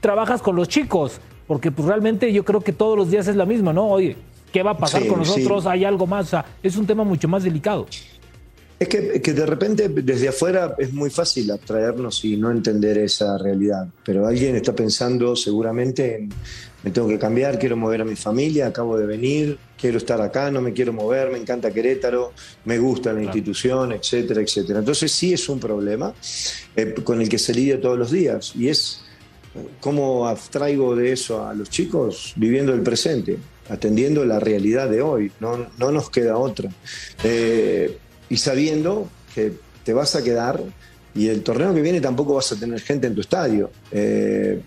trabajas 0.01 0.41
con 0.41 0.57
los 0.57 0.69
chicos? 0.69 1.21
Porque 1.47 1.71
pues 1.71 1.87
realmente 1.87 2.33
yo 2.33 2.47
creo 2.47 2.63
que 2.63 2.73
todos 2.73 2.97
los 2.97 3.11
días 3.11 3.29
es 3.29 3.37
la 3.37 3.45
misma, 3.45 3.75
¿no? 3.75 3.89
Oye, 3.89 4.17
¿qué 4.55 4.63
va 4.63 4.71
a 4.71 4.79
pasar 4.79 5.03
Sí, 5.03 5.09
con 5.09 5.19
nosotros? 5.19 5.65
sí. 5.65 5.69
¿Hay 5.69 5.85
algo 5.85 6.07
más? 6.07 6.25
O 6.25 6.31
sea, 6.31 6.47
es 6.63 6.79
un 6.79 6.87
tema 6.87 7.05
mucho 7.05 7.29
más 7.29 7.43
delicado. 7.43 7.87
Es 8.79 8.89
que, 8.89 9.21
que 9.21 9.33
de 9.33 9.45
repente 9.45 9.89
desde 9.89 10.29
afuera 10.29 10.77
es 10.79 10.93
muy 10.93 11.11
fácil 11.11 11.51
abstraernos 11.51 12.25
y 12.25 12.37
no 12.37 12.51
entender 12.53 12.99
esa 12.99 13.37
realidad, 13.37 13.89
pero 14.05 14.27
alguien 14.27 14.55
está 14.55 14.73
pensando 14.73 15.35
seguramente 15.35 16.17
en, 16.17 16.29
me 16.83 16.93
tengo 16.93 17.09
que 17.09 17.19
cambiar, 17.19 17.59
quiero 17.59 17.77
mover 17.77 18.03
a 18.03 18.05
mi 18.05 18.15
familia, 18.15 18.69
acabo 18.69 18.97
de 18.97 19.05
venir, 19.05 19.59
quiero 19.77 19.99
estar 19.99 20.21
acá, 20.21 20.51
no 20.51 20.61
me 20.61 20.73
quiero 20.73 20.93
mover, 20.93 21.31
me 21.31 21.39
encanta 21.39 21.73
Querétaro, 21.73 22.33
me 22.65 22.79
gusta 22.79 23.13
la 23.13 23.23
institución, 23.23 23.93
etcétera, 23.93 24.43
etcétera. 24.43 24.79
Entonces 24.79 25.11
sí 25.11 25.33
es 25.33 25.49
un 25.49 25.59
problema 25.59 26.15
eh, 26.77 26.95
con 27.03 27.21
el 27.21 27.29
que 27.29 27.39
se 27.39 27.53
lidia 27.53 27.81
todos 27.81 27.99
los 27.99 28.13
días 28.13 28.53
y 28.55 28.69
es 28.69 29.03
cómo 29.81 30.29
abstraigo 30.29 30.95
de 30.95 31.13
eso 31.13 31.45
a 31.45 31.53
los 31.53 31.69
chicos 31.69 32.33
viviendo 32.37 32.73
el 32.73 32.83
presente, 32.83 33.39
atendiendo 33.69 34.25
la 34.25 34.39
realidad 34.39 34.89
de 34.89 35.03
hoy, 35.03 35.33
no, 35.41 35.67
no 35.79 35.91
nos 35.91 36.11
queda 36.11 36.37
otra. 36.37 36.71
Eh, 37.25 37.99
y 38.31 38.37
sabiendo 38.37 39.09
que 39.35 39.53
te 39.85 39.93
vas 39.93 40.15
a 40.17 40.23
quedar 40.23 40.63
y 41.15 41.29
el 41.29 41.43
torneo 41.43 41.75
que 41.75 41.81
viene 41.83 42.01
tampoco 42.01 42.35
vas 42.35 42.53
a 42.53 42.57
tener 42.57 42.81
gente 42.81 43.07
en 43.07 43.15
tu 43.15 43.21
estadio. 43.23 43.71
Eh, 43.91 44.61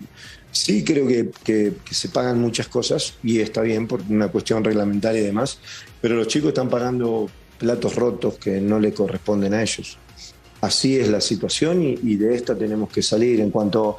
sí 0.50 0.84
creo 0.84 1.06
que, 1.06 1.30
que- 1.44 1.72
se 1.90 2.08
pagan 2.08 2.40
muchas 2.40 2.68
cosas 2.68 3.14
y 3.22 3.40
está 3.40 3.62
bien 3.62 3.86
por 3.86 4.02
una 4.08 4.28
cuestión 4.28 4.62
reglamentaria 4.64 5.20
y 5.22 5.24
demás, 5.24 5.58
pero 6.00 6.14
los 6.16 6.26
chicos 6.28 6.48
están 6.48 6.68
pagando 6.68 7.30
platos 7.58 7.94
rotos 7.94 8.36
que 8.38 8.60
no 8.60 8.78
le 8.80 8.92
corresponden 8.92 9.54
a 9.54 9.62
ellos. 9.62 9.96
Así 10.60 10.98
es 10.98 11.08
la 11.08 11.20
situación 11.20 11.82
y, 11.82 11.98
y 12.02 12.16
de 12.16 12.34
esta 12.34 12.56
tenemos 12.56 12.90
que 12.90 13.02
salir. 13.02 13.40
En 13.40 13.50
cuanto 13.50 13.96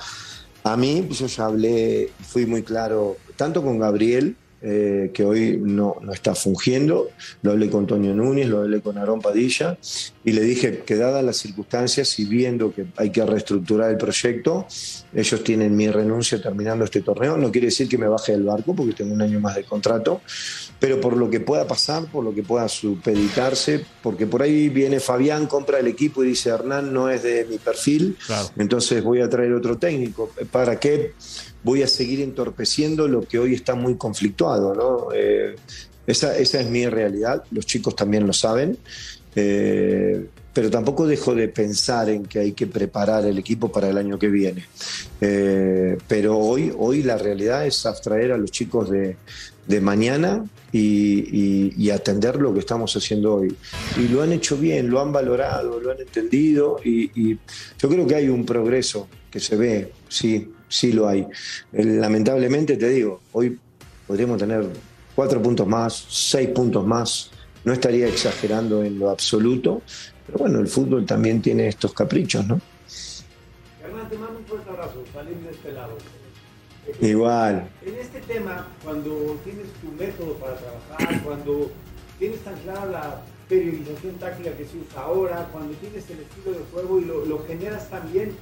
a 0.64 0.78
mí, 0.78 1.04
pues 1.08 1.20
yo 1.20 1.28
ya 1.28 1.46
hablé, 1.46 2.10
fui 2.22 2.46
muy 2.46 2.64
claro, 2.64 3.18
tanto 3.36 3.62
con 3.64 3.80
Gabriel, 3.80 4.36
eh, 4.66 5.12
que 5.14 5.26
hoy 5.26 5.60
no, 5.62 5.98
no 6.02 6.14
está 6.14 6.34
fungiendo, 6.36 7.10
lo 7.42 7.52
hablé 7.52 7.70
con 7.70 7.86
Toño 7.86 8.14
Núñez, 8.14 8.48
lo 8.48 8.60
hablé 8.60 8.80
con 8.80 8.98
Aarón 8.98 9.22
Padilla, 9.22 9.78
y 10.24 10.32
le 10.32 10.42
dije 10.42 10.84
que 10.86 10.96
dadas 10.96 11.22
las 11.22 11.36
circunstancias 11.36 12.18
y 12.18 12.26
viendo 12.26 12.74
que 12.74 12.86
hay 12.96 13.10
que 13.10 13.26
reestructurar 13.26 13.92
el 13.92 13.98
proyecto, 13.98 14.66
ellos 15.14 15.44
tienen 15.44 15.76
mi 15.76 15.90
renuncia 15.90 16.42
terminando 16.42 16.86
este 16.86 17.02
torneo. 17.02 17.38
No 17.38 17.52
quiere 17.52 17.68
decir 17.68 17.90
que 17.90 17.98
me 17.98 18.08
baje 18.08 18.32
del 18.32 18.44
barco, 18.44 18.74
porque 18.74 18.94
tengo 18.94 19.14
un 19.14 19.22
año 19.22 19.40
más 19.40 19.56
de 19.56 19.66
contrato, 19.66 20.22
pero 20.84 21.00
por 21.00 21.16
lo 21.16 21.30
que 21.30 21.40
pueda 21.40 21.66
pasar, 21.66 22.08
por 22.08 22.26
lo 22.26 22.36
que 22.36 22.44
pueda 22.44 22.68
supeditarse, 22.68 23.86
porque 24.02 24.28
por 24.28 24.42
ahí 24.42 24.68
viene 24.68 25.00
Fabián, 25.00 25.48
compra 25.48 25.80
el 25.80 25.88
equipo 25.88 26.26
y 26.26 26.28
dice, 26.28 26.50
Hernán 26.50 26.92
no 26.92 27.10
es 27.10 27.24
de 27.24 27.46
mi 27.50 27.58
perfil, 27.58 28.18
entonces 28.58 29.02
voy 29.02 29.22
a 29.22 29.30
traer 29.30 29.54
otro 29.54 29.78
técnico. 29.78 30.32
¿Para 30.52 30.82
qué 30.82 31.14
voy 31.64 31.84
a 31.84 31.88
seguir 31.88 32.20
entorpeciendo 32.20 33.08
lo 33.08 33.22
que 33.22 33.40
hoy 33.40 33.54
está 33.54 33.76
muy 33.76 33.96
conflictuado? 33.96 34.76
¿no? 34.76 35.08
Eh, 35.16 35.56
esa, 36.06 36.38
esa 36.38 36.60
es 36.60 36.70
mi 36.70 36.86
realidad, 36.86 37.46
los 37.52 37.66
chicos 37.66 37.96
también 37.96 38.28
lo 38.28 38.34
saben. 38.34 38.78
eh, 39.36 40.28
pero 40.54 40.70
tampoco 40.70 41.08
dejo 41.08 41.34
de 41.34 41.48
pensar 41.48 42.10
en 42.10 42.26
que 42.26 42.38
hay 42.38 42.52
que 42.52 42.68
preparar 42.68 43.26
el 43.26 43.40
equipo 43.40 43.72
para 43.72 43.90
el 43.90 43.98
año 43.98 44.20
que 44.20 44.28
viene. 44.28 44.66
Eh, 45.20 45.98
pero 46.08 46.38
hoy, 46.38 46.72
hoy 46.78 47.02
la 47.02 47.18
realidad 47.18 47.66
es 47.66 47.86
abstraer 47.88 48.34
a 48.34 48.38
los 48.38 48.52
chicos 48.52 48.92
de, 48.92 49.18
de 49.68 49.82
mañana 49.82 50.46
y, 50.72 51.90
atender 51.92 52.38
lo 52.38 52.54
que 52.54 52.60
estamos 52.60 52.96
haciendo 52.96 53.36
hoy. 53.36 53.56
Y 53.98 54.08
lo 54.08 54.24
han 54.24 54.34
hecho 54.34 54.58
bien, 54.58 54.90
lo 54.90 55.00
han 55.00 55.12
valorado, 55.12 55.80
lo 55.80 55.92
han 55.92 56.00
entendido 56.00 56.80
y, 56.84 57.12
y 57.14 57.40
yo 57.78 57.90
creo 57.90 58.08
que 58.08 58.16
hay 58.16 58.30
un 58.30 58.46
progreso 58.46 59.08
que 59.30 59.40
se 59.40 59.56
ve, 59.56 59.92
sí, 60.10 60.52
sí 60.68 60.92
lo 60.92 61.08
hay. 61.08 61.22
Eh, 61.72 61.84
Lamentablemente 61.84 62.78
te 62.78 62.90
digo, 62.90 63.22
hoy 63.34 63.58
podríamos 64.08 64.40
tener 64.40 64.66
cuatro 65.16 65.42
puntos 65.42 65.68
más, 65.68 66.06
seis 66.10 66.50
puntos 66.50 66.86
más, 66.86 67.30
no 67.64 67.74
estaría 67.74 68.08
exagerando 68.08 68.84
en 68.84 68.98
lo 68.98 69.10
absoluto, 69.10 69.84
pero 70.26 70.40
bueno, 70.40 70.60
el 70.60 70.68
fútbol 70.68 71.06
también 71.06 71.42
tiene 71.42 71.68
estos 71.68 71.94
caprichos, 71.94 72.46
¿no? 72.48 72.60
Igual. 77.04 77.68
En 77.86 77.96
este 77.96 78.22
tema, 78.22 78.66
cuando 78.82 79.38
tienes 79.44 79.68
tu 79.82 79.92
método 79.92 80.36
para 80.36 80.56
trabajar, 80.56 81.22
cuando 81.26 81.70
tienes 82.18 82.40
tan 82.40 82.56
clara 82.60 82.86
la 82.86 83.22
periodización 83.50 84.16
táctica 84.16 84.52
que 84.52 84.64
se 84.64 84.78
usa 84.78 85.02
ahora, 85.02 85.50
cuando 85.52 85.74
tienes 85.76 86.10
el 86.10 86.20
estilo 86.20 86.58
de 86.58 86.64
juego 86.72 87.00
y 87.00 87.06
lo, 87.06 87.26
lo 87.26 87.46
generas 87.46 87.90
también, 87.90 88.36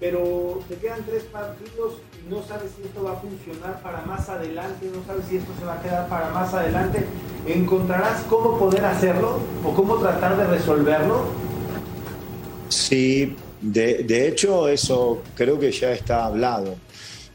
pero 0.00 0.60
te 0.66 0.76
quedan 0.76 1.04
tres 1.04 1.24
partidos 1.24 1.94
y 2.18 2.30
no 2.30 2.42
sabes 2.42 2.72
si 2.74 2.82
esto 2.86 3.04
va 3.04 3.12
a 3.12 3.16
funcionar 3.16 3.82
para 3.82 4.00
más 4.02 4.28
adelante, 4.30 4.90
no 4.94 5.04
sabes 5.06 5.26
si 5.28 5.36
esto 5.36 5.52
se 5.58 5.66
va 5.66 5.74
a 5.74 5.82
quedar 5.82 6.08
para 6.08 6.30
más 6.30 6.54
adelante, 6.54 7.04
¿encontrarás 7.46 8.22
cómo 8.30 8.58
poder 8.58 8.84
hacerlo 8.84 9.40
o 9.62 9.74
cómo 9.74 9.96
tratar 9.96 10.38
de 10.38 10.46
resolverlo? 10.46 11.24
Sí, 12.70 13.36
de, 13.60 14.04
de 14.04 14.28
hecho 14.28 14.68
eso 14.68 15.22
creo 15.34 15.58
que 15.58 15.70
ya 15.70 15.92
está 15.92 16.24
hablado. 16.24 16.76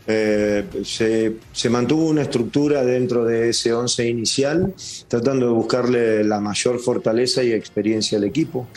Eh, 0.07 0.65
se, 0.83 1.69
mantuvo 1.69 2.07
una 2.07 2.23
estructura 2.23 2.83
dentro 2.83 3.23
de 3.23 3.49
ese 3.49 3.71
11 3.73 4.09
inicial, 4.09 4.73
tratando 5.07 5.47
de 5.47 5.51
buscarle 5.53 6.23
la 6.23 6.39
mayor 6.39 6.79
fortaleza 6.79 7.43
y 7.43 7.51
experiencia 7.51 8.17
al 8.17 8.23
equipo. 8.23 8.67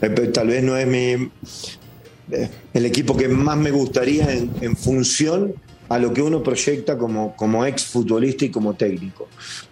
Eh, 0.00 0.08
tal 0.08 0.48
vez 0.48 0.62
no 0.62 0.76
es 0.76 0.88
eh, 0.88 2.50
el 2.74 2.86
equipo 2.86 3.16
que 3.16 3.28
más 3.28 3.56
me 3.56 3.70
gustaría 3.70 4.32
en, 4.32 4.50
en 4.60 4.76
función 4.76 5.54
a 5.92 5.98
lo 5.98 6.14
que 6.14 6.22
uno 6.22 6.42
proyecta 6.42 6.96
como, 6.96 7.36
como 7.36 7.66
ex 7.66 7.84
futbolista 7.84 8.46
y 8.46 8.50
como 8.50 8.74
técnico. 8.74 9.28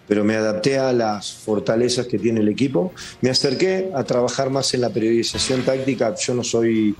Pero 0.07 0.23
me 0.23 0.35
adapté 0.35 0.77
a 0.77 0.93
las 0.93 1.33
fortalezas 1.33 2.05
que 2.05 2.19
tiene 2.19 2.41
el 2.41 2.47
equipo. 2.47 2.93
Me 3.21 3.31
acerqué 3.31 3.89
a 3.95 4.03
trabajar 4.03 4.51
más 4.51 4.71
en 4.75 4.81
la 4.81 4.91
periodización 4.91 5.63
táctica. 5.63 6.13
Yo 6.15 6.35
no 6.35 6.43
soy 6.43 6.95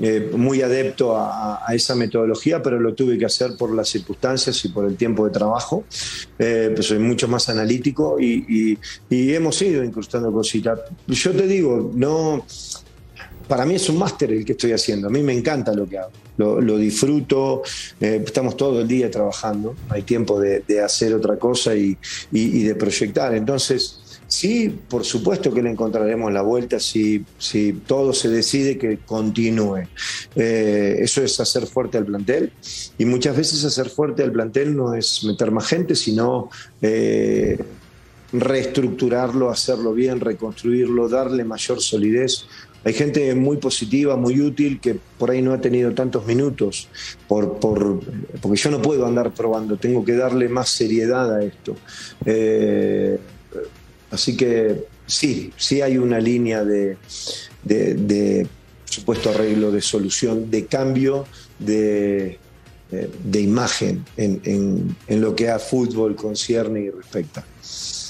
eh, 0.00 0.30
muy 0.34 0.62
adepto 0.62 1.16
a, 1.16 1.60
a 1.66 1.74
esa 1.74 1.94
metodología, 1.94 2.62
pero 2.62 2.80
lo 2.80 2.94
tuve 2.94 3.18
que 3.18 3.26
hacer 3.26 3.56
por 3.58 3.74
las 3.74 3.88
circunstancias 3.88 4.64
y 4.64 4.68
por 4.68 4.86
el 4.86 4.96
tiempo 4.96 5.24
de 5.26 5.30
trabajo. 5.32 5.84
Eh, 6.38 6.70
pues 6.74 6.86
soy 6.86 6.98
mucho 6.98 7.28
más 7.28 7.48
analítico 7.48 8.18
y, 8.20 8.44
y- 8.48 8.78
y 9.14 9.34
hemos 9.34 9.60
ido 9.62 9.84
incrustando 9.84 10.32
cositas. 10.32 10.80
Yo 11.06 11.32
te 11.32 11.46
digo, 11.46 11.90
no 11.94 12.44
para 13.48 13.66
mí 13.66 13.74
es 13.74 13.88
un 13.90 13.98
máster 13.98 14.32
el 14.32 14.44
que 14.46 14.52
estoy 14.52 14.72
haciendo. 14.72 15.08
A 15.08 15.10
mí 15.10 15.22
me 15.22 15.34
encanta 15.34 15.74
lo 15.74 15.86
que 15.86 15.98
hago. 15.98 16.10
Lo, 16.38 16.58
lo 16.60 16.78
disfruto. 16.78 17.62
eh, 18.00 18.22
estamos 18.24 18.56
todo 18.56 18.80
el 18.80 18.88
día 18.88 19.10
trabajando. 19.10 19.74
No 19.88 19.94
hay 19.94 20.02
tiempo 20.02 20.40
de, 20.40 20.60
de 20.66 20.80
hacer 20.80 21.12
otra 21.12 21.36
cosa 21.36 21.74
y, 21.74 21.98
y- 22.32 22.60
y 22.60 22.62
de 22.62 22.74
proyectar. 22.76 23.34
Entonces, 23.34 24.00
sí, 24.38 24.68
por 24.88 25.04
supuesto 25.04 25.52
que 25.52 25.62
le 25.62 25.70
encontraremos 25.70 26.32
la 26.32 26.42
vuelta 26.42 26.80
si, 26.80 27.24
si 27.38 27.72
todo 27.86 28.12
se 28.12 28.28
decide 28.28 28.78
que 28.78 28.98
continúe. 29.04 29.82
Eh, 30.36 30.96
eso 31.00 31.22
es 31.22 31.38
hacer 31.40 31.66
fuerte 31.66 31.98
al 31.98 32.06
plantel. 32.06 32.52
Y 32.98 33.04
muchas 33.04 33.36
veces 33.36 33.64
hacer 33.64 33.88
fuerte 33.90 34.22
al 34.22 34.32
plantel 34.32 34.74
no 34.76 34.94
es 34.94 35.24
meter 35.24 35.50
más 35.50 35.66
gente, 35.66 35.94
sino... 35.94 36.48
eh, 36.80 37.58
reestructurarlo, 38.34 39.50
hacerlo 39.50 39.92
bien, 39.92 40.18
reconstruirlo, 40.18 41.06
darle 41.06 41.44
mayor 41.44 41.82
solidez. 41.82 42.46
Hay 42.82 42.94
gente 42.94 43.34
muy 43.34 43.58
positiva, 43.58 44.16
muy 44.16 44.40
útil, 44.40 44.80
que 44.80 44.96
por 45.18 45.30
ahí 45.30 45.42
no 45.42 45.52
ha 45.52 45.60
tenido 45.60 45.92
tantos 45.92 46.26
minutos, 46.26 46.88
por, 47.28 47.60
por- 47.60 48.00
porque 48.40 48.56
yo 48.58 48.70
no 48.70 48.80
puedo 48.80 49.04
andar 49.04 49.32
probando, 49.34 49.76
tengo 49.76 50.02
que 50.02 50.14
darle 50.14 50.48
más 50.48 50.70
seriedad 50.70 51.32
a 51.36 51.44
esto. 51.44 51.76
Eh, 52.24 53.18
así 54.12 54.36
que 54.36 54.84
sí, 55.06 55.52
sí 55.56 55.80
hay 55.80 55.98
una 55.98 56.20
línea 56.20 56.62
de, 56.64 56.96
de- 57.64 58.46
supuesto 58.84 59.30
arreglo, 59.30 59.70
de 59.72 59.80
solución, 59.80 60.50
de 60.50 60.66
cambio 60.66 61.24
de, 61.58 62.38
eh, 62.92 63.10
de 63.24 63.40
imagen 63.40 64.04
en, 64.18 64.40
en- 64.44 64.96
en 65.08 65.20
lo 65.22 65.34
que 65.34 65.48
a 65.50 65.58
fútbol 65.58 66.14
concierne 66.14 66.80
y 66.80 66.90
respecta. 66.90 67.42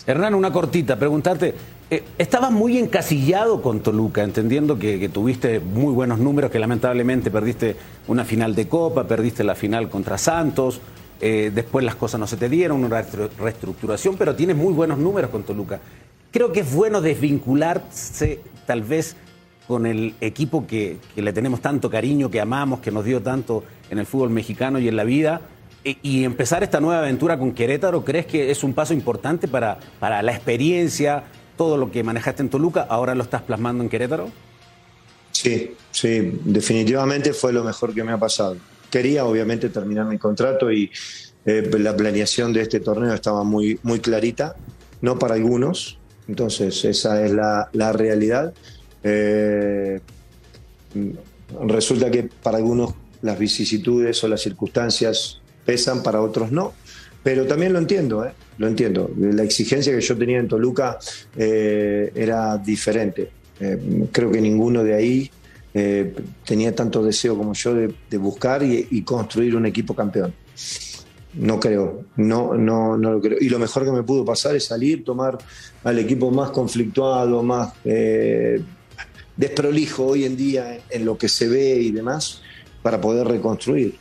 Hernán, 0.07 0.35
una 0.35 0.53
cortita, 0.53 0.99
preguntarte, 0.99 1.55
eh, 1.89 2.03
estabas 2.19 2.51
muy 2.51 2.79
encasillado 2.79 3.63
con 3.63 3.81
Toluca, 3.81 4.25
entendiendo 4.25 4.77
que 4.79 5.09
tuviste 5.09 5.61
muy 5.61 5.93
buenos 5.95 6.19
números, 6.19 6.51
que 6.51 6.59
lamentablemente 6.59 7.31
perdiste 7.31 7.77
una 8.09 8.25
final 8.25 8.57
de 8.57 8.67
Copa, 8.67 9.07
perdiste 9.07 9.45
la 9.45 9.55
final 9.55 9.89
contra 9.89 10.19
Santos, 10.19 10.81
eh, 11.23 11.51
después 11.55 11.85
las 11.85 11.95
cosas 11.95 12.21
no 12.21 12.27
se 12.27 12.37
te 12.37 12.49
dieron, 12.51 12.85
una 12.85 13.01
reestructuración, 13.39 14.17
pero 14.19 14.35
tienes 14.35 14.57
muy 14.57 14.75
buenos 14.75 14.99
números 14.99 15.31
con 15.31 15.45
Toluca. 15.45 15.81
Creo 16.31 16.53
que 16.53 16.61
es 16.61 16.75
bueno 16.75 17.01
desvincularse 17.01 18.41
tal 18.67 18.83
vez 18.83 19.17
con 19.69 19.87
el 19.87 20.15
equipo 20.21 20.67
que, 20.67 20.99
que 21.15 21.23
le 21.23 21.33
tenemos 21.33 21.61
tanto 21.61 21.89
cariño, 21.89 22.31
que 22.31 22.41
amamos, 22.41 22.81
que 22.81 22.91
nos 22.91 23.05
dio 23.05 23.23
tanto 23.23 23.63
en 23.89 23.99
el 23.99 24.07
fútbol 24.07 24.31
mexicano 24.31 24.79
y 24.79 24.89
en 24.89 24.97
la 24.97 25.05
vida, 25.05 25.43
e- 25.85 25.97
y 26.03 26.25
empezar 26.25 26.63
esta 26.63 26.81
nueva 26.81 26.99
aventura 27.01 27.39
con 27.39 27.53
Querétaro, 27.53 28.05
¿crees 28.05 28.27
que 28.27 28.51
es 28.51 28.65
un 28.65 28.75
paso 28.75 28.93
importante 28.93 29.47
para, 29.47 29.79
para 30.01 30.23
la 30.23 30.33
experiencia, 30.33 31.25
todo 31.57 31.77
lo 31.77 31.91
que 31.93 32.03
manejaste 32.03 32.43
en 32.43 32.49
Toluca, 32.49 32.87
ahora 32.89 33.15
lo 33.15 33.23
estás 33.23 33.43
plasmando 33.43 33.85
en 33.85 33.89
Querétaro? 33.89 34.29
Sí, 35.31 35.75
sí, 35.91 36.41
definitivamente 36.45 37.33
fue 37.33 37.53
lo 37.53 37.63
mejor 37.65 37.95
que 37.95 38.03
me 38.05 38.13
ha 38.13 38.19
pasado. 38.19 38.57
Quería 38.93 39.25
obviamente 39.25 39.71
terminar 39.71 40.05
mi 40.05 40.19
contrato 40.19 40.71
y 40.71 40.91
eh, 41.47 41.71
la 41.79 41.97
planeación 41.97 42.53
de 42.53 42.61
este 42.61 42.79
torneo 42.79 43.15
estaba 43.15 43.43
muy, 43.43 43.81
muy 43.83 44.01
clarita, 44.01 44.55
no 45.01 45.19
para 45.19 45.35
algunos, 45.35 45.99
entonces 46.29 46.85
esa 46.85 47.25
es 47.25 47.33
la, 47.33 47.93
realidad. 47.95 48.53
Eh, 49.03 49.99
resulta 51.67 52.11
que 52.11 52.29
para 52.43 52.59
algunos 52.59 52.93
las 53.23 53.39
vicisitudes 53.39 54.23
o 54.25 54.29
las 54.29 54.43
circunstancias 54.43 55.41
pesan, 55.65 56.03
para 56.03 56.21
otros 56.21 56.53
no. 56.53 56.75
Pero 57.23 57.47
también 57.47 57.73
lo 57.73 57.79
entiendo, 57.79 58.27
¿eh? 58.27 58.33
lo 58.59 58.69
entiendo. 58.69 59.11
La 59.17 59.43
exigencia 59.43 59.95
que 59.95 60.03
yo 60.03 60.19
tenía 60.19 60.39
en 60.39 60.49
Toluca 60.49 60.99
eh, 61.35 62.13
era 62.15 62.59
diferente. 62.59 63.31
Creo 64.11 64.31
que 64.31 64.41
ninguno 64.41 64.85
de 64.85 64.93
ahí 64.93 65.31
eh, 65.75 66.15
tenía 66.45 66.75
tanto 66.75 67.03
deseo 67.03 67.37
como 67.37 67.55
yo 67.55 67.75
de, 67.75 67.95
de 68.11 68.19
buscar 68.19 68.63
y, 68.63 68.89
y 68.91 69.03
construir 69.03 69.57
un 69.57 69.67
equipo 69.67 69.95
campeón. 69.95 70.35
No 71.35 71.59
creo, 71.59 72.05
no, 72.17 72.55
no, 72.55 72.99
no 72.99 73.13
lo 73.13 73.21
creo. 73.21 73.39
Y 73.41 73.49
lo 73.49 73.59
mejor 73.59 73.85
que 73.85 73.93
me 73.93 74.03
pudo 74.03 74.25
pasar 74.25 74.55
es 74.55 74.67
salir, 74.67 75.03
tomar 75.03 75.39
al 75.83 75.99
equipo 75.99 76.31
más 76.31 76.51
conflictuado, 76.51 77.43
más 77.43 77.73
eh, 77.85 78.61
desprolijo 79.37 80.07
hoy 80.09 80.25
en 80.25 80.37
día 80.37 80.81
en 80.91 81.05
lo 81.05 81.17
que 81.17 81.29
se 81.29 81.49
ve 81.49 81.81
y 81.81 81.91
demás, 81.91 82.43
para 82.83 83.01
poder 83.01 83.27
reconstruir. 83.27 83.97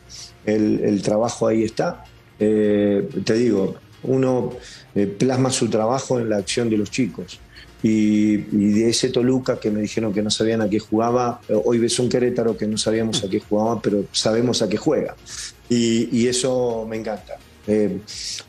El, 0.45 0.81
el 0.83 1.01
trabajo 1.01 1.47
ahí 1.47 1.63
está. 1.63 2.03
Eh, 2.37 3.07
te 3.23 3.33
digo, 3.35 3.75
uno 4.03 4.51
eh, 4.95 5.05
plasma 5.05 5.51
su 5.51 5.69
trabajo 5.69 6.19
en 6.19 6.29
la 6.29 6.37
acción 6.37 6.69
de 6.69 6.77
los 6.77 6.89
chicos. 6.91 7.39
Y, 7.83 8.33
y 8.51 8.71
de 8.73 8.89
ese 8.89 9.09
Toluca 9.09 9.59
que 9.59 9.71
me 9.71 9.81
dijeron 9.81 10.13
que 10.13 10.21
no 10.21 10.29
sabían 10.29 10.61
a 10.61 10.69
qué 10.69 10.79
jugaba, 10.79 11.41
eh, 11.49 11.59
hoy 11.65 11.79
ves 11.79 11.97
un 11.99 12.09
Querétaro 12.09 12.55
que 12.55 12.67
no 12.67 12.77
sabíamos 12.77 13.23
a 13.23 13.29
qué 13.29 13.39
jugaba, 13.39 13.81
pero 13.81 14.05
sabemos 14.11 14.61
a 14.61 14.69
qué 14.69 14.77
juega. 14.77 15.15
Y, 15.67 16.09
y 16.15 16.27
eso 16.27 16.85
me 16.87 16.97
encanta. 16.97 17.37
Eh, 17.67 17.99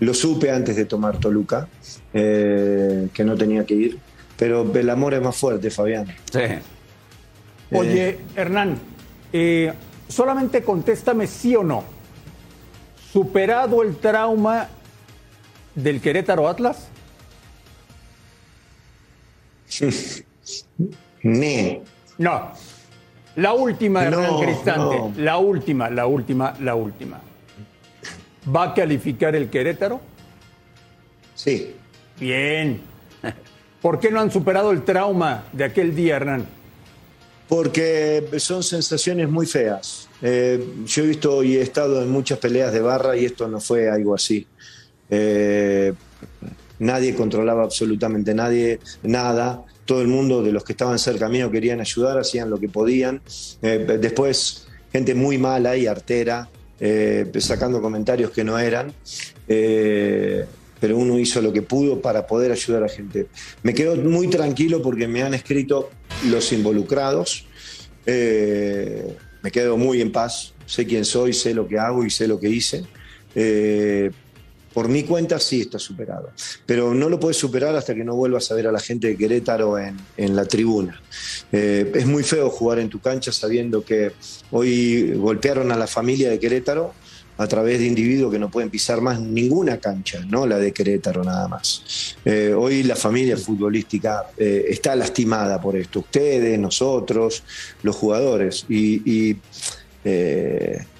lo 0.00 0.14
supe 0.14 0.50
antes 0.50 0.76
de 0.76 0.84
tomar 0.86 1.18
Toluca, 1.18 1.68
eh, 2.12 3.08
que 3.12 3.24
no 3.24 3.36
tenía 3.36 3.64
que 3.64 3.74
ir, 3.74 3.98
pero 4.36 4.70
el 4.74 4.90
amor 4.90 5.14
es 5.14 5.22
más 5.22 5.36
fuerte, 5.36 5.70
Fabián. 5.70 6.06
Sí. 6.32 6.40
Oye, 7.70 8.18
Hernán, 8.36 8.78
eh, 9.32 9.72
solamente 10.08 10.62
contéstame 10.62 11.26
sí 11.26 11.54
o 11.56 11.62
no. 11.62 11.84
¿Superado 13.12 13.82
el 13.82 13.96
trauma 13.96 14.68
del 15.74 16.00
Querétaro 16.00 16.48
Atlas? 16.48 16.88
No. 22.18 22.52
La 23.36 23.52
última, 23.54 24.04
Hernán 24.04 24.22
No, 24.24 24.40
Cristante. 24.40 24.96
no. 24.98 25.12
La 25.16 25.38
última, 25.38 25.88
la 25.88 26.06
última, 26.06 26.54
la 26.60 26.74
última. 26.74 27.20
¿Va 28.54 28.64
a 28.64 28.74
calificar 28.74 29.34
el 29.34 29.48
Querétaro? 29.48 30.00
Sí. 31.34 31.74
Bien. 32.18 32.80
¿Por 33.82 33.98
qué 33.98 34.10
no 34.10 34.20
han 34.20 34.30
superado 34.30 34.70
el 34.72 34.82
trauma 34.84 35.44
de 35.52 35.64
aquel 35.64 35.94
día, 35.94 36.16
Hernán? 36.16 36.46
Porque 37.48 38.28
son 38.38 38.62
sensaciones 38.62 39.28
muy 39.28 39.46
feas. 39.46 40.08
Eh, 40.20 40.64
yo 40.86 41.02
he 41.04 41.06
visto 41.06 41.42
y 41.42 41.56
he 41.56 41.62
estado 41.62 42.02
en 42.02 42.10
muchas 42.10 42.38
peleas 42.38 42.72
de 42.72 42.80
barra 42.80 43.16
y 43.16 43.24
esto 43.24 43.48
no 43.48 43.60
fue 43.60 43.88
algo 43.90 44.14
así. 44.14 44.46
Eh, 45.10 45.92
nadie 46.82 47.14
controlaba 47.14 47.62
absolutamente 47.62 48.34
nadie, 48.34 48.80
nada. 49.02 49.64
Todo 49.84 50.02
el 50.02 50.08
mundo 50.08 50.42
de 50.42 50.52
los 50.52 50.64
que 50.64 50.72
estaban 50.72 50.98
cerca 50.98 51.28
mío 51.28 51.50
querían 51.50 51.80
ayudar, 51.80 52.18
hacían 52.18 52.50
lo 52.50 52.58
que 52.58 52.68
podían. 52.68 53.22
Eh, 53.62 53.98
después, 54.00 54.66
gente 54.92 55.14
muy 55.14 55.38
mala 55.38 55.76
y 55.76 55.86
artera, 55.86 56.48
eh, 56.80 57.30
sacando 57.38 57.80
comentarios 57.80 58.30
que 58.32 58.44
no 58.44 58.58
eran. 58.58 58.92
Eh, 59.48 60.44
pero 60.80 60.96
uno 60.96 61.18
hizo 61.18 61.40
lo 61.40 61.52
que 61.52 61.62
pudo 61.62 62.00
para 62.00 62.26
poder 62.26 62.50
ayudar 62.50 62.82
a 62.82 62.88
gente. 62.88 63.28
Me 63.62 63.72
quedo 63.72 63.94
muy 63.96 64.28
tranquilo 64.28 64.82
porque 64.82 65.06
me 65.06 65.22
han 65.22 65.34
escrito 65.34 65.90
los 66.28 66.52
involucrados. 66.52 67.46
Me 68.04 69.50
quedo 69.52 69.76
muy 69.76 70.00
en 70.00 70.10
paz. 70.10 70.54
Sé 70.66 70.84
quién 70.84 71.04
soy, 71.04 71.32
sé 71.32 71.54
lo 71.54 71.68
que 71.68 71.78
hago 71.78 72.04
y 72.04 72.10
sé 72.10 72.26
lo 72.26 72.40
que 72.40 72.48
hice. 72.48 72.82
Por 74.72 74.88
mi 74.88 75.02
cuenta 75.04 75.38
sí 75.38 75.62
está 75.62 75.78
superado. 75.78 76.30
Pero 76.66 76.94
no 76.94 77.08
lo 77.08 77.20
puedes 77.20 77.36
superar 77.36 77.74
hasta 77.76 77.94
que 77.94 78.04
no 78.04 78.14
vuelvas 78.14 78.50
a 78.50 78.54
ver 78.54 78.66
a 78.66 78.72
la 78.72 78.80
gente 78.80 79.08
de 79.08 79.16
Querétaro 79.16 79.78
en, 79.78 79.96
en 80.16 80.36
la 80.36 80.44
tribuna. 80.44 81.00
Eh, 81.50 81.90
es 81.94 82.06
muy 82.06 82.22
feo 82.22 82.50
jugar 82.50 82.78
en 82.78 82.88
tu 82.88 83.00
cancha 83.00 83.32
sabiendo 83.32 83.84
que 83.84 84.12
hoy 84.50 85.12
golpearon 85.14 85.72
a 85.72 85.76
la 85.76 85.86
familia 85.86 86.30
de 86.30 86.38
Querétaro 86.38 86.94
a 87.38 87.46
través 87.46 87.78
de 87.78 87.86
individuos 87.86 88.30
que 88.30 88.38
no 88.38 88.50
pueden 88.50 88.70
pisar 88.70 89.00
más 89.00 89.18
ninguna 89.20 89.78
cancha, 89.78 90.20
no 90.28 90.46
la 90.46 90.58
de 90.58 90.72
Querétaro 90.72 91.24
nada 91.24 91.48
más. 91.48 92.16
Eh, 92.24 92.54
hoy 92.56 92.82
la 92.82 92.94
familia 92.94 93.36
futbolística 93.36 94.30
eh, 94.36 94.66
está 94.68 94.94
lastimada 94.94 95.60
por 95.60 95.76
esto, 95.76 96.00
ustedes, 96.00 96.58
nosotros, 96.58 97.42
los 97.82 97.96
jugadores, 97.96 98.66
y, 98.68 99.30
y, 99.30 99.36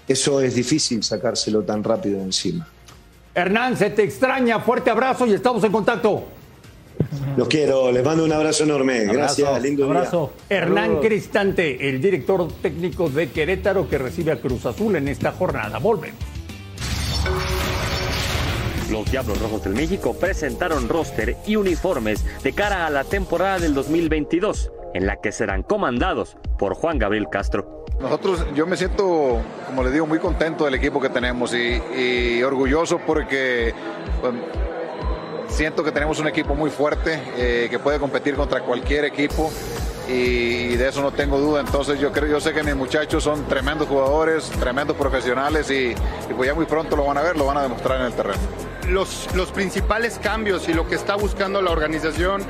eso 0.07 0.41
es 0.41 0.55
difícil 0.55 1.03
sacárselo 1.03 1.63
tan 1.63 1.83
rápido 1.83 2.21
encima. 2.21 2.69
Hernán, 3.35 3.77
se 3.77 3.91
te 3.91 4.03
extraña. 4.03 4.61
Fuerte 4.61 4.91
abrazo 4.91 5.27
y 5.27 5.33
estamos 5.33 5.65
en 5.65 5.73
contacto. 5.73 6.25
Los 7.37 7.49
quiero, 7.49 7.91
les 7.91 8.05
mando 8.05 8.25
un 8.25 8.33
abrazo 8.33 8.65
enorme. 8.65 9.05
Gracias, 9.05 9.63
lindo 9.63 9.87
día. 9.87 10.09
Hernán 10.49 10.85
Saludos. 10.85 11.07
Cristante, 11.07 11.89
el 11.89 12.01
director 12.01 12.49
técnico 12.61 13.09
de 13.09 13.31
Querétaro 13.31 13.89
que 13.89 13.99
recibe 13.99 14.33
a 14.33 14.41
Cruz 14.41 14.67
Azul 14.67 14.97
en 14.97 15.09
esta 15.09 15.33
jornada. 15.33 15.79
Volvemos. 15.79 16.21
Los 18.91 19.11
Diablos 19.11 19.41
Rojos 19.41 19.65
del 19.65 19.75
México 19.75 20.15
presentaron 20.15 20.89
roster 20.89 21.37
y 21.47 21.57
uniformes 21.57 22.25
de 22.43 22.53
cara 22.53 22.87
a 22.87 22.91
la 22.91 23.05
temporada 23.05 23.59
del 23.59 23.73
2022, 23.73 24.71
en 24.93 25.07
la 25.07 25.17
que 25.17 25.33
serán 25.33 25.63
comandados 25.63 26.37
por 26.59 26.75
Juan 26.75 26.99
Gabriel 26.99 27.29
Castro. 27.31 27.82
Nosotros, 28.03 28.45
yo 28.55 28.67
me 28.67 28.77
siento, 28.77 29.41
como 29.67 29.85
le 29.85 29.93
digo, 29.93 30.07
muy 30.07 30.19
contento 30.19 30.65
del 30.65 30.75
equipo 30.75 31.01
que 31.01 31.09
tenemos 31.09 31.55
y, 31.55 32.43
orgulloso 32.43 32.99
porque 32.99 33.73
pues, 34.21 34.35
siento 35.49 35.85
que 35.85 35.93
tenemos 35.93 36.19
un 36.19 36.27
equipo 36.27 36.57
muy 36.57 36.69
fuerte 36.69 37.23
eh, 37.37 37.69
que 37.71 37.79
puede 37.79 38.01
competir 38.01 38.35
contra 38.35 38.61
cualquier 38.63 39.05
equipo 39.05 39.53
y 40.09 40.75
de 40.75 40.89
eso 40.89 41.01
no 41.01 41.13
tengo 41.13 41.39
duda. 41.39 41.61
Entonces 41.61 42.01
yo 42.01 42.11
creo, 42.11 42.29
yo 42.29 42.41
sé 42.41 42.53
que 42.53 42.65
mis 42.65 42.75
muchachos 42.75 43.23
son 43.23 43.47
tremendos 43.47 43.87
jugadores, 43.87 44.51
tremendos 44.59 44.97
profesionales 44.97 45.71
y, 45.71 45.93
y 45.93 46.35
pues 46.37 46.49
ya 46.49 46.55
muy 46.55 46.67
pronto 46.67 46.97
lo 46.97 47.05
van 47.05 47.19
a 47.19 47.23
ver, 47.23 47.37
lo 47.37 47.47
van 47.47 47.59
a 47.59 47.63
demostrar 47.63 48.01
en 48.01 48.07
el 48.07 48.13
terreno. 48.15 48.41
los, 48.89 49.29
los 49.37 49.53
principales 49.53 50.19
cambios 50.21 50.69
y 50.69 50.75
lo 50.75 50.89
que 50.89 50.97
está 50.97 51.15
buscando 51.15 51.63
la 51.63 51.71
organización 51.71 52.43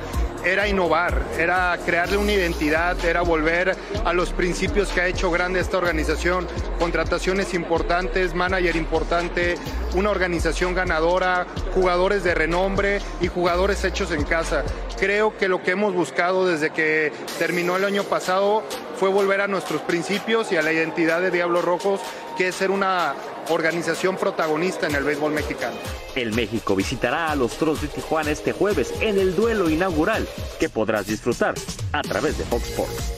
era 0.45 0.67
innovar, 0.69 1.23
era 1.39 1.79
crearle 1.85 2.17
una 2.17 2.33
identidad, 2.33 3.03
era 3.05 3.23
volver 3.23 3.77
a 4.05 4.13
los 4.13 4.31
principios 4.31 4.89
que 4.89 5.01
ha 5.01 5.07
hecho 5.07 5.31
grande 5.31 5.61
esta 5.61 5.79
organización, 5.79 6.47
contrataciones 6.79 7.55
importantes, 7.55 8.35
manager 8.35 8.77
importante, 8.77 9.55
una 9.95 10.11
organización 10.11 10.75
ganadora, 10.75 11.47
jugadores 11.75 12.25
de 12.25 12.35
renombre 12.35 13.01
y 13.21 13.29
jugadores 13.29 13.85
hechos 13.85 14.11
en 14.11 14.25
casa. 14.25 14.65
Creo 14.99 15.37
que 15.37 15.49
lo 15.49 15.63
que 15.63 15.73
hemos 15.73 15.95
buscado 15.95 16.47
desde 16.47 16.71
que 16.71 17.13
terminó 17.39 17.77
el 17.77 17.85
año 17.85 18.05
pasado 18.05 18.63
fue 18.97 19.09
volver 19.11 19.41
a 19.41 19.49
nuestros 19.49 19.83
principios 19.83 20.53
y 20.53 20.57
a 20.57 20.63
la 20.63 20.73
identidad 20.73 21.21
de 21.21 21.31
Diablos 21.31 21.65
Rojos, 21.65 22.01
que 22.37 22.49
es 22.49 22.55
ser 22.55 22.71
una 22.71 23.15
organización 23.53 24.17
protagonista 24.17 24.87
en 24.87 24.95
el 24.95 25.05
béisbol 25.05 25.33
mexicano. 25.33 25.77
El 26.15 26.33
México 26.33 26.75
visitará 26.75 27.31
a 27.31 27.37
los 27.37 27.57
Toros 27.59 27.81
de 27.83 27.89
Tijuana 27.89 28.31
este 28.31 28.53
jueves 28.53 28.93
en 29.01 29.19
el 29.19 29.37
duelo 29.37 29.71
inaugural 29.71 30.27
que 30.59 30.69
podrás 30.69 31.07
disfrutar 31.07 31.55
a 31.93 32.03
través 32.03 32.39
de 32.39 32.45
Fox 32.45 32.69
Sports. 32.69 33.13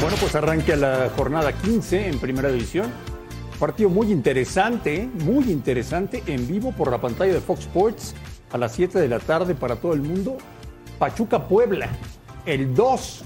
Bueno, 0.00 0.16
pues 0.18 0.34
arranca 0.34 0.76
la 0.76 1.10
jornada 1.16 1.52
15 1.52 2.08
en 2.08 2.18
primera 2.18 2.50
división. 2.50 2.92
Partido 3.58 3.88
muy 3.88 4.10
interesante, 4.10 5.08
muy 5.20 5.50
interesante 5.50 6.22
en 6.26 6.48
vivo 6.48 6.72
por 6.72 6.90
la 6.90 7.00
pantalla 7.00 7.32
de 7.32 7.40
Fox 7.40 7.60
Sports 7.60 8.14
a 8.50 8.58
las 8.58 8.72
7 8.72 8.98
de 8.98 9.08
la 9.08 9.20
tarde 9.20 9.54
para 9.54 9.76
todo 9.76 9.92
el 9.92 10.02
mundo. 10.02 10.36
Pachuca 10.98 11.46
Puebla 11.46 11.88
el 12.46 12.74
2 12.74 13.24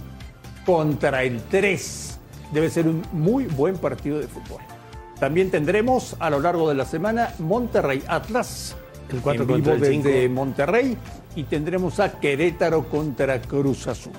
contra 0.65 1.23
el 1.23 1.43
3. 1.43 2.19
Debe 2.53 2.71
ser 2.71 2.89
un 2.89 3.03
muy 3.13 3.45
buen 3.45 3.77
partido 3.77 4.19
de 4.19 4.27
fútbol. 4.29 4.61
También 5.19 5.51
tendremos 5.51 6.17
a 6.19 6.31
lo 6.31 6.41
largo 6.41 6.69
de 6.69 6.75
la 6.75 6.85
semana 6.85 7.33
Monterrey 7.39 8.03
Atlas. 8.07 8.77
El 9.11 9.21
4 9.21 9.43
en 9.43 9.47
vivo 9.47 9.57
contra 9.59 9.75
el 9.75 9.81
desde 9.81 10.23
5. 10.23 10.35
Monterrey 10.35 10.97
y 11.37 11.45
tendremos 11.45 12.01
a 12.01 12.19
Querétaro 12.19 12.89
contra 12.89 13.41
Cruz 13.41 13.87
Azul. 13.87 14.13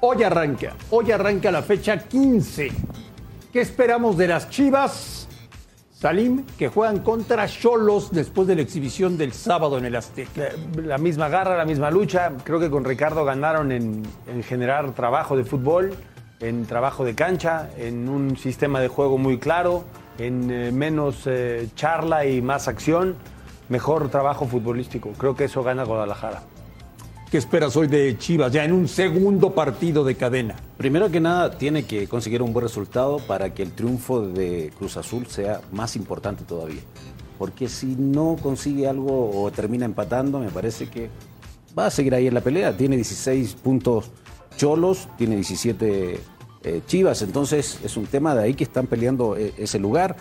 Hoy 0.00 0.22
arranca, 0.22 0.74
hoy 0.90 1.10
arranca 1.10 1.50
la 1.50 1.62
fecha 1.62 1.98
15. 1.98 2.70
¿Qué 3.52 3.60
esperamos 3.60 4.16
de 4.16 4.28
las 4.28 4.48
Chivas? 4.48 5.17
Salim, 5.98 6.44
que 6.56 6.68
juegan 6.68 7.00
contra 7.00 7.48
Cholos 7.48 8.12
después 8.12 8.46
de 8.46 8.54
la 8.54 8.62
exhibición 8.62 9.18
del 9.18 9.32
sábado 9.32 9.78
en 9.78 9.84
el 9.84 9.96
Azteca. 9.96 10.50
La 10.76 10.96
misma 10.96 11.28
garra, 11.28 11.56
la 11.56 11.64
misma 11.64 11.90
lucha. 11.90 12.34
Creo 12.44 12.60
que 12.60 12.70
con 12.70 12.84
Ricardo 12.84 13.24
ganaron 13.24 13.72
en, 13.72 14.04
en 14.28 14.44
generar 14.44 14.94
trabajo 14.94 15.36
de 15.36 15.42
fútbol, 15.42 15.92
en 16.38 16.66
trabajo 16.66 17.04
de 17.04 17.16
cancha, 17.16 17.70
en 17.76 18.08
un 18.08 18.36
sistema 18.36 18.78
de 18.78 18.86
juego 18.86 19.18
muy 19.18 19.38
claro, 19.38 19.82
en 20.18 20.48
eh, 20.52 20.70
menos 20.70 21.22
eh, 21.26 21.68
charla 21.74 22.26
y 22.26 22.42
más 22.42 22.68
acción, 22.68 23.16
mejor 23.68 24.08
trabajo 24.08 24.46
futbolístico. 24.46 25.10
Creo 25.18 25.34
que 25.34 25.46
eso 25.46 25.64
gana 25.64 25.82
Guadalajara. 25.82 26.42
¿Qué 27.30 27.36
esperas 27.36 27.76
hoy 27.76 27.88
de 27.88 28.16
Chivas 28.16 28.50
ya 28.50 28.64
en 28.64 28.72
un 28.72 28.88
segundo 28.88 29.54
partido 29.54 30.02
de 30.02 30.14
cadena? 30.14 30.56
Primero 30.78 31.10
que 31.10 31.20
nada, 31.20 31.58
tiene 31.58 31.82
que 31.82 32.08
conseguir 32.08 32.40
un 32.40 32.54
buen 32.54 32.62
resultado 32.64 33.18
para 33.18 33.52
que 33.52 33.62
el 33.62 33.72
triunfo 33.72 34.22
de 34.22 34.72
Cruz 34.78 34.96
Azul 34.96 35.26
sea 35.26 35.60
más 35.70 35.94
importante 35.94 36.44
todavía. 36.44 36.80
Porque 37.38 37.68
si 37.68 37.96
no 37.96 38.36
consigue 38.40 38.88
algo 38.88 39.42
o 39.42 39.50
termina 39.50 39.84
empatando, 39.84 40.38
me 40.38 40.48
parece 40.48 40.88
que 40.88 41.10
va 41.78 41.84
a 41.84 41.90
seguir 41.90 42.14
ahí 42.14 42.28
en 42.28 42.32
la 42.32 42.40
pelea. 42.40 42.74
Tiene 42.74 42.96
16 42.96 43.56
puntos 43.56 44.10
Cholos, 44.56 45.06
tiene 45.18 45.34
17 45.34 46.20
eh, 46.64 46.80
Chivas, 46.86 47.20
entonces 47.20 47.78
es 47.84 47.98
un 47.98 48.06
tema 48.06 48.34
de 48.34 48.44
ahí 48.44 48.54
que 48.54 48.64
están 48.64 48.86
peleando 48.86 49.36
eh, 49.36 49.52
ese 49.58 49.78
lugar. 49.78 50.16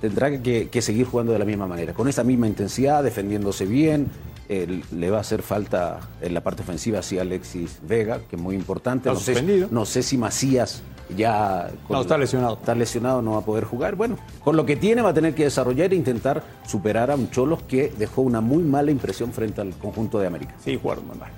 Tendrá 0.00 0.42
que, 0.42 0.68
que 0.68 0.82
seguir 0.82 1.06
jugando 1.06 1.32
de 1.32 1.38
la 1.38 1.44
misma 1.44 1.68
manera, 1.68 1.94
con 1.94 2.08
esa 2.08 2.24
misma 2.24 2.48
intensidad, 2.48 3.04
defendiéndose 3.04 3.66
bien, 3.66 4.08
eh, 4.52 4.82
le 4.90 5.10
va 5.10 5.18
a 5.18 5.20
hacer 5.20 5.42
falta 5.42 6.00
en 6.20 6.34
la 6.34 6.40
parte 6.40 6.62
ofensiva 6.62 7.02
sí 7.02 7.20
Alexis 7.20 7.78
Vega, 7.86 8.18
que 8.28 8.34
es 8.34 8.42
muy 8.42 8.56
importante. 8.56 9.08
Está 9.08 9.32
No 9.32 9.38
sé, 9.38 9.68
no 9.70 9.84
sé 9.86 10.02
si 10.02 10.18
Macías 10.18 10.82
ya... 11.16 11.70
No, 11.88 12.00
está 12.00 12.18
lesionado. 12.18 12.54
Está 12.54 12.74
lesionado, 12.74 13.22
no 13.22 13.32
va 13.32 13.38
a 13.38 13.44
poder 13.44 13.62
jugar. 13.62 13.94
Bueno, 13.94 14.18
con 14.42 14.56
lo 14.56 14.66
que 14.66 14.74
tiene 14.74 15.02
va 15.02 15.10
a 15.10 15.14
tener 15.14 15.36
que 15.36 15.44
desarrollar 15.44 15.92
e 15.92 15.96
intentar 15.96 16.42
superar 16.66 17.12
a 17.12 17.14
un 17.14 17.30
Cholos 17.30 17.62
que 17.62 17.92
dejó 17.96 18.22
una 18.22 18.40
muy 18.40 18.64
mala 18.64 18.90
impresión 18.90 19.32
frente 19.32 19.60
al 19.60 19.70
conjunto 19.74 20.18
de 20.18 20.26
América. 20.26 20.56
Sí, 20.64 20.76
jugaron 20.82 21.06
muy 21.06 21.16
mal. 21.16 21.30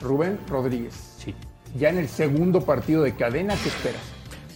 Rubén 0.00 0.36
Rodríguez. 0.48 0.94
Sí. 1.18 1.36
Ya 1.78 1.90
en 1.90 1.98
el 1.98 2.08
segundo 2.08 2.62
partido 2.62 3.04
de 3.04 3.14
cadena, 3.14 3.54
¿qué 3.62 3.68
esperas? 3.68 4.02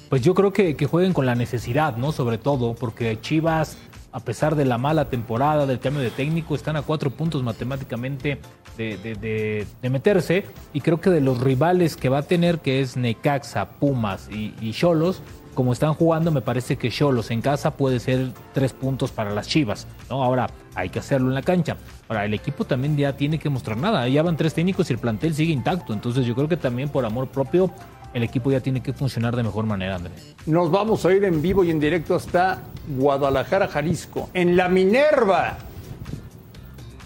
Pues 0.08 0.22
yo 0.22 0.34
creo 0.34 0.52
que, 0.52 0.74
que 0.74 0.86
jueguen 0.86 1.12
con 1.12 1.26
la 1.26 1.36
necesidad, 1.36 1.96
¿no? 1.96 2.10
Sobre 2.10 2.38
todo, 2.38 2.74
porque 2.74 3.20
Chivas, 3.20 3.78
a 4.12 4.20
pesar 4.20 4.56
de 4.56 4.64
la 4.64 4.78
mala 4.78 5.06
temporada, 5.06 5.66
del 5.66 5.78
cambio 5.78 6.02
de 6.02 6.10
técnico, 6.10 6.54
están 6.54 6.76
a 6.76 6.82
cuatro 6.82 7.10
puntos 7.10 7.42
matemáticamente 7.42 8.40
de, 8.76 9.66
meterse. 9.82 10.44
Y 10.72 10.80
creo 10.80 11.00
que 11.00 11.10
de 11.10 11.20
los 11.20 11.40
rivales 11.40 11.96
que 11.96 12.08
va 12.08 12.18
a 12.18 12.22
tener, 12.22 12.58
que 12.58 12.80
es 12.80 12.96
Necaxa, 12.96 13.68
Pumas 13.68 14.28
y 14.30 14.54
y 14.60 14.72
Cholos, 14.72 15.22
como 15.54 15.72
están 15.72 15.94
jugando, 15.94 16.30
me 16.30 16.40
parece 16.40 16.76
que 16.76 16.90
Cholos 16.90 17.30
en 17.30 17.42
casa 17.42 17.72
puede 17.72 18.00
ser 18.00 18.30
tres 18.52 18.72
puntos 18.72 19.10
para 19.10 19.30
las 19.30 19.48
Chivas, 19.48 19.86
¿no? 20.08 20.22
Ahora, 20.22 20.48
hay 20.74 20.88
que 20.88 21.00
hacerlo 21.00 21.28
en 21.28 21.34
la 21.34 21.42
cancha. 21.42 21.76
Ahora, 22.08 22.24
el 22.24 22.34
equipo 22.34 22.64
también 22.64 22.96
ya 22.96 23.16
tiene 23.16 23.38
que 23.38 23.50
mostrar 23.50 23.76
nada. 23.76 24.08
Ya 24.08 24.22
van 24.22 24.36
tres 24.36 24.54
técnicos 24.54 24.90
y 24.90 24.94
el 24.94 24.98
plantel 24.98 25.34
sigue 25.34 25.52
intacto. 25.52 25.92
Entonces, 25.92 26.24
yo 26.24 26.34
creo 26.34 26.48
que 26.48 26.56
también 26.56 26.88
por 26.88 27.04
amor 27.04 27.28
propio, 27.28 27.70
el 28.12 28.22
equipo 28.22 28.50
ya 28.50 28.60
tiene 28.60 28.82
que 28.82 28.92
funcionar 28.92 29.36
de 29.36 29.42
mejor 29.42 29.66
manera, 29.66 29.96
Andrés. 29.96 30.34
Nos 30.46 30.70
vamos 30.70 31.04
a 31.04 31.12
ir 31.12 31.24
en 31.24 31.40
vivo 31.40 31.64
y 31.64 31.70
en 31.70 31.78
directo 31.78 32.14
hasta 32.14 32.62
Guadalajara, 32.88 33.68
Jalisco, 33.68 34.30
en 34.34 34.56
la 34.56 34.68
Minerva. 34.68 35.58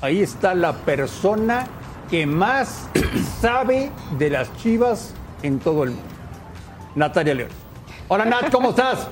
Ahí 0.00 0.22
está 0.22 0.54
la 0.54 0.72
persona 0.72 1.66
que 2.10 2.26
más 2.26 2.88
sabe 3.40 3.90
de 4.18 4.30
las 4.30 4.54
chivas 4.56 5.14
en 5.42 5.58
todo 5.58 5.84
el 5.84 5.90
mundo. 5.90 6.04
Natalia 6.94 7.34
León. 7.34 7.50
Hola 8.08 8.24
Nat, 8.24 8.50
¿cómo 8.50 8.70
estás? 8.70 9.08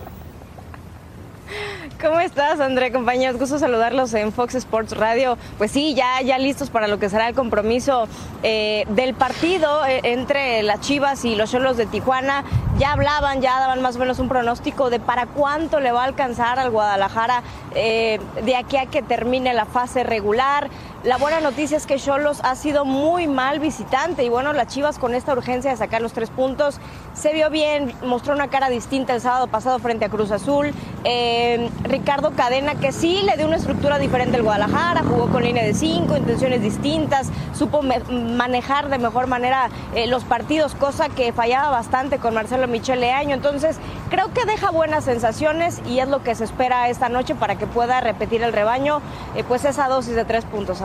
¿Cómo 2.01 2.19
estás, 2.19 2.59
André, 2.59 2.91
compañeros? 2.91 3.39
Gusto 3.39 3.59
saludarlos 3.59 4.13
en 4.15 4.33
Fox 4.33 4.57
Sports 4.57 4.97
Radio. 4.97 5.39
Pues 5.57 5.71
sí, 5.71 5.95
ya, 5.95 6.21
ya 6.21 6.37
listos 6.39 6.69
para 6.69 6.89
lo 6.89 6.99
que 6.99 7.09
será 7.09 7.29
el 7.29 7.35
compromiso 7.35 8.09
eh, 8.43 8.85
del 8.89 9.15
partido 9.15 9.87
eh, 9.87 10.01
entre 10.05 10.65
las 10.65 10.81
Chivas 10.81 11.25
y 11.25 11.37
los 11.37 11.53
Cholos 11.53 11.77
de 11.77 11.87
Tijuana. 11.87 12.45
Ya 12.79 12.93
hablaban, 12.93 13.41
ya 13.41 13.61
daban 13.61 13.83
más 13.83 13.95
o 13.97 13.99
menos 14.01 14.19
un 14.19 14.29
pronóstico 14.29 14.91
de 14.91 14.99
para 14.99 15.27
cuánto 15.27 15.79
le 15.79 15.93
va 15.93 16.03
a 16.03 16.07
alcanzar 16.07 16.59
al 16.59 16.71
Guadalajara 16.71 17.43
eh, 17.75 18.19
de 18.45 18.57
aquí 18.57 18.77
a 18.79 18.87
que 18.87 19.03
termine 19.03 19.55
la 19.55 19.67
fase 19.67 20.03
regular. 20.03 20.71
La 21.05 21.17
buena 21.17 21.41
noticia 21.41 21.77
es 21.77 21.85
que 21.85 21.97
Cholos 21.97 22.39
ha 22.45 22.55
sido 22.55 22.85
muy 22.85 23.27
mal 23.27 23.59
visitante 23.59 24.23
y 24.23 24.29
bueno, 24.29 24.53
las 24.53 24.69
Chivas 24.69 25.01
con 25.01 25.17
esta 25.17 25.33
urgencia 25.33 25.73
de 25.73 25.77
sacar 25.77 26.01
los 26.01 26.13
tres 26.13 26.31
puntos 26.31 26.79
se 27.13 27.33
vio 27.33 27.51
bien, 27.51 27.93
mostró 28.05 28.35
una 28.35 28.49
cara 28.49 28.69
distinta 28.69 29.13
el 29.13 29.21
sábado 29.21 29.49
pasado 29.49 29.81
frente 29.81 30.05
a 30.05 30.09
Cruz 30.09 30.31
Azul. 30.31 30.73
Eh, 31.03 31.69
Ricardo 31.83 32.31
Cadena, 32.37 32.77
que 32.77 32.93
sí 32.93 33.23
le 33.25 33.37
dio 33.37 33.49
una 33.49 33.57
estructura 33.57 33.99
diferente 33.99 34.37
al 34.37 34.45
Guadalajara, 34.45 35.03
jugó 35.03 35.27
con 35.27 35.43
línea 35.43 35.65
de 35.65 35.75
cinco, 35.75 36.17
intenciones 36.17 36.63
distintas, 36.63 37.31
supo 37.53 37.83
manejar 37.83 38.89
de 38.89 38.99
mejor 38.99 39.27
manera 39.27 39.71
eh, 39.97 40.07
los 40.07 40.23
partidos, 40.23 40.77
cosa 40.77 41.09
que 41.09 41.33
fallaba 41.33 41.71
bastante 41.71 42.19
con 42.19 42.33
Marcelo 42.33 42.69
Michele 42.69 43.11
Año. 43.11 43.35
Entonces, 43.35 43.77
creo 44.09 44.33
que 44.33 44.45
deja 44.45 44.71
buenas 44.71 45.05
sensaciones 45.05 45.83
y 45.85 45.99
es 45.99 46.09
lo 46.09 46.23
que 46.23 46.37
se 46.37 46.45
espera 46.45 46.89
esta 46.89 47.09
noche 47.09 47.35
para 47.35 47.57
que 47.57 47.67
pueda 47.67 48.01
repetir 48.01 48.45
el 48.45 48.53
rebaño, 48.53 49.03
eh, 49.35 49.43
pues 49.43 49.65
esa 49.65 49.89
dosis 49.89 50.15
de 50.15 50.25
tres 50.25 50.45
puntos, 50.45 50.81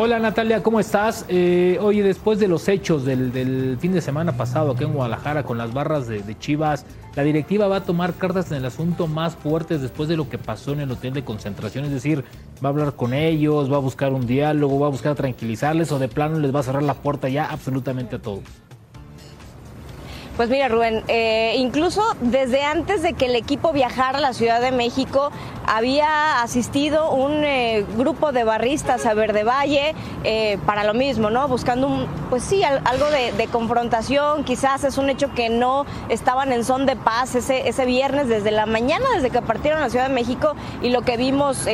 Hola 0.00 0.20
Natalia, 0.20 0.62
¿cómo 0.62 0.78
estás? 0.78 1.24
Eh, 1.28 1.76
oye, 1.80 2.04
después 2.04 2.38
de 2.38 2.46
los 2.46 2.68
hechos 2.68 3.04
del, 3.04 3.32
del 3.32 3.78
fin 3.80 3.92
de 3.92 4.00
semana 4.00 4.36
pasado 4.36 4.70
aquí 4.70 4.84
en 4.84 4.92
Guadalajara 4.92 5.42
con 5.42 5.58
las 5.58 5.74
barras 5.74 6.06
de, 6.06 6.22
de 6.22 6.38
Chivas, 6.38 6.86
la 7.16 7.24
directiva 7.24 7.66
va 7.66 7.78
a 7.78 7.82
tomar 7.82 8.14
cartas 8.14 8.52
en 8.52 8.58
el 8.58 8.64
asunto 8.64 9.08
más 9.08 9.34
fuertes 9.34 9.82
después 9.82 10.08
de 10.08 10.16
lo 10.16 10.28
que 10.28 10.38
pasó 10.38 10.72
en 10.72 10.80
el 10.80 10.92
hotel 10.92 11.14
de 11.14 11.24
concentración, 11.24 11.84
es 11.84 11.90
decir, 11.90 12.22
va 12.64 12.68
a 12.68 12.72
hablar 12.72 12.94
con 12.94 13.12
ellos, 13.12 13.72
va 13.72 13.76
a 13.76 13.80
buscar 13.80 14.12
un 14.12 14.24
diálogo, 14.24 14.78
va 14.78 14.86
a 14.86 14.90
buscar 14.90 15.16
tranquilizarles 15.16 15.90
o 15.90 15.98
de 15.98 16.06
plano 16.06 16.38
les 16.38 16.54
va 16.54 16.60
a 16.60 16.62
cerrar 16.62 16.84
la 16.84 16.94
puerta 16.94 17.28
ya 17.28 17.46
absolutamente 17.46 18.14
a 18.16 18.18
todo. 18.20 18.42
Pues 20.38 20.50
mira, 20.50 20.68
Rubén, 20.68 21.02
eh, 21.08 21.54
incluso 21.56 22.00
desde 22.20 22.62
antes 22.62 23.02
de 23.02 23.14
que 23.14 23.26
el 23.26 23.34
equipo 23.34 23.72
viajara 23.72 24.18
a 24.18 24.20
la 24.20 24.32
Ciudad 24.32 24.60
de 24.60 24.70
México, 24.70 25.32
había 25.66 26.40
asistido 26.42 27.10
un 27.10 27.42
eh, 27.44 27.84
grupo 27.96 28.30
de 28.30 28.44
barristas 28.44 29.04
a 29.04 29.14
Verde 29.14 29.42
Valle 29.42 29.96
eh, 30.22 30.56
para 30.64 30.84
lo 30.84 30.94
mismo, 30.94 31.28
¿no? 31.28 31.48
Buscando, 31.48 31.88
un, 31.88 32.06
pues 32.30 32.44
sí, 32.44 32.62
al- 32.62 32.80
algo 32.84 33.06
de, 33.10 33.48
confrontación. 33.48 34.44
Quizás 34.44 34.84
es 34.84 34.96
un 34.96 35.10
hecho 35.10 35.34
que 35.34 35.48
no 35.50 35.84
estaban 36.08 36.52
en 36.52 36.64
son 36.64 36.86
de 36.86 36.94
paz 36.94 37.34
ese, 37.34 37.68
ese 37.68 37.84
viernes 37.84 38.28
desde 38.28 38.52
la 38.52 38.64
mañana, 38.66 39.04
desde 39.16 39.30
que 39.30 39.42
partieron 39.42 39.80
a 39.80 39.86
la 39.86 39.90
Ciudad 39.90 40.06
de 40.06 40.14
México, 40.14 40.54
y 40.82 40.90
lo 40.90 41.02
que 41.02 41.16
vimos, 41.16 41.66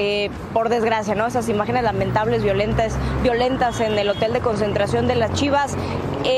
por 0.55 0.71
desgracia, 0.71 1.15
¿no? 1.15 1.27
Esas 1.27 1.51
imágenes 1.51 1.83
lamentables, 1.83 2.43
violentas, 2.43 2.95
violentas 3.23 3.79
en 3.81 3.99
el 3.99 4.09
hotel 4.09 4.33
de 4.33 4.41
concentración 4.41 5.07
de 5.07 5.17
las 5.17 5.35
Chivas. 5.35 5.77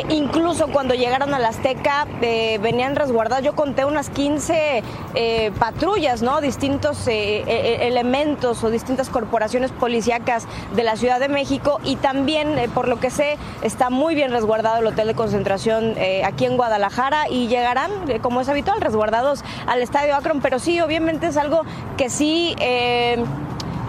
Incluso 0.08 0.66
cuando 0.68 0.94
llegaron 0.94 1.32
a 1.32 1.38
la 1.38 1.48
Azteca, 1.48 2.06
venían 2.20 2.96
resguardados. 2.96 3.44
Yo 3.44 3.54
conté 3.54 3.84
unas 3.84 4.10
15 4.10 4.82
eh, 5.14 5.52
patrullas, 5.58 6.22
¿no? 6.22 6.40
Distintos 6.40 7.06
eh, 7.08 7.44
eh, 7.46 7.86
elementos 7.86 8.62
o 8.64 8.70
distintas 8.70 9.08
corporaciones 9.08 9.72
policíacas 9.72 10.46
de 10.74 10.82
la 10.82 10.96
Ciudad 10.96 11.20
de 11.20 11.28
México 11.28 11.80
y 11.84 11.96
también, 11.96 12.70
por 12.74 12.88
lo 12.88 12.98
que 13.00 13.10
sé, 13.10 13.38
está 13.62 13.90
muy 13.90 14.14
bien 14.14 14.30
resguardado 14.30 14.80
el 14.80 14.86
hotel 14.86 15.08
de 15.08 15.14
concentración 15.14 15.94
aquí 16.24 16.44
en 16.44 16.56
Guadalajara 16.56 17.28
y 17.28 17.48
llegarán, 17.48 17.90
como 18.22 18.40
es 18.40 18.48
habitual, 18.48 18.80
resguardados 18.80 19.44
al 19.66 19.82
Estadio 19.82 20.14
Akron. 20.14 20.40
Pero 20.40 20.58
sí, 20.58 20.80
obviamente 20.80 21.26
es 21.26 21.36
algo 21.36 21.62
que 21.96 22.10
sí, 22.10 22.54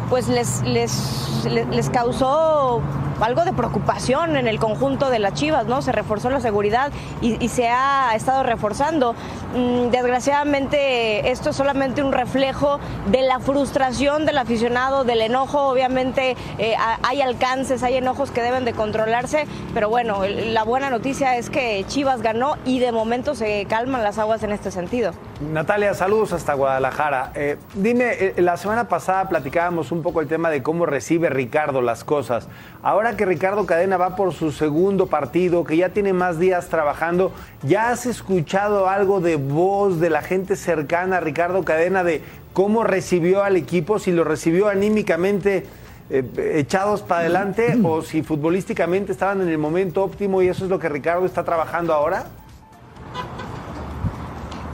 pues 0.09 0.27
les, 0.27 0.61
les, 0.63 1.45
les 1.45 1.89
causó 1.89 2.81
algo 3.21 3.45
de 3.45 3.53
preocupación 3.53 4.37
en 4.37 4.47
el 4.47 4.59
conjunto 4.59 5.09
de 5.09 5.19
las 5.19 5.33
Chivas, 5.33 5.65
¿no? 5.65 5.81
Se 5.81 5.91
reforzó 5.91 6.29
la 6.29 6.39
seguridad 6.39 6.91
y, 7.21 7.47
se 7.47 7.69
ha 7.69 8.13
estado 8.13 8.43
reforzando. 8.43 9.15
Mm, 9.55 9.89
desgraciadamente 9.89 11.31
esto 11.31 11.51
es 11.51 11.55
solamente 11.55 12.03
un 12.03 12.11
reflejo 12.11 12.79
de 13.09 13.21
la 13.21 13.39
frustración 13.39 14.25
del 14.25 14.37
aficionado, 14.37 15.03
del 15.03 15.21
enojo, 15.21 15.67
obviamente 15.69 16.35
eh, 16.57 16.75
hay 17.03 17.21
alcances, 17.21 17.83
hay 17.83 17.95
enojos 17.95 18.31
que 18.31 18.41
deben 18.41 18.65
de 18.65 18.73
controlarse, 18.73 19.47
pero 19.73 19.89
bueno, 19.89 20.21
la 20.27 20.63
buena 20.63 20.89
noticia 20.89 21.37
es 21.37 21.49
que 21.49 21.85
Chivas 21.87 22.21
ganó 22.21 22.57
y 22.65 22.79
de 22.79 22.91
momento 22.91 23.33
se 23.33 23.65
calman 23.65 24.03
las 24.03 24.17
aguas 24.17 24.43
en 24.43 24.51
este 24.51 24.71
sentido. 24.71 25.13
Natalia, 25.39 25.93
saludos 25.93 26.33
hasta 26.33 26.53
Guadalajara. 26.53 27.31
Eh, 27.35 27.57
dime, 27.75 28.05
eh, 28.13 28.33
la 28.37 28.57
semana 28.57 28.89
pasada 28.89 29.29
platicábamos 29.29 29.91
un 29.91 30.01
poco 30.01 30.21
el 30.21 30.27
tema 30.27 30.49
de 30.49 30.63
cómo 30.63 30.85
recibe 30.85 31.29
Ricardo 31.29 31.81
las 31.81 32.03
cosas. 32.03 32.47
Ahora 32.81 33.06
que 33.15 33.25
Ricardo 33.25 33.65
Cadena 33.65 33.97
va 33.97 34.15
por 34.15 34.33
su 34.33 34.51
segundo 34.51 35.07
partido, 35.07 35.63
que 35.63 35.77
ya 35.77 35.89
tiene 35.89 36.13
más 36.13 36.39
días 36.39 36.67
trabajando, 36.67 37.31
¿ya 37.63 37.89
has 37.89 38.05
escuchado 38.05 38.89
algo 38.89 39.21
de 39.21 39.35
voz 39.35 39.99
de 39.99 40.09
la 40.09 40.21
gente 40.21 40.55
cercana 40.55 41.17
a 41.17 41.19
Ricardo 41.21 41.63
Cadena 41.63 42.03
de 42.03 42.21
cómo 42.53 42.83
recibió 42.83 43.43
al 43.43 43.55
equipo, 43.55 43.99
si 43.99 44.11
lo 44.11 44.23
recibió 44.23 44.67
anímicamente? 44.67 45.65
eh, 46.09 46.23
echados 46.55 47.01
para 47.01 47.21
adelante 47.21 47.77
o 47.83 48.01
si 48.01 48.23
futbolísticamente 48.23 49.11
estaban 49.11 49.41
en 49.41 49.49
el 49.49 49.57
momento 49.57 50.03
óptimo 50.03 50.41
y 50.41 50.47
eso 50.47 50.63
es 50.63 50.69
lo 50.69 50.79
que 50.79 50.89
Ricardo 50.89 51.25
está 51.25 51.43
trabajando 51.43 51.93
ahora? 51.93 52.27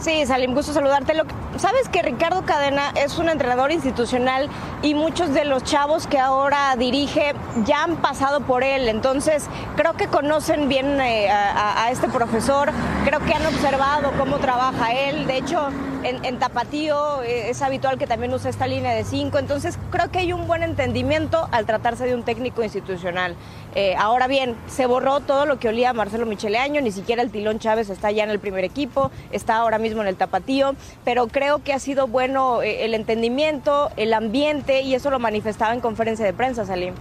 Sí, 0.04 0.26
Salim, 0.26 0.54
gusto 0.54 0.74
saludarte. 0.74 1.14
Lo 1.14 1.24
que- 1.24 1.34
Sabes 1.58 1.88
que 1.88 2.02
Ricardo 2.02 2.42
Cadena 2.46 2.92
es 2.96 3.20
un 3.20 3.30
entrenador 3.30 3.72
institucional 3.72 4.50
y 4.82 4.96
muchos 4.96 5.34
de 5.34 5.46
los 5.46 5.64
chavos 5.64 6.08
que 6.08 6.20
ahora 6.20 6.76
dirige 6.76 7.34
ya 7.64 7.84
han 7.84 7.96
pasado 7.96 8.42
por 8.42 8.66
él. 8.66 8.90
Entonces, 8.90 9.46
creo 9.78 9.94
que 9.94 10.08
conocen 10.08 10.68
bien 10.68 11.00
eh, 11.00 11.30
a, 11.32 11.90
este 11.90 12.10
profesor, 12.10 12.72
creo 13.06 13.22
que 13.22 13.34
han 13.34 13.46
observado 13.46 14.12
cómo 14.18 14.40
trabaja 14.40 14.92
él. 14.92 15.26
De 15.26 15.38
hecho, 15.38 15.70
en, 16.06 16.40
Tapatío 16.40 17.22
eh, 17.24 17.50
es 17.50 17.62
habitual 17.62 17.98
que 17.98 18.08
también 18.08 18.34
use 18.34 18.50
esta 18.50 18.68
línea 18.68 18.94
de 18.94 19.04
cinco. 19.04 19.40
Entonces, 19.40 19.78
creo 19.92 20.12
que 20.12 20.20
hay 20.20 20.34
un 20.34 20.48
buen 20.48 20.64
entendimiento 20.64 21.48
al 21.52 21.66
tratarse 21.66 22.06
de 22.06 22.16
un 22.16 22.24
técnico 22.24 22.64
institucional. 22.64 23.36
Eh, 23.76 23.96
ahora 23.98 24.28
bien, 24.28 24.56
se 24.68 24.86
borró 24.86 25.20
todo 25.22 25.46
lo 25.46 25.60
que 25.60 25.70
olía 25.70 25.92
a 25.92 25.94
Marcelo 25.94 26.26
Micheleaño, 26.26 26.82
ni 26.82 26.92
siquiera 26.92 27.22
el 27.22 27.32
Tilón 27.32 27.60
Chávez 27.60 27.90
está 27.90 28.12
ya 28.12 28.24
en 28.24 28.30
el 28.30 28.40
primer 28.40 28.64
equipo, 28.64 29.12
está 29.32 29.58
ahora 29.58 29.80
mismo 29.80 30.02
en 30.02 30.08
el 30.08 30.16
Tapatío, 30.16 30.76
pero 31.04 31.28
creo 31.28 31.64
que 31.64 31.74
ha 31.74 31.80
sido 31.80 32.08
bueno 32.08 32.62
eh, 32.62 32.86
el 32.86 32.94
entendimiento, 32.94 33.90
el 33.98 34.14
ambiente, 34.14 34.82
y 34.82 34.96
eso 34.96 35.10
lo 35.10 35.20
manifestaba 35.20 35.74
en 35.74 35.80
conferencia 35.80 36.26
de 36.26 36.34
prensa, 36.34 36.66
Salim. 36.66 36.94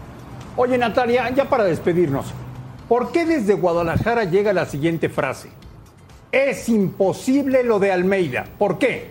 Oye, 0.56 0.78
Natalia, 0.78 1.30
ya 1.30 1.48
para 1.48 1.64
despedirnos, 1.64 2.26
¿por 2.88 3.12
qué 3.12 3.24
desde 3.24 3.54
Guadalajara 3.54 4.24
llega 4.24 4.52
la 4.52 4.66
siguiente 4.66 5.08
frase? 5.08 5.61
Es 6.32 6.68
imposible 6.70 7.62
lo 7.62 7.78
de 7.78 7.92
Almeida. 7.92 8.46
¿Por 8.58 8.78
qué? 8.78 9.10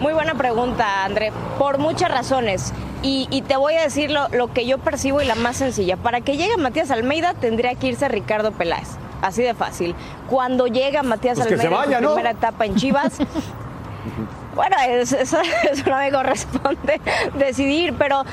Muy 0.00 0.12
buena 0.12 0.34
pregunta, 0.34 1.04
André, 1.04 1.32
por 1.58 1.78
muchas 1.78 2.10
razones. 2.10 2.72
Y, 3.02 3.26
y 3.30 3.42
te 3.42 3.56
voy 3.56 3.74
a 3.74 3.82
decir 3.82 4.10
lo, 4.10 4.28
lo 4.28 4.52
que 4.52 4.66
yo 4.66 4.78
percibo 4.78 5.20
y 5.20 5.24
la 5.24 5.34
más 5.34 5.56
sencilla. 5.56 5.96
Para 5.96 6.20
que 6.20 6.36
llegue 6.36 6.56
Matías 6.56 6.90
Almeida 6.90 7.34
tendría 7.34 7.74
que 7.74 7.88
irse 7.88 8.08
Ricardo 8.08 8.52
Peláez. 8.52 8.88
Así 9.22 9.42
de 9.42 9.54
fácil. 9.54 9.94
Cuando 10.28 10.66
llega 10.66 11.02
Matías 11.02 11.38
Pues 11.38 11.50
Almeida 11.50 11.84
en 11.84 11.94
su 11.94 12.00
¿no? 12.00 12.14
primera 12.14 12.30
etapa 12.30 12.64
en 12.64 12.76
Chivas, 12.76 13.18
Bueno, 14.54 14.76
es- 14.88 15.12
eso, 15.12 15.38
eso 15.70 15.88
no 15.88 15.96
me 15.98 16.10
corresponde 16.10 17.00
decidir, 17.38 17.94
pero 17.98 18.24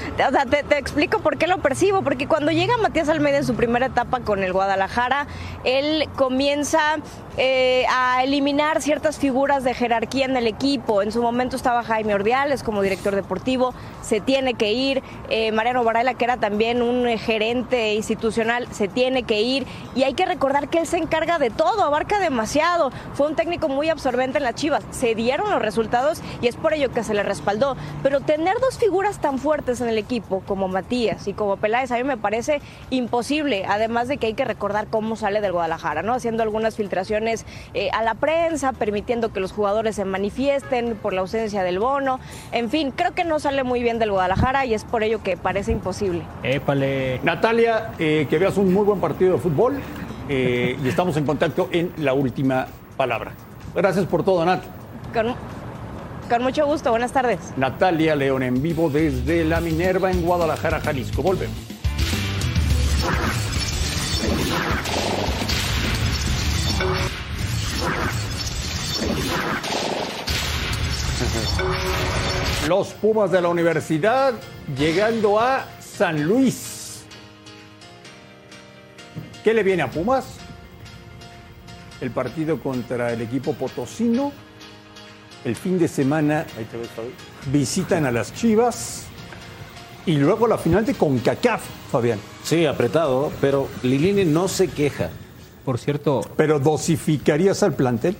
te, 0.49 0.63
te 0.63 0.78
explico 0.78 1.20
por 1.20 1.38
qué 1.38 1.47
lo 1.47 1.59
percibo. 1.59 2.01
Porque 2.01 2.28
cuando 2.28 2.51
llega 2.51 2.78
Matías 2.78 3.09
Almeida 3.09 3.38
en 3.38 3.45
su 3.45 3.55
primera 3.55 3.86
etapa 3.88 4.20
con 4.22 4.43
el 4.43 4.53
Guadalajara, 4.53 5.28
él 5.63 6.09
comienza 6.15 6.97
eh, 7.39 7.85
a 7.88 8.23
eliminar 8.23 8.81
ciertas 8.81 9.19
figuras 9.19 9.63
de 9.63 9.75
jerarquía 9.75 10.25
en 10.25 10.35
el 10.38 10.47
equipo. 10.47 11.03
En 11.03 11.11
su 11.11 11.21
momento 11.21 11.55
estaba 11.55 11.83
Jaime 11.83 12.15
Ordiales 12.15 12.63
como 12.63 12.81
director 12.81 13.13
deportivo, 13.13 13.75
se 14.01 14.19
tiene 14.19 14.55
que 14.55 14.73
ir. 14.73 15.03
Eh, 15.29 15.51
Mariano 15.51 15.83
Varela, 15.83 16.15
que 16.15 16.25
era 16.25 16.38
también 16.38 16.81
un 16.81 17.07
eh, 17.07 17.19
gerente 17.19 17.93
institucional, 17.93 18.67
se 18.71 18.88
tiene 18.88 19.21
que 19.21 19.41
ir. 19.41 19.67
Y 19.95 20.01
hay 20.01 20.15
que 20.15 20.25
recordar 20.25 20.67
que 20.67 20.79
él 20.79 20.88
se 20.88 20.97
encarga 20.97 21.38
de 21.38 21.51
todo, 21.51 21.83
abarca 21.83 22.19
demasiado. 22.19 22.91
Fue 23.13 23.27
un 23.27 23.35
técnico 23.35 23.69
muy 23.69 23.89
absorbente 23.89 24.39
en 24.39 24.43
las 24.43 24.55
Chivas. 24.55 24.83
Se 24.89 25.13
dieron 25.13 25.51
los 25.51 25.61
resultados 25.61 26.21
y 26.41 26.47
es 26.47 26.55
por 26.55 26.73
ello 26.73 26.91
que 26.91 27.03
se 27.03 27.13
le 27.13 27.21
respaldó. 27.21 27.77
Pero 28.01 28.19
tener 28.21 28.57
dos 28.59 28.79
figuras 28.79 29.21
tan 29.21 29.38
fuertes 29.38 29.79
en 29.81 29.89
el 29.89 29.99
equipo 29.99 30.41
como 30.47 30.67
Matías 30.69 31.27
y 31.27 31.33
como 31.33 31.57
Peláez 31.57 31.91
a 31.91 31.97
mí 31.97 32.03
me 32.03 32.17
parece 32.17 32.61
imposible. 32.89 33.65
Además 33.69 34.07
de 34.07 34.17
que 34.17 34.25
hay 34.25 34.33
que 34.33 34.45
recordar 34.45 34.88
cómo 34.88 35.15
sale 35.15 35.39
del 35.39 35.51
Guadalajara, 35.51 36.01
¿no? 36.01 36.15
Haciendo 36.15 36.41
algunas 36.41 36.75
filtraciones 36.75 37.26
eh, 37.73 37.89
a 37.93 38.03
la 38.03 38.13
prensa, 38.15 38.73
permitiendo 38.73 39.34
que 39.34 39.39
los 39.39 39.51
jugadores 39.51 39.95
se 39.95 40.05
manifiesten 40.05 40.95
por 40.95 41.13
la 41.13 41.21
ausencia 41.21 41.63
del 41.63 41.80
bono. 41.80 42.19
En 42.51 42.69
fin, 42.69 42.91
creo 42.91 43.13
que 43.13 43.23
no 43.23 43.39
sale 43.39 43.63
muy 43.63 43.82
bien 43.82 43.99
del 43.99 44.11
Guadalajara 44.11 44.65
y 44.65 44.73
es 44.73 44.84
por 44.84 45.03
ello 45.03 45.21
que 45.21 45.38
parece 45.38 45.71
imposible. 45.71 46.21
Épale. 46.43 47.19
Natalia, 47.23 47.91
eh, 47.99 48.28
que 48.30 48.38
veas 48.38 48.57
un 48.57 48.73
muy 48.73 48.86
buen 48.86 48.99
partido 48.99 49.34
de 49.34 49.39
fútbol 49.39 49.80
eh, 50.30 50.78
y 50.84 50.88
estamos 50.88 51.17
en 51.17 51.25
contacto 51.25 51.69
en 51.71 51.91
la 51.97 52.13
última 52.13 52.67
palabra. 52.95 53.32
Gracias 53.75 54.05
por 54.05 54.23
todo, 54.23 54.43
Nat. 54.45 54.63
Con, 55.13 55.36
con 56.30 56.43
mucho 56.43 56.65
gusto, 56.65 56.91
buenas 56.91 57.11
tardes. 57.11 57.39
Natalia 57.57 58.15
León 58.15 58.43
en 58.43 58.61
vivo 58.61 58.89
desde 58.89 59.45
la 59.45 59.61
Minerva 59.61 60.11
en 60.11 60.21
Guadalajara, 60.21 60.80
Jalisco. 60.80 61.21
Volvemos. 61.21 61.55
Los 72.68 72.89
Pumas 72.89 73.32
de 73.32 73.41
la 73.41 73.49
universidad 73.49 74.34
llegando 74.78 75.39
a 75.39 75.65
San 75.80 76.24
Luis. 76.24 77.03
¿Qué 79.43 79.53
le 79.53 79.63
viene 79.63 79.84
a 79.84 79.89
Pumas? 79.89 80.26
El 82.01 82.11
partido 82.11 82.59
contra 82.59 83.13
el 83.13 83.22
equipo 83.22 83.53
potosino. 83.53 84.32
El 85.45 85.55
fin 85.55 85.80
de 85.80 85.88
semana 85.88 86.45
visitan 87.51 88.05
a 88.05 88.11
las 88.11 88.34
Chivas. 88.34 89.05
Y 90.05 90.18
luego 90.18 90.47
la 90.47 90.57
final 90.57 90.86
de 90.86 90.93
CONCACAF, 90.93 91.61
Fabián. 91.91 92.20
Sí, 92.43 92.65
apretado, 92.65 93.32
pero 93.41 93.68
Lilini 93.84 94.26
no 94.26 94.47
se 94.47 94.68
queja. 94.68 95.09
Por 95.65 95.78
cierto. 95.78 96.22
¿Pero 96.38 96.59
dosificarías 96.59 97.61
al 97.63 97.74
plantel? 97.74 98.15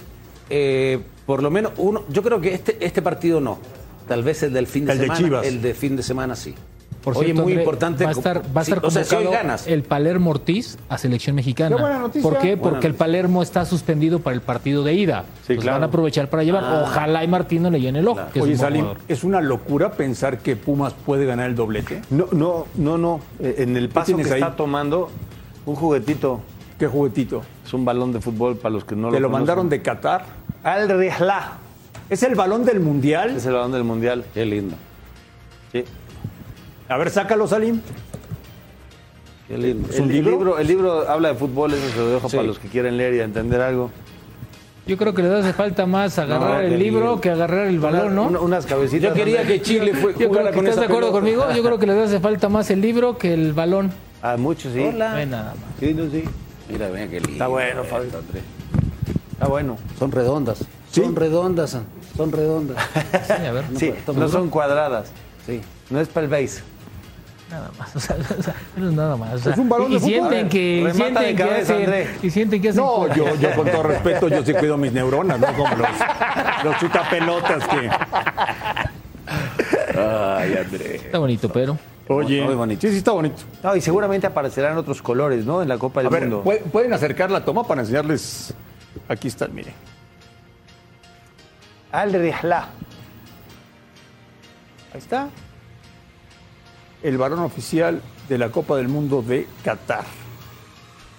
Eh, 0.50 1.00
por 1.26 1.44
lo 1.44 1.52
menos 1.52 1.74
uno, 1.78 2.04
yo 2.10 2.24
creo 2.24 2.40
que 2.42 2.54
este, 2.54 2.78
este 2.86 3.02
partido 3.02 3.40
no. 3.42 3.58
Tal 4.08 4.24
vez 4.24 4.42
el 4.44 4.54
del 4.54 4.68
fin 4.68 4.86
de 4.86 4.94
El 4.94 4.98
de 5.00 5.04
semana. 5.06 5.20
Chivas. 5.26 5.46
El 5.46 5.62
de 5.62 5.74
fin 5.74 5.96
de 5.98 6.04
semana 6.04 6.36
sí. 6.36 6.56
Por 7.04 7.16
Oye, 7.16 7.28
cierto, 7.28 7.44
muy 7.44 7.52
André, 7.54 7.64
importante. 7.64 8.04
Va 8.04 8.10
a 8.10 8.14
estar, 8.14 8.42
va 8.56 8.62
a 8.62 8.66
sí, 8.66 8.72
estar 8.72 8.86
o 8.86 8.92
sea, 8.92 9.04
si 9.06 9.16
hoy 9.16 9.24
convocado 9.24 9.44
ganas. 9.48 9.68
el 9.68 9.84
Palermo 9.84 10.32
Ortiz 10.32 10.78
a 10.90 10.98
selección 10.98 11.36
mexicana. 11.38 11.76
Qué 11.76 11.82
buena 11.82 12.00
noticia. 12.00 12.22
¿Por 12.30 12.40
qué? 12.40 12.56
Buena 12.56 12.62
Porque 12.72 12.88
el. 12.88 12.96
Palermo 12.96 13.44
está 13.44 13.64
suspendido 13.66 14.20
para 14.20 14.34
el 14.36 14.42
partido 14.42 14.84
de 14.84 14.94
ida. 14.94 15.24
Pues 15.46 15.60
claro. 15.60 15.76
van 15.76 15.84
a 15.84 15.86
aprovechar 15.88 16.30
para 16.30 16.44
llevar. 16.44 16.64
Ah. 16.66 16.82
Ojalá 16.84 17.24
y 17.24 17.28
Martino 17.30 17.70
le 17.70 17.80
llene 17.80 18.00
el 18.00 18.08
ojo. 18.10 18.20
que 18.34 18.40
es 18.40 18.44
Oye, 18.44 18.54
un 18.54 18.58
buen 18.60 18.72
Salim. 18.74 18.86
¿es 19.08 19.24
una 19.24 19.40
locura 19.40 19.92
pensar 19.92 20.40
que 20.40 20.56
Pumas 20.58 20.94
puede 21.06 21.26
ganar 21.26 21.50
el 21.50 21.56
doblete? 21.56 22.02
No, 22.10 22.28
no, 22.34 22.66
no, 22.76 22.98
no. 22.98 23.22
Eh, 23.40 23.56
En 23.60 23.78
el 23.78 23.88
paso 23.90 24.16
que 24.18 24.24
ahí? 24.24 24.42
está 24.42 24.56
tomando, 24.58 25.10
un 25.66 25.76
juguetito. 25.76 26.42
¿Qué 26.80 26.88
juguetito? 26.88 27.42
Es 27.66 27.74
un 27.74 27.86
balón 27.86 28.12
de 28.14 28.22
fútbol 28.22 28.58
para 28.58 28.74
los 28.74 28.86
que 28.86 28.96
no 28.96 29.10
¿Te 29.10 29.16
lo 29.20 29.28
lo 29.28 29.30
mandaron 29.30 29.68
de 29.70 29.82
Qatar? 29.82 30.26
Al 30.64 30.88
Rihla. 30.90 31.54
¿Es 32.10 32.24
el 32.24 32.36
balón 32.36 32.66
del 32.66 32.80
Mundial? 32.80 33.32
Es 33.36 33.46
el 33.46 33.54
balón 33.54 33.72
del 33.72 33.84
Mundial. 33.84 34.26
Qué 34.34 34.46
lindo. 34.46 34.76
Sí. 35.72 35.84
A 36.88 36.98
ver, 36.98 37.10
sácalo, 37.10 37.48
Salim. 37.48 37.82
Qué 39.48 39.58
lindo. 39.58 39.90
¿Es 39.90 40.00
un 40.00 40.12
El, 40.12 40.18
el 40.18 40.26
libro? 40.26 40.60
el 40.60 40.68
libro 40.68 41.10
habla 41.10 41.30
de 41.30 41.36
fútbol, 41.36 41.74
eso 41.74 41.90
se 41.90 41.98
lo 41.98 42.10
dejo 42.10 42.30
Sí. 42.30 42.36
para 42.38 42.48
los 42.48 42.60
que 42.60 42.68
quieren 42.68 42.98
leer 42.98 43.14
y 43.16 43.20
entender 43.22 43.60
algo. 43.62 43.92
Yo 44.86 44.96
creo 44.98 45.14
que 45.14 45.22
le 45.22 45.34
hace 45.36 45.52
falta 45.52 45.86
más 45.86 46.18
agarrar 46.18 46.62
No, 46.64 46.68
el 46.70 46.80
libro 46.80 47.20
que 47.20 47.30
agarrar 47.30 47.68
el 47.68 47.80
balón, 47.80 48.16
¿no? 48.16 48.24
Una- 48.28 48.40
unas 48.40 48.66
cabecitas. 48.66 49.10
Yo 49.10 49.14
quería 49.14 49.46
que 49.46 49.62
Chile 49.62 49.94
fue, 49.94 50.12
Yo 50.14 50.18
creo 50.18 50.30
jugara 50.30 50.50
que 50.52 50.56
con 50.56 50.66
¿Estás 50.68 50.80
de 50.80 50.86
acuerdo 50.86 51.12
pelota. 51.12 51.20
conmigo? 51.20 51.46
Yo 51.56 51.64
creo 51.64 51.78
que 51.80 51.88
le 51.88 52.02
hace 52.04 52.20
falta 52.22 52.48
más 52.48 52.70
el 52.72 52.80
libro 52.82 53.18
que 53.18 53.34
el 53.34 53.52
balón. 53.52 53.92
A 54.22 54.38
muchos, 54.38 54.72
sí. 54.74 54.80
Hola. 54.80 55.10
No 55.12 55.16
hay 55.18 55.26
nada 55.26 55.56
más. 55.56 55.64
Sí, 55.80 55.94
no, 55.94 56.10
sí. 56.10 56.24
Mira, 56.70 56.90
vean 56.90 57.10
qué 57.10 57.20
lindo. 57.20 57.32
Está 57.34 57.48
bueno, 57.48 57.84
Fabio. 57.84 58.10
André. 58.18 58.42
Está 59.32 59.48
bueno. 59.48 59.78
Son 60.00 60.12
redondas. 60.12 60.60
Son 60.92 61.16
redondas. 61.16 61.78
Son 62.16 62.32
redondas. 62.32 62.78
Sí, 63.28 63.46
a 63.46 63.52
ver. 63.52 63.66
Sí, 63.78 63.94
no 64.16 64.28
son 64.28 64.50
cuadradas. 64.50 65.12
Sí. 65.46 65.62
No 65.90 66.00
es 66.02 66.08
para 66.10 66.26
el 66.26 66.32
base. 66.32 66.62
Nada 67.50 67.72
más. 67.80 67.96
O 67.96 68.00
sea, 68.00 68.18
o 68.18 68.44
sea, 68.44 68.56
no 68.76 68.90
es 68.90 68.96
nada 68.96 69.16
más. 69.16 69.34
o 69.36 69.40
sea, 69.40 69.54
Es 69.54 69.58
un 69.60 69.70
balón 69.70 69.92
y, 69.92 69.92
de 69.92 69.96
y 69.98 70.00
fútbol. 70.00 70.12
sienten 70.30 70.50
que, 70.50 70.84
Remata 70.86 70.96
sienten 71.22 71.24
de 71.24 71.36
que 71.36 71.44
hacen, 71.62 71.76
André. 71.78 72.08
y 72.22 72.30
sienten 72.30 72.62
que 72.62 72.70
hacen 72.70 72.84
No, 72.84 73.14
yo, 73.16 73.36
yo 73.36 73.56
con 73.56 73.68
todo 73.70 73.84
respeto, 73.94 74.28
yo 74.28 74.44
sí 74.44 74.54
cuido 74.54 74.78
mis 74.78 74.92
neuronas, 74.92 75.40
no 75.40 75.48
como 75.54 75.76
los, 75.76 75.90
los 76.64 76.78
chutapelotas 76.80 77.64
que... 77.68 77.90
Ay, 80.00 80.58
André. 80.58 80.96
Está 80.98 81.18
bonito, 81.20 81.50
pero. 81.50 81.78
Oye, 82.10 82.42
Muy 82.44 82.56
bonito. 82.56 82.82
sí, 82.82 82.90
sí 82.90 82.98
está 82.98 83.12
bonito. 83.12 83.44
No, 83.64 83.76
y 83.76 83.82
seguramente 83.82 84.28
aparecerán 84.28 84.78
otros 84.78 85.02
colores, 85.02 85.46
¿no? 85.46 85.62
En 85.62 85.68
la 85.68 85.78
Copa 85.78 86.00
del 86.02 86.08
A 86.08 86.10
ver, 86.10 86.22
Mundo. 86.28 86.44
¿pu- 86.44 86.62
¿pueden 86.72 86.94
acercar 86.94 87.30
la 87.32 87.44
toma 87.44 87.64
para 87.66 87.82
enseñarles? 87.82 88.54
Aquí 89.10 89.28
está, 89.28 89.48
mire. 89.48 89.74
Al 91.92 92.14
Rihla. 92.14 92.70
Ahí 94.94 95.00
está. 95.00 95.30
El 97.04 97.18
varón 97.18 97.40
oficial 97.40 98.02
de 98.28 98.38
la 98.38 98.50
Copa 98.50 98.76
del 98.78 98.88
Mundo 98.88 99.22
de 99.22 99.48
Qatar. 99.64 100.04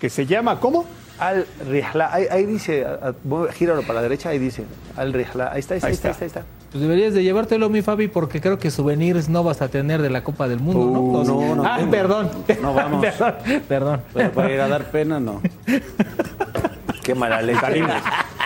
Que 0.00 0.10
se 0.10 0.26
llama, 0.26 0.58
¿cómo? 0.60 0.84
Al 1.18 1.46
Rihla. 1.68 2.12
Ahí, 2.12 2.26
ahí 2.30 2.46
dice, 2.46 2.84
a- 2.86 3.08
a- 3.10 3.52
gíralo 3.52 3.82
para 3.82 3.94
la 3.94 4.02
derecha, 4.02 4.30
ahí 4.30 4.38
dice. 4.38 4.64
Al 4.96 5.12
Rihla. 5.12 5.50
Ahí 5.52 5.60
está, 5.60 5.74
ahí 5.74 5.78
está, 5.78 5.86
ahí 5.88 5.92
está, 5.94 6.08
ahí 6.08 6.12
está. 6.12 6.24
ahí 6.24 6.28
está. 6.28 6.44
Pues 6.70 6.82
deberías 6.82 7.14
de 7.14 7.22
llevártelo, 7.22 7.70
mi 7.70 7.80
Fabi, 7.80 8.08
porque 8.08 8.40
creo 8.42 8.58
que 8.58 8.70
souvenirs 8.70 9.28
no 9.30 9.42
vas 9.42 9.62
a 9.62 9.68
tener 9.68 10.02
de 10.02 10.10
la 10.10 10.22
Copa 10.22 10.48
del 10.48 10.60
Mundo, 10.60 10.84
¿no? 10.92 11.00
Uh, 11.00 11.16
O 11.16 11.24
sea- 11.24 11.34
no, 11.34 11.54
no 11.56 11.64
Ah, 11.66 11.76
tengo. 11.78 11.90
perdón. 11.90 12.30
No 12.60 12.74
vamos. 12.74 13.06
perdón, 13.18 13.34
perdón. 13.68 14.00
Pero 14.12 14.32
para 14.32 14.52
ir 14.52 14.60
a 14.60 14.68
dar 14.68 14.84
pena, 14.90 15.18
no. 15.18 15.40
Qué 17.02 17.14
mala 17.14 17.40
leche. 17.40 17.58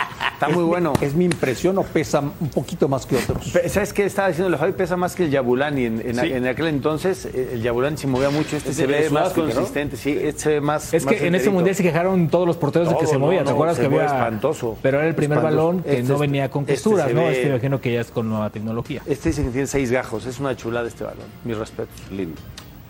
Está 0.43 0.55
muy 0.55 0.63
bueno. 0.65 0.93
Es 1.01 1.13
mi 1.15 1.25
impresión 1.25 1.77
o 1.77 1.83
pesa 1.83 2.19
un 2.19 2.49
poquito 2.49 2.87
más 2.87 3.05
que 3.05 3.15
otros. 3.17 3.53
¿Sabes 3.67 3.93
qué 3.93 4.05
estaba 4.05 4.27
diciendo? 4.29 4.51
El 4.53 4.59
Javi 4.59 4.73
pesa 4.73 4.97
más 4.97 5.15
que 5.15 5.25
el 5.25 5.31
Yabulani. 5.31 5.85
En, 5.85 6.01
en, 6.01 6.15
Sí. 6.19 6.31
en 6.33 6.45
aquel 6.47 6.67
entonces 6.67 7.25
eh, 7.25 7.51
el 7.53 7.61
Yabulani 7.61 7.97
se 7.97 8.07
movía 8.07 8.29
mucho. 8.29 8.57
Este 8.57 8.71
Es 8.71 8.75
se 8.75 8.85
ve 8.87 9.09
más 9.09 9.33
consistente. 9.33 9.97
Sí, 9.97 10.11
este 10.21 10.41
se 10.41 10.49
ve 10.49 10.61
más. 10.61 10.93
Es 10.93 11.05
más 11.05 11.13
que 11.15 11.27
en 11.27 11.35
ese 11.35 11.49
mundial 11.49 11.75
se 11.75 11.83
quejaron 11.83 12.27
todos 12.29 12.45
los 12.47 12.57
porteros 12.57 12.89
de 12.89 12.97
que 12.97 13.07
se 13.07 13.17
movía. 13.17 13.39
no, 13.39 13.45
¿Te 13.45 13.49
no, 13.51 13.55
acuerdas 13.55 13.77
se 13.77 13.81
que 13.83 13.87
había 13.87 14.05
espantoso. 14.05 14.77
Pero 14.81 14.99
era 14.99 15.07
el 15.07 15.15
primer 15.15 15.37
Espantoso. 15.37 15.63
balón 15.67 15.83
que 15.83 15.99
Este 15.99 16.11
no 16.13 16.19
venía 16.19 16.49
con 16.51 16.61
este 16.63 16.73
costuras, 16.73 17.13
¿no? 17.13 17.21
ve- 17.21 17.31
Este 17.31 17.43
me 17.45 17.49
imagino 17.51 17.79
que 17.81 17.93
ya 17.93 18.01
es 18.01 18.11
con 18.11 18.29
nueva 18.29 18.49
tecnología. 18.49 19.01
Este 19.05 19.29
dicen 19.29 19.45
que 19.45 19.51
tiene 19.51 19.67
seis 19.67 19.91
gajos. 19.91 20.25
Es 20.25 20.39
una 20.39 20.55
chulada 20.55 20.87
este 20.87 21.03
balón. 21.03 21.25
Mis 21.45 21.57
respetos. 21.57 21.95
Lindo. 22.11 22.39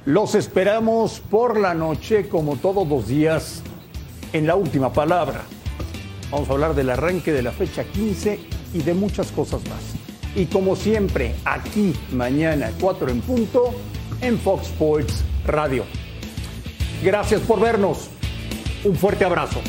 Los 0.06 0.36
esperamos 0.36 1.20
por 1.20 1.58
la 1.60 1.74
noche, 1.74 2.28
como 2.28 2.56
todos 2.58 2.88
los 2.88 3.08
días, 3.08 3.62
en 4.34 4.48
la 4.48 4.56
última 4.56 4.92
palabra. 4.92 5.42
Vamos 6.34 6.50
a 6.50 6.54
hablar 6.54 6.74
del 6.74 6.90
arranque 6.90 7.32
de 7.32 7.44
la 7.44 7.52
fecha 7.52 7.84
15 7.84 8.40
y 8.74 8.80
de 8.80 8.96
muchas 8.96 9.32
cosas 9.32 9.62
más. 9.70 9.94
Y 10.36 10.48
como 10.48 10.76
siempre, 10.76 11.36
aquí 11.46 11.94
mañana 12.12 12.72
4 12.82 13.12
en 13.12 13.22
punto 13.22 13.66
en 14.20 14.40
Fox 14.40 14.70
Sports 14.70 15.24
Radio. 15.46 15.86
Gracias 17.04 17.40
por 17.42 17.60
vernos. 17.60 18.10
Un 18.84 18.96
fuerte 18.96 19.26
abrazo. 19.26 19.62